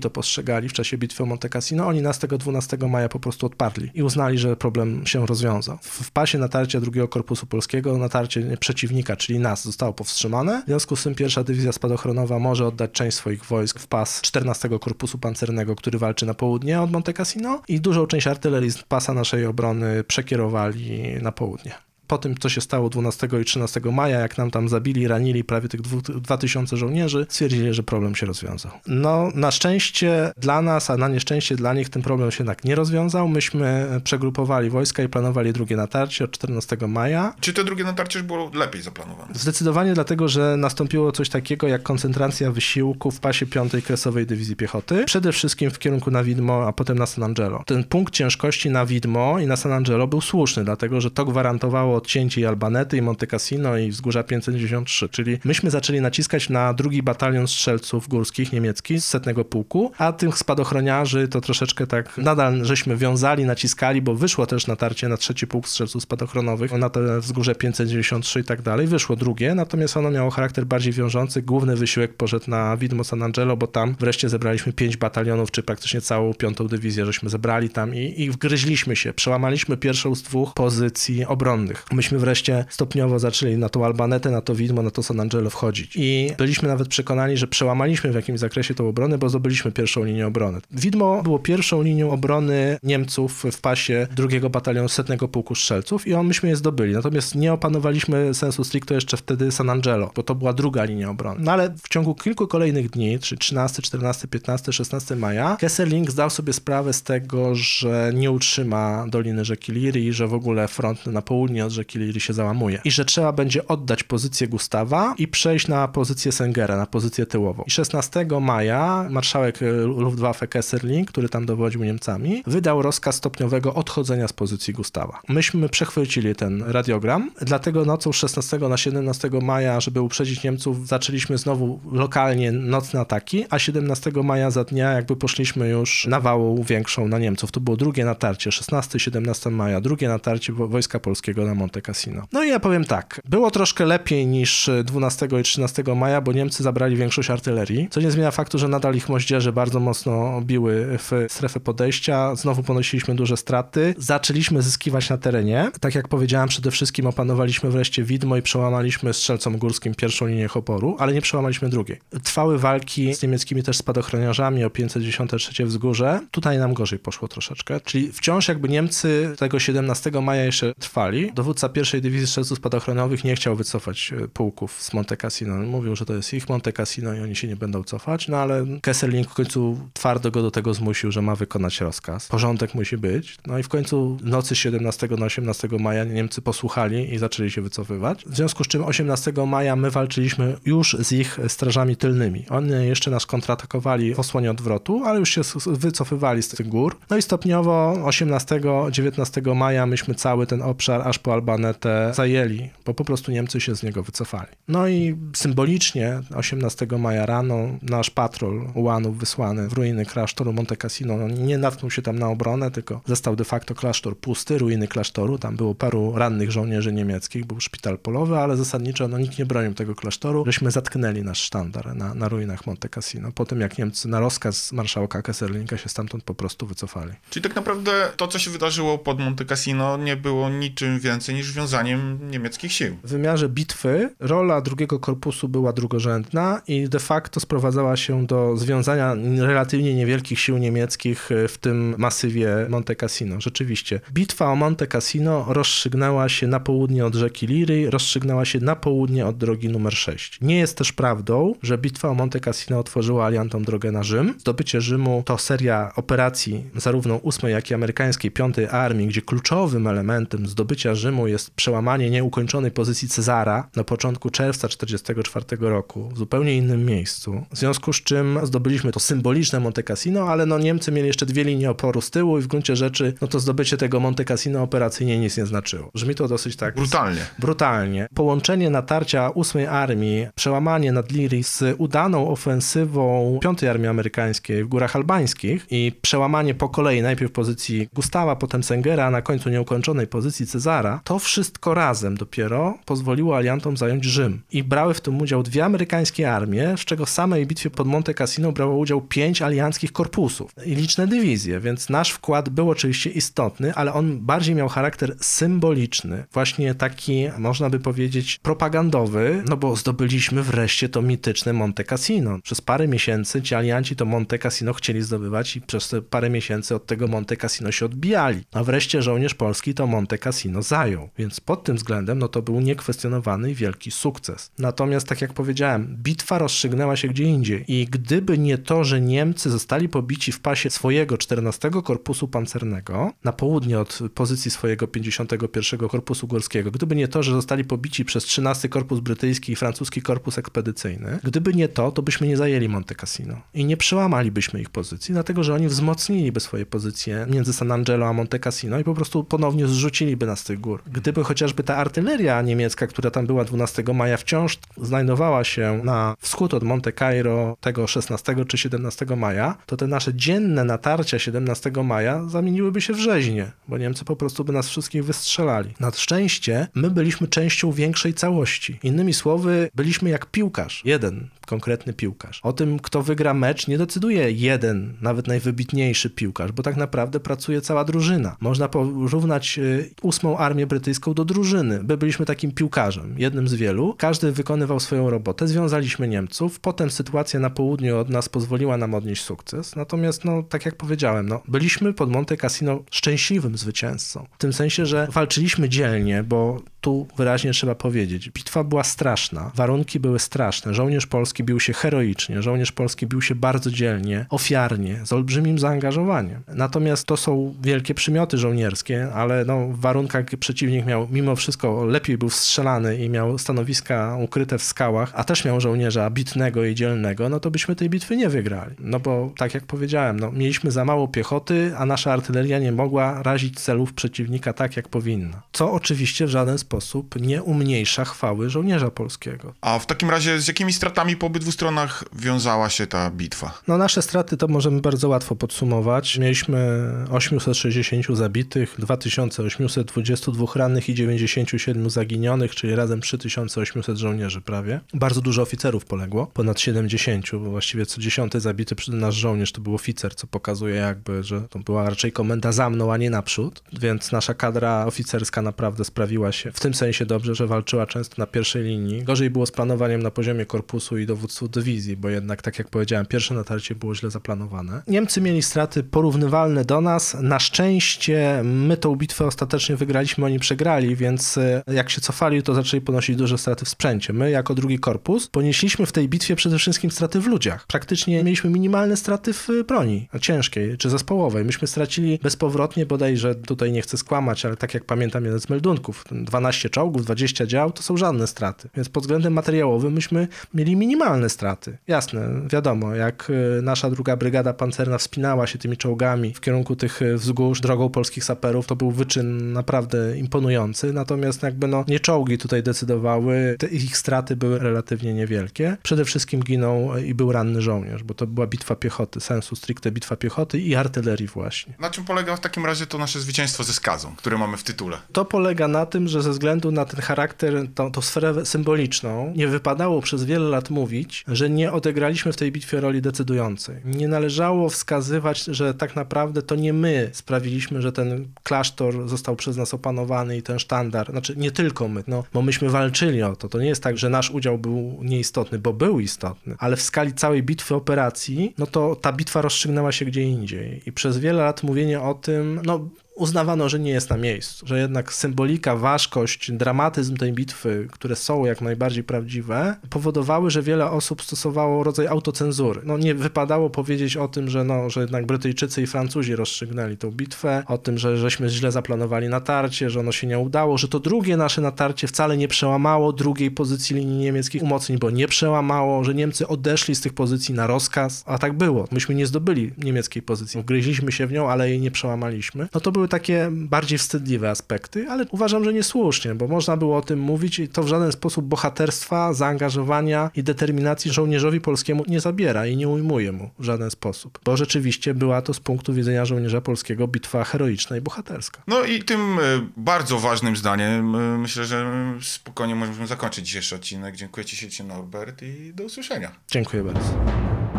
to 0.00 0.10
postrzegali 0.10 0.68
w 0.68 0.72
czasie 0.72 0.98
bitwy 0.98 1.22
o 1.22 1.26
Monte 1.26 1.48
Cassino, 1.48 1.86
oni 1.86 2.02
nas 2.02 2.18
tego 2.18 2.38
12 2.38 2.76
maja 2.76 3.08
po 3.08 3.20
prostu 3.20 3.46
odparli 3.46 3.90
i 3.94 4.02
uznali, 4.02 4.38
że 4.38 4.56
problem 4.56 5.06
się 5.06 5.26
rozwiązał. 5.26 5.78
W, 5.82 6.10
pasie 6.10 6.38
natarcia 6.38 6.80
drugiego 6.80 7.08
korpusu 7.08 7.46
polskiego 7.46 7.98
natarcie 7.98 8.56
przeciwnika, 8.60 9.16
czyli 9.16 9.38
nas, 9.38 9.64
zostało 9.64 9.92
powstrzymane. 9.92 10.62
W 10.62 10.66
związku 10.66 10.96
z 10.96 11.02
tym 11.02 11.14
pierwsza 11.14 11.44
dywizja 11.44 11.72
spadochronowa 11.72 12.38
może 12.38 12.66
oddać 12.66 12.90
część 12.90 13.16
swoich 13.16 13.44
wojsk 13.44 13.78
w 13.78 13.86
pas 13.86 14.20
14 14.20 14.68
Korpusu 14.80 15.18
Pancernego, 15.18 15.76
który 15.76 15.98
walczy 15.98 16.26
na 16.26 16.34
południe 16.34 16.80
od 16.80 16.92
Monte 16.92 17.12
Cassino 17.12 17.62
i 17.68 17.80
dużą 17.80 18.06
część 18.06 18.26
artylerii 18.26 18.70
z 18.70 18.82
pasa 18.82 19.14
naszej 19.14 19.46
obrony 19.46 20.04
przekierowali 20.04 21.02
na 21.22 21.32
południe. 21.32 21.83
Po 22.14 22.18
tym, 22.18 22.34
co 22.40 22.48
się 22.48 22.60
stało 22.60 22.88
12 22.90 23.28
i 23.42 23.44
13 23.44 23.80
maja, 23.92 24.20
jak 24.20 24.38
nam 24.38 24.50
tam 24.50 24.68
zabili, 24.68 25.08
ranili 25.08 25.44
prawie 25.44 25.68
tych 25.68 25.80
dwu- 25.80 26.20
2000 26.20 26.76
żołnierzy, 26.76 27.26
stwierdzili, 27.28 27.74
że 27.74 27.82
problem 27.82 28.14
się 28.14 28.26
rozwiązał. 28.26 28.72
No, 28.86 29.28
na 29.34 29.50
szczęście 29.50 30.32
dla 30.36 30.62
nas, 30.62 30.90
a 30.90 30.96
na 30.96 31.08
nieszczęście 31.08 31.56
dla 31.56 31.74
nich 31.74 31.88
ten 31.88 32.02
problem 32.02 32.30
się 32.30 32.36
jednak 32.44 32.64
nie 32.64 32.74
rozwiązał. 32.74 33.28
Myśmy 33.28 33.88
przegrupowali 34.04 34.70
wojska 34.70 35.02
i 35.02 35.08
planowali 35.08 35.52
drugie 35.52 35.76
natarcie 35.76 36.24
od 36.24 36.30
14 36.30 36.76
maja. 36.88 37.34
Czy 37.40 37.52
to 37.52 37.64
drugie 37.64 37.84
natarcie 37.84 38.18
już 38.18 38.26
było 38.28 38.50
lepiej 38.54 38.82
zaplanowane? 38.82 39.34
Zdecydowanie 39.34 39.94
dlatego, 39.94 40.28
że 40.28 40.56
nastąpiło 40.56 41.12
coś 41.12 41.28
takiego 41.28 41.68
jak 41.68 41.82
koncentracja 41.82 42.50
wysiłku 42.52 43.10
w 43.10 43.20
pasie 43.20 43.46
5 43.46 43.72
Kresowej 43.86 44.26
Dywizji 44.26 44.56
Piechoty. 44.56 45.04
Przede 45.04 45.32
wszystkim 45.32 45.70
w 45.70 45.78
kierunku 45.78 46.10
na 46.10 46.24
Widmo, 46.24 46.66
a 46.68 46.72
potem 46.72 46.98
na 46.98 47.06
San 47.06 47.24
Angelo. 47.24 47.62
Ten 47.66 47.84
punkt 47.84 48.14
ciężkości 48.14 48.70
na 48.70 48.86
Widmo 48.86 49.38
i 49.38 49.46
na 49.46 49.56
San 49.56 49.72
Angelo 49.72 50.06
był 50.06 50.20
słuszny, 50.20 50.64
dlatego 50.64 51.00
że 51.00 51.10
to 51.10 51.24
gwarantowało 51.24 52.00
odcięcie 52.04 52.40
i 52.40 52.46
Albanety, 52.46 52.96
i 52.96 53.02
Monte 53.02 53.26
Cassino, 53.26 53.78
i 53.78 53.90
wzgórza 53.90 54.22
593. 54.22 55.08
Czyli 55.08 55.38
myśmy 55.44 55.70
zaczęli 55.70 56.00
naciskać 56.00 56.48
na 56.48 56.74
drugi 56.74 57.02
batalion 57.02 57.48
strzelców 57.48 58.08
górskich 58.08 58.52
niemiecki 58.52 59.00
z 59.00 59.06
setnego 59.06 59.44
pułku, 59.44 59.92
a 59.98 60.12
tych 60.12 60.38
spadochroniarzy 60.38 61.28
to 61.28 61.40
troszeczkę 61.40 61.86
tak 61.86 62.18
nadal 62.18 62.64
żeśmy 62.64 62.96
wiązali, 62.96 63.44
naciskali, 63.44 64.02
bo 64.02 64.14
wyszło 64.14 64.46
też 64.46 64.66
natarcie 64.66 65.08
na 65.08 65.16
trzeci 65.16 65.46
pułk 65.46 65.68
strzelców 65.68 66.02
spadochronowych, 66.02 66.72
na 66.72 66.90
to 66.90 67.00
wzgórze 67.20 67.54
593 67.54 68.40
i 68.40 68.44
tak 68.44 68.62
dalej. 68.62 68.86
Wyszło 68.86 69.16
drugie, 69.16 69.54
natomiast 69.54 69.96
ono 69.96 70.10
miało 70.10 70.30
charakter 70.30 70.66
bardziej 70.66 70.92
wiążący. 70.92 71.42
Główny 71.42 71.76
wysiłek 71.76 72.14
poszedł 72.14 72.50
na 72.50 72.76
widmo 72.76 73.04
San 73.04 73.22
Angelo, 73.22 73.56
bo 73.56 73.66
tam 73.66 73.96
wreszcie 74.00 74.28
zebraliśmy 74.28 74.72
pięć 74.72 74.96
batalionów, 74.96 75.50
czy 75.50 75.62
praktycznie 75.62 76.00
całą 76.00 76.34
piątą 76.34 76.66
dywizję, 76.66 77.06
żeśmy 77.06 77.30
zebrali 77.30 77.68
tam 77.68 77.94
i, 77.94 78.22
i 78.22 78.30
wgryźliśmy 78.30 78.96
się. 78.96 79.12
Przełamaliśmy 79.12 79.76
pierwszą 79.76 80.14
z 80.14 80.22
dwóch 80.22 80.54
pozycji 80.54 81.24
obronnych. 81.24 81.83
Myśmy 81.92 82.18
wreszcie 82.18 82.64
stopniowo 82.68 83.18
zaczęli 83.18 83.56
na 83.56 83.68
tą 83.68 83.84
Albanetę, 83.84 84.30
na 84.30 84.40
to 84.40 84.54
widmo, 84.54 84.82
na 84.82 84.90
to 84.90 85.02
San 85.02 85.20
Angelo 85.20 85.50
wchodzić. 85.50 85.96
I 85.96 86.30
byliśmy 86.38 86.68
nawet 86.68 86.88
przekonani, 86.88 87.36
że 87.36 87.46
przełamaliśmy 87.46 88.12
w 88.12 88.14
jakimś 88.14 88.40
zakresie 88.40 88.74
tą 88.74 88.88
obronę, 88.88 89.18
bo 89.18 89.28
zdobyliśmy 89.28 89.72
pierwszą 89.72 90.04
linię 90.04 90.26
obrony. 90.26 90.60
Widmo 90.70 91.22
było 91.22 91.38
pierwszą 91.38 91.82
linią 91.82 92.10
obrony 92.10 92.78
Niemców 92.82 93.44
w 93.52 93.60
pasie 93.60 94.06
drugiego 94.16 94.50
batalionu 94.50 94.88
setnego 94.88 95.28
pułku 95.28 95.54
strzelców 95.54 96.06
i 96.06 96.14
on 96.14 96.26
myśmy 96.26 96.48
je 96.48 96.56
zdobyli. 96.56 96.92
Natomiast 96.92 97.34
nie 97.34 97.52
opanowaliśmy 97.52 98.34
sensu 98.34 98.64
stricto 98.64 98.94
jeszcze 98.94 99.16
wtedy 99.16 99.52
San 99.52 99.70
Angelo, 99.70 100.10
bo 100.14 100.22
to 100.22 100.34
była 100.34 100.52
druga 100.52 100.84
linia 100.84 101.10
obrony. 101.10 101.40
No 101.40 101.52
ale 101.52 101.74
w 101.82 101.88
ciągu 101.88 102.14
kilku 102.14 102.46
kolejnych 102.46 102.90
dni, 102.90 103.18
czyli 103.18 103.38
13, 103.38 103.82
14, 103.82 104.28
15, 104.28 104.72
16 104.72 105.16
maja, 105.16 105.56
Kesselring 105.60 106.10
zdał 106.10 106.30
sobie 106.30 106.52
sprawę 106.52 106.92
z 106.92 107.02
tego, 107.02 107.54
że 107.54 108.12
nie 108.14 108.30
utrzyma 108.30 109.06
doliny 109.08 109.44
rzeki 109.44 109.72
Liry 109.72 110.00
i 110.00 110.12
że 110.12 110.28
w 110.28 110.34
ogóle 110.34 110.68
front 110.68 111.06
na 111.06 111.22
południe 111.22 111.66
od 111.66 111.72
rzeki 111.74 111.98
Liry 111.98 112.20
się 112.20 112.32
załamuje. 112.32 112.80
I 112.84 112.90
że 112.90 113.04
trzeba 113.04 113.32
będzie 113.32 113.68
oddać 113.68 114.02
pozycję 114.02 114.48
Gustawa 114.48 115.14
i 115.18 115.28
przejść 115.28 115.68
na 115.68 115.88
pozycję 115.88 116.32
Sengera, 116.32 116.76
na 116.76 116.86
pozycję 116.86 117.26
tyłową. 117.26 117.62
I 117.66 117.70
16 117.70 118.26
maja 118.40 119.06
marszałek 119.10 119.62
e, 119.62 119.70
Luftwaffe 119.72 120.46
Kesselring, 120.46 121.08
który 121.08 121.28
tam 121.28 121.46
dowodził 121.46 121.84
Niemcami, 121.84 122.42
wydał 122.46 122.82
rozkaz 122.82 123.14
stopniowego 123.14 123.74
odchodzenia 123.74 124.28
z 124.28 124.32
pozycji 124.32 124.74
Gustawa. 124.74 125.20
Myśmy 125.28 125.68
przechwycili 125.68 126.34
ten 126.34 126.62
radiogram, 126.62 127.30
dlatego 127.42 127.84
nocą 127.84 128.12
16 128.12 128.58
na 128.58 128.76
17 128.76 129.30
maja, 129.42 129.80
żeby 129.80 130.00
uprzedzić 130.00 130.44
Niemców, 130.44 130.88
zaczęliśmy 130.88 131.38
znowu 131.38 131.80
lokalnie 131.92 132.52
nocne 132.52 133.00
ataki, 133.00 133.44
a 133.50 133.58
17 133.58 134.10
maja 134.24 134.50
za 134.50 134.64
dnia 134.64 134.92
jakby 134.92 135.16
poszliśmy 135.16 135.68
już 135.68 136.06
nawałą 136.06 136.62
większą 136.62 137.08
na 137.08 137.18
Niemców. 137.18 137.52
To 137.52 137.60
było 137.60 137.76
drugie 137.76 138.04
natarcie, 138.04 138.50
16-17 138.50 139.50
maja, 139.50 139.80
drugie 139.80 140.08
natarcie 140.08 140.52
wo- 140.52 140.68
Wojska 140.68 141.00
Polskiego 141.00 141.44
na 141.44 141.54
Monte 141.64 141.82
Cassino. 141.82 142.22
No 142.32 142.44
i 142.44 142.48
ja 142.48 142.60
powiem 142.60 142.84
tak, 142.84 143.20
było 143.24 143.50
troszkę 143.50 143.84
lepiej 143.84 144.26
niż 144.26 144.70
12 144.84 145.28
i 145.40 145.42
13 145.42 145.82
maja, 145.96 146.20
bo 146.20 146.32
Niemcy 146.32 146.62
zabrali 146.62 146.96
większość 146.96 147.30
artylerii, 147.30 147.88
co 147.90 148.00
nie 148.00 148.10
zmienia 148.10 148.30
faktu, 148.30 148.58
że 148.58 148.68
nadal 148.68 148.94
ich 148.94 149.08
moździerze 149.08 149.52
bardzo 149.52 149.80
mocno 149.80 150.40
biły 150.40 150.98
w 150.98 151.26
strefę 151.28 151.60
podejścia, 151.60 152.34
znowu 152.34 152.62
ponosiliśmy 152.62 153.14
duże 153.14 153.36
straty, 153.36 153.94
zaczęliśmy 153.98 154.62
zyskiwać 154.62 155.10
na 155.10 155.18
terenie. 155.18 155.70
Tak 155.80 155.94
jak 155.94 156.08
powiedziałem, 156.08 156.48
przede 156.48 156.70
wszystkim 156.70 157.06
opanowaliśmy 157.06 157.70
wreszcie 157.70 158.02
widmo 158.02 158.36
i 158.36 158.42
przełamaliśmy 158.42 159.14
strzelcom 159.14 159.58
górskim 159.58 159.94
pierwszą 159.94 160.26
linię 160.26 160.48
oporu, 160.54 160.96
ale 160.98 161.12
nie 161.12 161.20
przełamaliśmy 161.20 161.68
drugiej. 161.68 162.00
Trwały 162.22 162.58
walki 162.58 163.14
z 163.14 163.22
niemieckimi 163.22 163.62
też 163.62 163.76
spadochroniarzami 163.76 164.64
o 164.64 164.70
593 164.70 165.64
wzgórze. 165.64 166.20
Tutaj 166.30 166.58
nam 166.58 166.74
gorzej 166.74 166.98
poszło 166.98 167.28
troszeczkę, 167.28 167.80
czyli 167.80 168.12
wciąż 168.12 168.48
jakby 168.48 168.68
Niemcy 168.68 169.34
tego 169.38 169.58
17 169.58 170.10
maja 170.10 170.44
jeszcze 170.44 170.74
trwali. 170.74 171.32
Dowódca 171.54 171.68
pierwszej 171.68 172.02
dywizji 172.02 172.26
strzelców 172.26 172.58
spadochroniowych 172.58 173.24
nie 173.24 173.36
chciał 173.36 173.56
wycofać 173.56 174.12
e, 174.12 174.28
pułków 174.28 174.82
z 174.82 174.92
Monte 174.92 175.16
Cassino. 175.16 175.56
Mówił, 175.56 175.96
że 175.96 176.04
to 176.04 176.14
jest 176.14 176.34
ich 176.34 176.48
Monte 176.48 176.72
Cassino 176.72 177.14
i 177.14 177.20
oni 177.20 177.36
się 177.36 177.48
nie 177.48 177.56
będą 177.56 177.84
cofać, 177.84 178.28
no 178.28 178.36
ale 178.36 178.66
Kesselring 178.82 179.30
w 179.30 179.34
końcu 179.34 179.78
twardo 179.92 180.30
go 180.30 180.42
do 180.42 180.50
tego 180.50 180.74
zmusił, 180.74 181.12
że 181.12 181.22
ma 181.22 181.36
wykonać 181.36 181.80
rozkaz. 181.80 182.28
Porządek 182.28 182.74
musi 182.74 182.96
być. 182.96 183.38
No 183.46 183.58
i 183.58 183.62
w 183.62 183.68
końcu 183.68 184.18
nocy 184.22 184.56
17 184.56 185.08
na 185.18 185.26
18 185.26 185.68
maja 185.80 186.04
Niemcy 186.04 186.42
posłuchali 186.42 187.14
i 187.14 187.18
zaczęli 187.18 187.50
się 187.50 187.62
wycofywać. 187.62 188.24
W 188.26 188.36
związku 188.36 188.64
z 188.64 188.68
czym 188.68 188.84
18 188.84 189.32
maja 189.46 189.76
my 189.76 189.90
walczyliśmy 189.90 190.56
już 190.64 190.96
z 191.00 191.12
ich 191.12 191.38
strażami 191.48 191.96
tylnymi. 191.96 192.46
Oni 192.50 192.86
jeszcze 192.86 193.10
nas 193.10 193.26
kontratakowali 193.26 194.14
w 194.14 194.20
osłonie 194.20 194.50
odwrotu, 194.50 195.04
ale 195.04 195.18
już 195.18 195.30
się 195.30 195.40
wycofywali 195.66 196.42
z 196.42 196.48
tych 196.48 196.68
gór. 196.68 196.96
No 197.10 197.16
i 197.16 197.22
stopniowo 197.22 197.94
18-19 198.04 199.56
maja 199.56 199.86
myśmy 199.86 200.14
cały 200.14 200.46
ten 200.46 200.62
obszar 200.62 201.08
aż 201.08 201.18
po 201.18 201.34
Albanetę 201.44 202.12
zajęli, 202.14 202.70
bo 202.84 202.94
po 202.94 203.04
prostu 203.04 203.32
Niemcy 203.32 203.60
się 203.60 203.76
z 203.76 203.82
niego 203.82 204.02
wycofali. 204.02 204.48
No 204.68 204.88
i 204.88 205.16
symbolicznie 205.36 206.20
18 206.34 206.86
maja 206.98 207.26
rano 207.26 207.68
nasz 207.82 208.10
patrol 208.10 208.68
ułanów 208.74 209.18
wysłany 209.18 209.68
w 209.68 209.72
ruiny 209.72 210.06
klasztoru 210.06 210.52
Monte 210.52 210.76
Cassino 210.76 211.16
no, 211.16 211.28
nie 211.28 211.58
natknął 211.58 211.90
się 211.90 212.02
tam 212.02 212.18
na 212.18 212.28
obronę, 212.28 212.70
tylko 212.70 213.00
został 213.06 213.36
de 213.36 213.44
facto 213.44 213.74
klasztor 213.74 214.18
pusty, 214.18 214.58
ruiny 214.58 214.88
klasztoru. 214.88 215.38
Tam 215.38 215.56
było 215.56 215.74
paru 215.74 216.12
rannych 216.16 216.50
żołnierzy 216.50 216.92
niemieckich, 216.92 217.44
był 217.44 217.60
szpital 217.60 217.98
polowy, 217.98 218.38
ale 218.38 218.56
zasadniczo 218.56 219.08
no, 219.08 219.18
nikt 219.18 219.38
nie 219.38 219.46
bronił 219.46 219.74
tego 219.74 219.94
klasztoru. 219.94 220.44
Żeśmy 220.46 220.70
zatknęli 220.70 221.22
nasz 221.22 221.40
sztandar 221.40 221.96
na, 221.96 222.14
na 222.14 222.28
ruinach 222.28 222.66
Monte 222.66 222.88
Cassino. 222.88 223.32
Po 223.32 223.44
tym 223.44 223.60
jak 223.60 223.78
Niemcy 223.78 224.08
na 224.08 224.20
rozkaz 224.20 224.72
marszałka 224.72 225.22
Kesselringa 225.22 225.76
się 225.76 225.88
stamtąd 225.88 226.24
po 226.24 226.34
prostu 226.34 226.66
wycofali. 226.66 227.12
Czyli 227.30 227.42
tak 227.42 227.56
naprawdę 227.56 228.10
to, 228.16 228.28
co 228.28 228.38
się 228.38 228.50
wydarzyło 228.50 228.98
pod 228.98 229.18
Monte 229.18 229.44
Cassino, 229.44 229.96
nie 229.96 230.16
było 230.16 230.50
niczym 230.50 231.00
więcej 231.00 231.33
niż 231.34 231.52
wiązaniem 231.52 232.18
niemieckich 232.30 232.72
sił. 232.72 232.96
W 233.04 233.08
wymiarze 233.08 233.48
bitwy 233.48 234.10
rola 234.20 234.60
drugiego 234.60 234.98
korpusu 234.98 235.48
była 235.48 235.72
drugorzędna 235.72 236.62
i 236.68 236.88
de 236.88 236.98
facto 236.98 237.40
sprowadzała 237.40 237.96
się 237.96 238.26
do 238.26 238.56
związania 238.56 239.16
relatywnie 239.38 239.94
niewielkich 239.94 240.40
sił 240.40 240.58
niemieckich 240.58 241.28
w 241.48 241.58
tym 241.58 241.94
masywie 241.98 242.48
Monte 242.68 242.96
Cassino. 242.96 243.40
Rzeczywiście. 243.40 244.00
Bitwa 244.12 244.52
o 244.52 244.56
Monte 244.56 244.86
Cassino 244.86 245.44
rozstrzygnęła 245.48 246.28
się 246.28 246.46
na 246.46 246.60
południe 246.60 247.06
od 247.06 247.14
rzeki 247.14 247.46
Liry, 247.46 247.90
rozstrzygnęła 247.90 248.44
się 248.44 248.60
na 248.60 248.76
południe 248.76 249.26
od 249.26 249.36
drogi 249.36 249.68
numer 249.68 249.94
6. 249.94 250.38
Nie 250.40 250.58
jest 250.58 250.78
też 250.78 250.92
prawdą, 250.92 251.54
że 251.62 251.78
bitwa 251.78 252.08
o 252.08 252.14
Monte 252.14 252.40
Cassino 252.40 252.78
otworzyła 252.78 253.26
aliantom 253.26 253.64
drogę 253.64 253.92
na 253.92 254.02
Rzym. 254.02 254.34
Zdobycie 254.38 254.80
Rzymu 254.80 255.22
to 255.26 255.38
seria 255.38 255.92
operacji 255.96 256.64
zarówno 256.76 257.20
8, 257.22 257.50
jak 257.50 257.70
i 257.70 257.74
amerykańskiej 257.74 258.30
5 258.30 258.56
armii, 258.70 259.06
gdzie 259.06 259.22
kluczowym 259.22 259.86
elementem 259.86 260.46
zdobycia 260.46 260.94
Rzymu 260.94 261.23
jest 261.26 261.50
przełamanie 261.50 262.10
nieukończonej 262.10 262.70
pozycji 262.70 263.08
Cezara 263.08 263.68
na 263.76 263.84
początku 263.84 264.30
czerwca 264.30 264.68
1944 264.68 265.70
roku 265.70 266.08
w 266.08 266.18
zupełnie 266.18 266.56
innym 266.56 266.84
miejscu. 266.84 267.44
W 267.52 267.58
związku 267.58 267.92
z 267.92 267.96
czym 268.02 268.38
zdobyliśmy 268.42 268.92
to 268.92 269.00
symboliczne 269.00 269.60
Monte 269.60 269.82
Cassino, 269.82 270.28
ale 270.28 270.46
no 270.46 270.58
Niemcy 270.58 270.92
mieli 270.92 271.06
jeszcze 271.06 271.26
dwie 271.26 271.44
linie 271.44 271.70
oporu 271.70 272.00
z 272.00 272.10
tyłu 272.10 272.38
i 272.38 272.42
w 272.42 272.46
gruncie 272.46 272.76
rzeczy 272.76 273.14
no 273.20 273.28
to 273.28 273.40
zdobycie 273.40 273.76
tego 273.76 274.00
Monte 274.00 274.24
Cassino 274.24 274.62
operacyjnie 274.62 275.18
nic 275.18 275.36
nie 275.36 275.46
znaczyło. 275.46 275.90
Brzmi 275.94 276.14
to 276.14 276.28
dosyć 276.28 276.56
tak 276.56 276.74
Brutalnie. 276.74 277.20
brutalnie. 277.38 278.06
Połączenie 278.14 278.70
natarcia 278.70 279.34
8 279.34 279.68
Armii, 279.68 280.26
przełamanie 280.34 280.92
nad 280.92 281.12
Liri 281.12 281.44
z 281.44 281.62
udaną 281.78 282.28
ofensywą 282.28 283.38
5 283.42 283.64
Armii 283.64 283.88
Amerykańskiej 283.88 284.64
w 284.64 284.68
górach 284.68 284.96
albańskich 284.96 285.66
i 285.70 285.92
przełamanie 286.02 286.54
po 286.54 286.68
kolei 286.68 287.02
najpierw 287.02 287.32
pozycji 287.32 287.88
Gustawa, 287.94 288.36
potem 288.36 288.62
Sengera, 288.62 289.06
a 289.06 289.10
na 289.10 289.22
końcu 289.22 289.50
nieukończonej 289.50 290.06
pozycji 290.06 290.46
Cezara, 290.46 291.00
to 291.04 291.13
wszystko 291.18 291.74
razem 291.74 292.16
dopiero 292.16 292.78
pozwoliło 292.84 293.36
aliantom 293.36 293.76
zająć 293.76 294.04
Rzym. 294.04 294.42
I 294.52 294.62
brały 294.64 294.94
w 294.94 295.00
tym 295.00 295.20
udział 295.20 295.42
dwie 295.42 295.64
amerykańskie 295.64 296.32
armie, 296.32 296.74
z 296.76 296.80
czego 296.80 297.06
samej 297.06 297.46
bitwie 297.46 297.70
pod 297.70 297.86
Monte 297.86 298.14
Cassino 298.14 298.52
brało 298.52 298.76
udział 298.76 299.00
pięć 299.00 299.42
alianckich 299.42 299.92
korpusów 299.92 300.50
i 300.66 300.74
liczne 300.74 301.06
dywizje, 301.06 301.60
więc 301.60 301.88
nasz 301.88 302.10
wkład 302.10 302.48
był 302.48 302.70
oczywiście 302.70 303.10
istotny, 303.10 303.74
ale 303.74 303.92
on 303.92 304.18
bardziej 304.20 304.54
miał 304.54 304.68
charakter 304.68 305.16
symboliczny, 305.20 306.24
właśnie 306.32 306.74
taki, 306.74 307.28
można 307.38 307.70
by 307.70 307.80
powiedzieć, 307.80 308.38
propagandowy, 308.42 309.42
no 309.48 309.56
bo 309.56 309.76
zdobyliśmy 309.76 310.42
wreszcie 310.42 310.88
to 310.88 311.02
mityczne 311.02 311.52
Monte 311.52 311.84
Cassino. 311.84 312.38
Przez 312.42 312.60
parę 312.60 312.88
miesięcy 312.88 313.42
ci 313.42 313.54
alianci 313.54 313.96
to 313.96 314.04
Monte 314.04 314.38
Cassino 314.38 314.72
chcieli 314.72 315.02
zdobywać 315.02 315.56
i 315.56 315.60
przez 315.60 315.88
te 315.88 316.02
parę 316.02 316.30
miesięcy 316.30 316.74
od 316.74 316.86
tego 316.86 317.08
Monte 317.08 317.36
Cassino 317.36 317.72
się 317.72 317.86
odbijali. 317.86 318.44
A 318.52 318.64
wreszcie 318.64 319.02
żołnierz 319.02 319.34
polski 319.34 319.74
to 319.74 319.86
Monte 319.86 320.18
Cassino 320.18 320.62
zajął. 320.62 320.93
Więc 321.18 321.40
pod 321.40 321.64
tym 321.64 321.76
względem, 321.76 322.18
no 322.18 322.28
to 322.28 322.42
był 322.42 322.60
niekwestionowany 322.60 323.50
i 323.50 323.54
wielki 323.54 323.90
sukces. 323.90 324.50
Natomiast, 324.58 325.08
tak 325.08 325.20
jak 325.20 325.32
powiedziałem, 325.32 325.96
bitwa 326.02 326.38
rozstrzygnęła 326.38 326.96
się 326.96 327.08
gdzie 327.08 327.24
indziej. 327.24 327.64
I 327.68 327.86
gdyby 327.86 328.38
nie 328.38 328.58
to, 328.58 328.84
że 328.84 329.00
Niemcy 329.00 329.50
zostali 329.50 329.88
pobici 329.88 330.32
w 330.32 330.40
pasie 330.40 330.70
swojego 330.70 331.18
14 331.18 331.70
Korpusu 331.84 332.28
Pancernego, 332.28 333.12
na 333.24 333.32
południe 333.32 333.80
od 333.80 333.98
pozycji 334.14 334.50
swojego 334.50 334.88
51 334.88 335.88
Korpusu 335.88 336.26
Górskiego, 336.26 336.70
gdyby 336.70 336.96
nie 336.96 337.08
to, 337.08 337.22
że 337.22 337.32
zostali 337.32 337.64
pobici 337.64 338.04
przez 338.04 338.24
13 338.24 338.68
Korpus 338.68 339.00
Brytyjski 339.00 339.52
i 339.52 339.56
francuski 339.56 340.02
Korpus 340.02 340.38
Ekspedycyjny, 340.38 341.18
gdyby 341.24 341.54
nie 341.54 341.68
to, 341.68 341.92
to 341.92 342.02
byśmy 342.02 342.26
nie 342.26 342.36
zajęli 342.36 342.68
Monte 342.68 342.94
Cassino 342.94 343.40
i 343.54 343.64
nie 343.64 343.76
przełamalibyśmy 343.76 344.60
ich 344.60 344.70
pozycji, 344.70 345.12
dlatego 345.12 345.44
że 345.44 345.54
oni 345.54 345.68
wzmocniliby 345.68 346.40
swoje 346.40 346.66
pozycje 346.66 347.26
między 347.30 347.52
San 347.52 347.72
Angelo 347.72 348.06
a 348.06 348.12
Monte 348.12 348.38
Cassino 348.38 348.78
i 348.78 348.84
po 348.84 348.94
prostu 348.94 349.24
ponownie 349.24 349.66
zrzuciliby 349.66 350.26
nas 350.26 350.40
z 350.40 350.44
tych 350.44 350.60
gór. 350.60 350.82
Gdyby 350.92 351.24
chociażby 351.24 351.62
ta 351.62 351.76
artyleria 351.76 352.42
niemiecka, 352.42 352.86
która 352.86 353.10
tam 353.10 353.26
była 353.26 353.44
12 353.44 353.82
maja, 353.94 354.16
wciąż 354.16 354.58
znajdowała 354.76 355.44
się 355.44 355.80
na 355.84 356.14
wschód 356.18 356.54
od 356.54 356.62
Monte 356.62 356.92
Cairo 356.92 357.56
tego 357.60 357.86
16 357.86 358.34
czy 358.48 358.58
17 358.58 359.06
maja, 359.16 359.56
to 359.66 359.76
te 359.76 359.86
nasze 359.86 360.14
dzienne 360.14 360.64
natarcia 360.64 361.18
17 361.18 361.70
maja 361.84 362.24
zamieniłyby 362.28 362.80
się 362.80 362.92
w 362.92 362.98
rzeźnie, 362.98 363.50
bo 363.68 363.78
Niemcy 363.78 364.04
po 364.04 364.16
prostu 364.16 364.44
by 364.44 364.52
nas 364.52 364.68
wszystkich 364.68 365.04
wystrzelali. 365.04 365.74
Na 365.80 365.90
szczęście 365.90 366.66
my 366.74 366.90
byliśmy 366.90 367.28
częścią 367.28 367.72
większej 367.72 368.14
całości. 368.14 368.78
Innymi 368.82 369.14
słowy, 369.14 369.70
byliśmy 369.74 370.10
jak 370.10 370.26
piłkarz. 370.26 370.82
Jeden 370.84 371.28
konkretny 371.46 371.92
piłkarz. 371.92 372.40
O 372.42 372.52
tym, 372.52 372.78
kto 372.78 373.02
wygra 373.02 373.34
mecz, 373.34 373.68
nie 373.68 373.78
decyduje 373.78 374.30
jeden, 374.30 374.96
nawet 375.00 375.26
najwybitniejszy 375.26 376.10
piłkarz, 376.10 376.52
bo 376.52 376.62
tak 376.62 376.76
naprawdę 376.76 377.20
pracuje 377.20 377.60
cała 377.60 377.84
drużyna. 377.84 378.36
Można 378.40 378.68
porównać 378.68 379.58
y, 379.58 379.90
ósmą 380.02 380.38
armię 380.38 380.66
brytyjską 380.66 381.14
do 381.14 381.24
drużyny. 381.24 381.80
My 381.88 381.96
byliśmy 381.96 382.26
takim 382.26 382.52
piłkarzem, 382.52 383.14
jednym 383.18 383.48
z 383.48 383.54
wielu. 383.54 383.94
Każdy 383.98 384.32
wykonywał 384.32 384.80
swoją 384.80 385.10
robotę, 385.10 385.48
związaliśmy 385.48 386.08
Niemców. 386.08 386.60
Potem 386.60 386.90
sytuacja 386.90 387.40
na 387.40 387.50
południu 387.50 387.98
od 387.98 388.08
nas 388.08 388.28
pozwoliła 388.28 388.76
nam 388.76 388.94
odnieść 388.94 389.22
sukces. 389.22 389.76
Natomiast, 389.76 390.24
no, 390.24 390.42
tak 390.42 390.66
jak 390.66 390.76
powiedziałem, 390.76 391.28
no, 391.28 391.42
byliśmy 391.48 391.92
pod 391.94 392.10
Monte 392.10 392.36
Cassino 392.36 392.82
szczęśliwym 392.90 393.56
zwycięzcą. 393.56 394.26
W 394.32 394.38
tym 394.38 394.52
sensie, 394.52 394.86
że 394.86 395.08
walczyliśmy 395.12 395.68
dzielnie, 395.68 396.22
bo 396.22 396.62
tu 396.80 397.06
wyraźnie 397.16 397.52
trzeba 397.52 397.74
powiedzieć, 397.74 398.30
bitwa 398.30 398.64
była 398.64 398.84
straszna, 398.84 399.50
warunki 399.54 400.00
były 400.00 400.18
straszne. 400.18 400.74
Żołnierz 400.74 401.06
polski 401.06 401.33
bił 401.42 401.60
się 401.60 401.72
heroicznie, 401.72 402.42
żołnierz 402.42 402.72
polski 402.72 403.06
bił 403.06 403.22
się 403.22 403.34
bardzo 403.34 403.70
dzielnie, 403.70 404.26
ofiarnie, 404.30 405.00
z 405.04 405.12
olbrzymim 405.12 405.58
zaangażowaniem. 405.58 406.42
Natomiast 406.48 407.06
to 407.06 407.16
są 407.16 407.54
wielkie 407.62 407.94
przymioty 407.94 408.38
żołnierskie, 408.38 409.08
ale 409.14 409.44
no, 409.44 409.68
w 409.68 409.80
warunkach 409.80 410.24
przeciwnik 410.40 410.86
miał 410.86 411.08
mimo 411.10 411.36
wszystko 411.36 411.84
lepiej 411.84 412.18
był 412.18 412.30
strzelany 412.30 412.96
i 412.96 413.10
miał 413.10 413.38
stanowiska 413.38 414.16
ukryte 414.16 414.58
w 414.58 414.62
skałach, 414.62 415.12
a 415.14 415.24
też 415.24 415.44
miał 415.44 415.60
żołnierza 415.60 416.10
bitnego 416.10 416.64
i 416.64 416.74
dzielnego, 416.74 417.28
no 417.28 417.40
to 417.40 417.50
byśmy 417.50 417.76
tej 417.76 417.90
bitwy 417.90 418.16
nie 418.16 418.28
wygrali. 418.28 418.74
No 418.78 419.00
bo 419.00 419.32
tak 419.36 419.54
jak 419.54 419.66
powiedziałem, 419.66 420.20
no, 420.20 420.32
mieliśmy 420.32 420.70
za 420.70 420.84
mało 420.84 421.08
piechoty, 421.08 421.72
a 421.78 421.86
nasza 421.86 422.12
artyleria 422.12 422.58
nie 422.58 422.72
mogła 422.72 423.22
razić 423.22 423.60
celów 423.60 423.92
przeciwnika 423.92 424.52
tak, 424.52 424.76
jak 424.76 424.88
powinna. 424.88 425.42
Co 425.52 425.72
oczywiście 425.72 426.26
w 426.26 426.28
żaden 426.28 426.58
sposób 426.58 427.20
nie 427.20 427.42
umniejsza 427.42 428.04
chwały 428.04 428.50
żołnierza 428.50 428.90
polskiego. 428.90 429.54
A 429.60 429.78
w 429.78 429.86
takim 429.86 430.10
razie 430.10 430.40
z 430.40 430.48
jakimi 430.48 430.72
stratami 430.72 431.16
po 431.24 431.28
obydwu 431.28 431.52
stronach 431.52 432.04
wiązała 432.12 432.70
się 432.70 432.86
ta 432.86 433.10
bitwa? 433.10 433.58
No 433.68 433.78
nasze 433.78 434.02
straty 434.02 434.36
to 434.36 434.48
możemy 434.48 434.80
bardzo 434.80 435.08
łatwo 435.08 435.36
podsumować. 435.36 436.18
Mieliśmy 436.18 436.90
860 437.10 438.06
zabitych, 438.16 438.74
2822 438.78 440.46
rannych 440.54 440.88
i 440.88 440.94
97 440.94 441.90
zaginionych, 441.90 442.54
czyli 442.54 442.74
razem 442.74 443.00
3800 443.00 443.98
żołnierzy 443.98 444.40
prawie. 444.40 444.80
Bardzo 444.94 445.20
dużo 445.20 445.42
oficerów 445.42 445.84
poległo, 445.84 446.26
ponad 446.26 446.60
70, 446.60 447.30
bo 447.32 447.50
właściwie 447.50 447.86
co 447.86 448.00
dziesiąty 448.00 448.40
zabity 448.40 448.74
nasz 448.88 449.14
żołnierz 449.14 449.52
to 449.52 449.60
był 449.60 449.74
oficer, 449.74 450.14
co 450.14 450.26
pokazuje 450.26 450.74
jakby, 450.74 451.22
że 451.22 451.40
to 451.40 451.58
była 451.58 451.90
raczej 451.90 452.12
komenda 452.12 452.52
za 452.52 452.70
mną, 452.70 452.92
a 452.92 452.96
nie 452.96 453.10
naprzód, 453.10 453.62
więc 453.72 454.12
nasza 454.12 454.34
kadra 454.34 454.86
oficerska 454.86 455.42
naprawdę 455.42 455.84
sprawiła 455.84 456.32
się 456.32 456.52
w 456.52 456.60
tym 456.60 456.74
sensie 456.74 457.06
dobrze, 457.06 457.34
że 457.34 457.46
walczyła 457.46 457.86
często 457.86 458.14
na 458.18 458.26
pierwszej 458.26 458.64
linii. 458.64 459.02
Gorzej 459.02 459.30
było 459.30 459.46
z 459.46 459.50
planowaniem 459.50 460.02
na 460.02 460.10
poziomie 460.10 460.46
korpusu 460.46 460.98
i 460.98 461.06
dowódców 461.14 461.50
dywizji, 461.50 461.96
bo 461.96 462.08
jednak, 462.08 462.42
tak 462.42 462.58
jak 462.58 462.68
powiedziałem, 462.68 463.06
pierwsze 463.06 463.34
natarcie 463.34 463.74
było 463.74 463.94
źle 463.94 464.10
zaplanowane. 464.10 464.82
Niemcy 464.86 465.20
mieli 465.20 465.42
straty 465.42 465.82
porównywalne 465.82 466.64
do 466.64 466.80
nas. 466.80 467.16
Na 467.20 467.38
szczęście 467.38 468.40
my 468.44 468.76
tą 468.76 468.96
bitwę 468.96 469.26
ostatecznie 469.26 469.76
wygraliśmy, 469.76 470.24
oni 470.24 470.38
przegrali, 470.38 470.96
więc 470.96 471.38
e, 471.38 471.62
jak 471.72 471.90
się 471.90 472.00
cofali, 472.00 472.42
to 472.42 472.54
zaczęli 472.54 472.80
ponosić 472.80 473.16
duże 473.16 473.38
straty 473.38 473.64
w 473.64 473.68
sprzęcie. 473.68 474.12
My, 474.12 474.30
jako 474.30 474.54
drugi 474.54 474.78
korpus, 474.78 475.28
ponieśliśmy 475.28 475.86
w 475.86 475.92
tej 475.92 476.08
bitwie 476.08 476.36
przede 476.36 476.58
wszystkim 476.58 476.90
straty 476.90 477.20
w 477.20 477.26
ludziach. 477.26 477.66
Praktycznie 477.66 478.24
mieliśmy 478.24 478.50
minimalne 478.50 478.96
straty 478.96 479.32
w 479.32 479.50
e, 479.50 479.64
broni 479.64 480.08
ciężkiej 480.20 480.78
czy 480.78 480.90
zespołowej. 480.90 481.44
Myśmy 481.44 481.68
stracili 481.68 482.18
bezpowrotnie, 482.22 482.86
bodajże 482.86 483.34
tutaj 483.34 483.72
nie 483.72 483.82
chcę 483.82 483.96
skłamać, 483.96 484.44
ale 484.44 484.56
tak 484.56 484.74
jak 484.74 484.84
pamiętam 484.84 485.24
jeden 485.24 485.40
z 485.40 485.48
meldunków, 485.48 486.04
12 486.12 486.70
czołgów, 486.70 487.04
20 487.04 487.46
dział, 487.46 487.72
to 487.72 487.82
są 487.82 487.96
żadne 487.96 488.26
straty. 488.26 488.68
Więc 488.76 488.88
pod 488.88 489.02
względem 489.02 489.32
materiałowym 489.32 489.92
myśmy 489.92 490.28
mieli 490.54 490.76
minimalne 490.76 491.03
straty. 491.28 491.78
Jasne, 491.86 492.28
wiadomo, 492.50 492.94
jak 492.94 493.30
y, 493.30 493.62
nasza 493.62 493.90
druga 493.90 494.16
brygada 494.16 494.52
pancerna 494.52 494.98
wspinała 494.98 495.46
się 495.46 495.58
tymi 495.58 495.76
czołgami 495.76 496.34
w 496.34 496.40
kierunku 496.40 496.76
tych 496.76 497.02
y, 497.02 497.16
wzgórz 497.16 497.60
drogą 497.60 497.88
polskich 497.88 498.24
saperów, 498.24 498.66
to 498.66 498.76
był 498.76 498.90
wyczyn 498.90 499.52
naprawdę 499.52 500.18
imponujący. 500.18 500.92
Natomiast 500.92 501.42
jakby 501.42 501.68
no 501.68 501.84
nie 501.88 502.00
czołgi 502.00 502.38
tutaj 502.38 502.62
decydowały, 502.62 503.56
te 503.58 503.66
ich 503.66 503.96
straty 503.96 504.36
były 504.36 504.58
relatywnie 504.58 505.14
niewielkie. 505.14 505.76
Przede 505.82 506.04
wszystkim 506.04 506.42
ginął 506.42 506.96
y, 506.96 507.06
i 507.06 507.14
był 507.14 507.32
ranny 507.32 507.62
żołnierz, 507.62 508.02
bo 508.02 508.14
to 508.14 508.26
była 508.26 508.46
bitwa 508.46 508.76
piechoty, 508.76 509.20
sensu 509.20 509.56
stricte 509.56 509.90
bitwa 509.90 510.16
piechoty 510.16 510.60
i 510.60 510.74
artylerii 510.74 511.26
właśnie. 511.26 511.74
Na 511.78 511.90
czym 511.90 512.04
polega 512.04 512.36
w 512.36 512.40
takim 512.40 512.66
razie 512.66 512.86
to 512.86 512.98
nasze 512.98 513.20
zwycięstwo 513.20 513.64
ze 513.64 513.72
skazą, 513.72 514.14
które 514.16 514.38
mamy 514.38 514.56
w 514.56 514.62
tytule? 514.62 514.96
To 515.12 515.24
polega 515.24 515.68
na 515.68 515.86
tym, 515.86 516.08
że 516.08 516.22
ze 516.22 516.30
względu 516.30 516.70
na 516.70 516.84
ten 516.84 517.00
charakter, 517.00 517.54
tą, 517.74 517.92
tą 517.92 518.00
sferę 518.00 518.46
symboliczną, 518.46 519.32
nie 519.36 519.48
wypadało 519.48 520.02
przez 520.02 520.24
wiele 520.24 520.48
lat 520.48 520.70
mówić, 520.70 520.93
że 521.28 521.50
nie 521.50 521.72
odegraliśmy 521.72 522.32
w 522.32 522.36
tej 522.36 522.52
bitwie 522.52 522.80
roli 522.80 523.02
decydującej. 523.02 523.76
Nie 523.84 524.08
należało 524.08 524.68
wskazywać, 524.68 525.44
że 525.44 525.74
tak 525.74 525.96
naprawdę 525.96 526.42
to 526.42 526.54
nie 526.54 526.72
my 526.72 527.10
sprawiliśmy, 527.12 527.82
że 527.82 527.92
ten 527.92 528.28
klasztor 528.42 529.08
został 529.08 529.36
przez 529.36 529.56
nas 529.56 529.74
opanowany 529.74 530.36
i 530.36 530.42
ten 530.42 530.58
sztandar, 530.58 531.10
znaczy 531.10 531.34
nie 531.36 531.50
tylko 531.50 531.88
my, 531.88 532.04
no, 532.06 532.24
bo 532.32 532.42
myśmy 532.42 532.70
walczyli 532.70 533.22
o 533.22 533.36
to. 533.36 533.48
To 533.48 533.60
nie 533.60 533.68
jest 533.68 533.82
tak, 533.82 533.98
że 533.98 534.08
nasz 534.08 534.30
udział 534.30 534.58
był 534.58 534.98
nieistotny, 535.02 535.58
bo 535.58 535.72
był 535.72 536.00
istotny, 536.00 536.54
ale 536.58 536.76
w 536.76 536.82
skali 536.82 537.12
całej 537.12 537.42
bitwy 537.42 537.74
operacji, 537.74 538.54
no 538.58 538.66
to 538.66 538.96
ta 538.96 539.12
bitwa 539.12 539.42
rozstrzygnęła 539.42 539.92
się 539.92 540.04
gdzie 540.04 540.22
indziej. 540.22 540.82
I 540.86 540.92
przez 540.92 541.18
wiele 541.18 541.42
lat 541.42 541.62
mówienie 541.62 542.00
o 542.00 542.14
tym, 542.14 542.60
no 542.64 542.88
uznawano, 543.14 543.68
że 543.68 543.78
nie 543.78 543.90
jest 543.90 544.10
na 544.10 544.16
miejscu, 544.16 544.66
że 544.66 544.78
jednak 544.78 545.12
symbolika, 545.12 545.76
ważkość, 545.76 546.52
dramatyzm 546.52 547.16
tej 547.16 547.32
bitwy, 547.32 547.88
które 547.92 548.16
są 548.16 548.44
jak 548.44 548.60
najbardziej 548.60 549.04
prawdziwe, 549.04 549.76
powodowały, 549.90 550.50
że 550.50 550.62
wiele 550.62 550.90
osób 550.90 551.22
stosowało 551.22 551.84
rodzaj 551.84 552.06
autocenzury. 552.06 552.80
No 552.84 552.98
nie 552.98 553.14
wypadało 553.14 553.70
powiedzieć 553.70 554.16
o 554.16 554.28
tym, 554.28 554.50
że, 554.50 554.64
no, 554.64 554.90
że 554.90 555.00
jednak 555.00 555.26
Brytyjczycy 555.26 555.82
i 555.82 555.86
Francuzi 555.86 556.36
rozstrzygnęli 556.36 556.96
tą 556.96 557.10
bitwę, 557.10 557.62
o 557.66 557.78
tym, 557.78 557.98
że 557.98 558.18
żeśmy 558.18 558.48
źle 558.48 558.72
zaplanowali 558.72 559.28
natarcie, 559.28 559.90
że 559.90 560.00
ono 560.00 560.12
się 560.12 560.26
nie 560.26 560.38
udało, 560.38 560.78
że 560.78 560.88
to 560.88 561.00
drugie 561.00 561.36
nasze 561.36 561.60
natarcie 561.60 562.06
wcale 562.06 562.36
nie 562.36 562.48
przełamało 562.48 563.12
drugiej 563.12 563.50
pozycji 563.50 563.96
linii 563.96 564.18
niemieckich 564.18 564.62
umocnień, 564.62 564.98
bo 564.98 565.10
nie 565.10 565.28
przełamało, 565.28 566.04
że 566.04 566.14
Niemcy 566.14 566.48
odeszli 566.48 566.94
z 566.94 567.00
tych 567.00 567.12
pozycji 567.12 567.54
na 567.54 567.66
rozkaz, 567.66 568.24
a 568.26 568.38
tak 568.38 568.52
było. 568.52 568.88
Myśmy 568.92 569.14
nie 569.14 569.26
zdobyli 569.26 569.72
niemieckiej 569.78 570.22
pozycji, 570.22 570.60
wgryźliśmy 570.60 571.12
się 571.12 571.26
w 571.26 571.32
nią, 571.32 571.50
ale 571.50 571.70
jej 571.70 571.80
nie 571.80 571.90
przełamaliśmy. 571.90 572.68
No 572.74 572.80
to 572.80 572.92
były 572.92 573.03
takie 573.08 573.48
bardziej 573.52 573.98
wstydliwe 573.98 574.50
aspekty, 574.50 575.06
ale 575.10 575.26
uważam, 575.30 575.64
że 575.64 575.72
niesłusznie, 575.72 576.34
bo 576.34 576.48
można 576.48 576.76
było 576.76 576.96
o 576.96 577.02
tym 577.02 577.18
mówić 577.18 577.58
i 577.58 577.68
to 577.68 577.82
w 577.82 577.88
żaden 577.88 578.12
sposób 578.12 578.44
bohaterstwa, 578.44 579.32
zaangażowania 579.32 580.30
i 580.34 580.42
determinacji 580.42 581.10
żołnierzowi 581.10 581.60
polskiemu 581.60 582.04
nie 582.08 582.20
zabiera 582.20 582.66
i 582.66 582.76
nie 582.76 582.88
ujmuje 582.88 583.32
mu 583.32 583.50
w 583.58 583.64
żaden 583.64 583.90
sposób, 583.90 584.38
bo 584.44 584.56
rzeczywiście 584.56 585.14
była 585.14 585.42
to 585.42 585.54
z 585.54 585.60
punktu 585.60 585.94
widzenia 585.94 586.24
żołnierza 586.24 586.60
polskiego 586.60 587.08
bitwa 587.08 587.44
heroiczna 587.44 587.96
i 587.96 588.00
bohaterska. 588.00 588.62
No 588.66 588.84
i 588.84 589.02
tym 589.02 589.38
e, 589.38 589.42
bardzo 589.76 590.18
ważnym 590.18 590.56
zdaniem 590.56 591.14
e, 591.14 591.38
myślę, 591.38 591.64
że 591.64 591.94
spokojnie 592.22 592.74
możemy 592.74 593.06
zakończyć 593.06 593.46
dzisiejszy 593.46 593.74
odcinek. 593.74 594.16
Dziękuję 594.16 594.44
Ci 594.44 594.56
ślicznie 594.56 594.84
Norbert 594.84 595.42
i 595.42 595.72
do 595.74 595.84
usłyszenia. 595.84 596.32
Dziękuję 596.48 596.84
bardzo. 596.84 597.24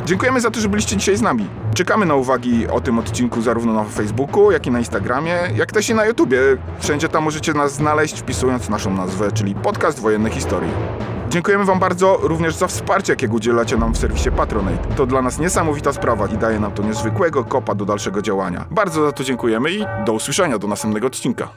Dziękujemy 0.06 0.42
za 0.42 0.52
to, 0.52 0.60
że 0.60 0.70
byliście 0.70 0.98
dzisiaj 0.98 1.18
z 1.18 1.22
nami. 1.22 1.48
Czekamy 1.74 2.06
na 2.06 2.16
uwagi 2.16 2.68
o 2.68 2.82
tym 2.82 3.00
odcinku 3.00 3.42
zarówno 3.42 3.74
na 3.74 3.84
Facebooku, 3.84 4.52
jak 4.52 4.68
i 4.68 4.72
na 4.72 4.80
Instagramie, 4.80 5.36
jak 5.56 5.72
też 5.72 5.90
i 5.90 5.96
na 5.96 6.06
YouTubie. 6.06 6.40
Wszędzie 6.80 7.10
tam 7.10 7.24
możecie 7.24 7.54
nas 7.54 7.74
znaleźć 7.74 8.20
wpisując 8.20 8.70
naszą 8.70 8.94
nazwę, 8.94 9.32
czyli 9.32 9.56
Podcast 9.56 10.00
Wojenne 10.00 10.30
Historii. 10.30 10.72
Dziękujemy 11.30 11.66
Wam 11.66 11.80
bardzo 11.80 12.18
również 12.22 12.56
za 12.56 12.68
wsparcie, 12.68 13.14
jakiego 13.14 13.36
udzielacie 13.36 13.78
nam 13.78 13.94
w 13.94 13.98
serwisie 13.98 14.32
Patronate. 14.32 14.96
To 14.96 15.06
dla 15.06 15.22
nas 15.22 15.40
niesamowita 15.40 15.94
sprawa 15.94 16.28
i 16.28 16.38
daje 16.38 16.60
nam 16.60 16.72
to 16.72 16.84
niezwykłego 16.84 17.44
kopa 17.44 17.76
do 17.76 17.86
dalszego 17.86 18.22
działania. 18.22 18.66
Bardzo 18.72 19.06
za 19.06 19.12
to 19.12 19.24
dziękujemy 19.24 19.72
i 19.72 19.86
do 20.06 20.14
usłyszenia 20.14 20.58
do 20.58 20.68
następnego 20.68 21.08
odcinka. 21.08 21.50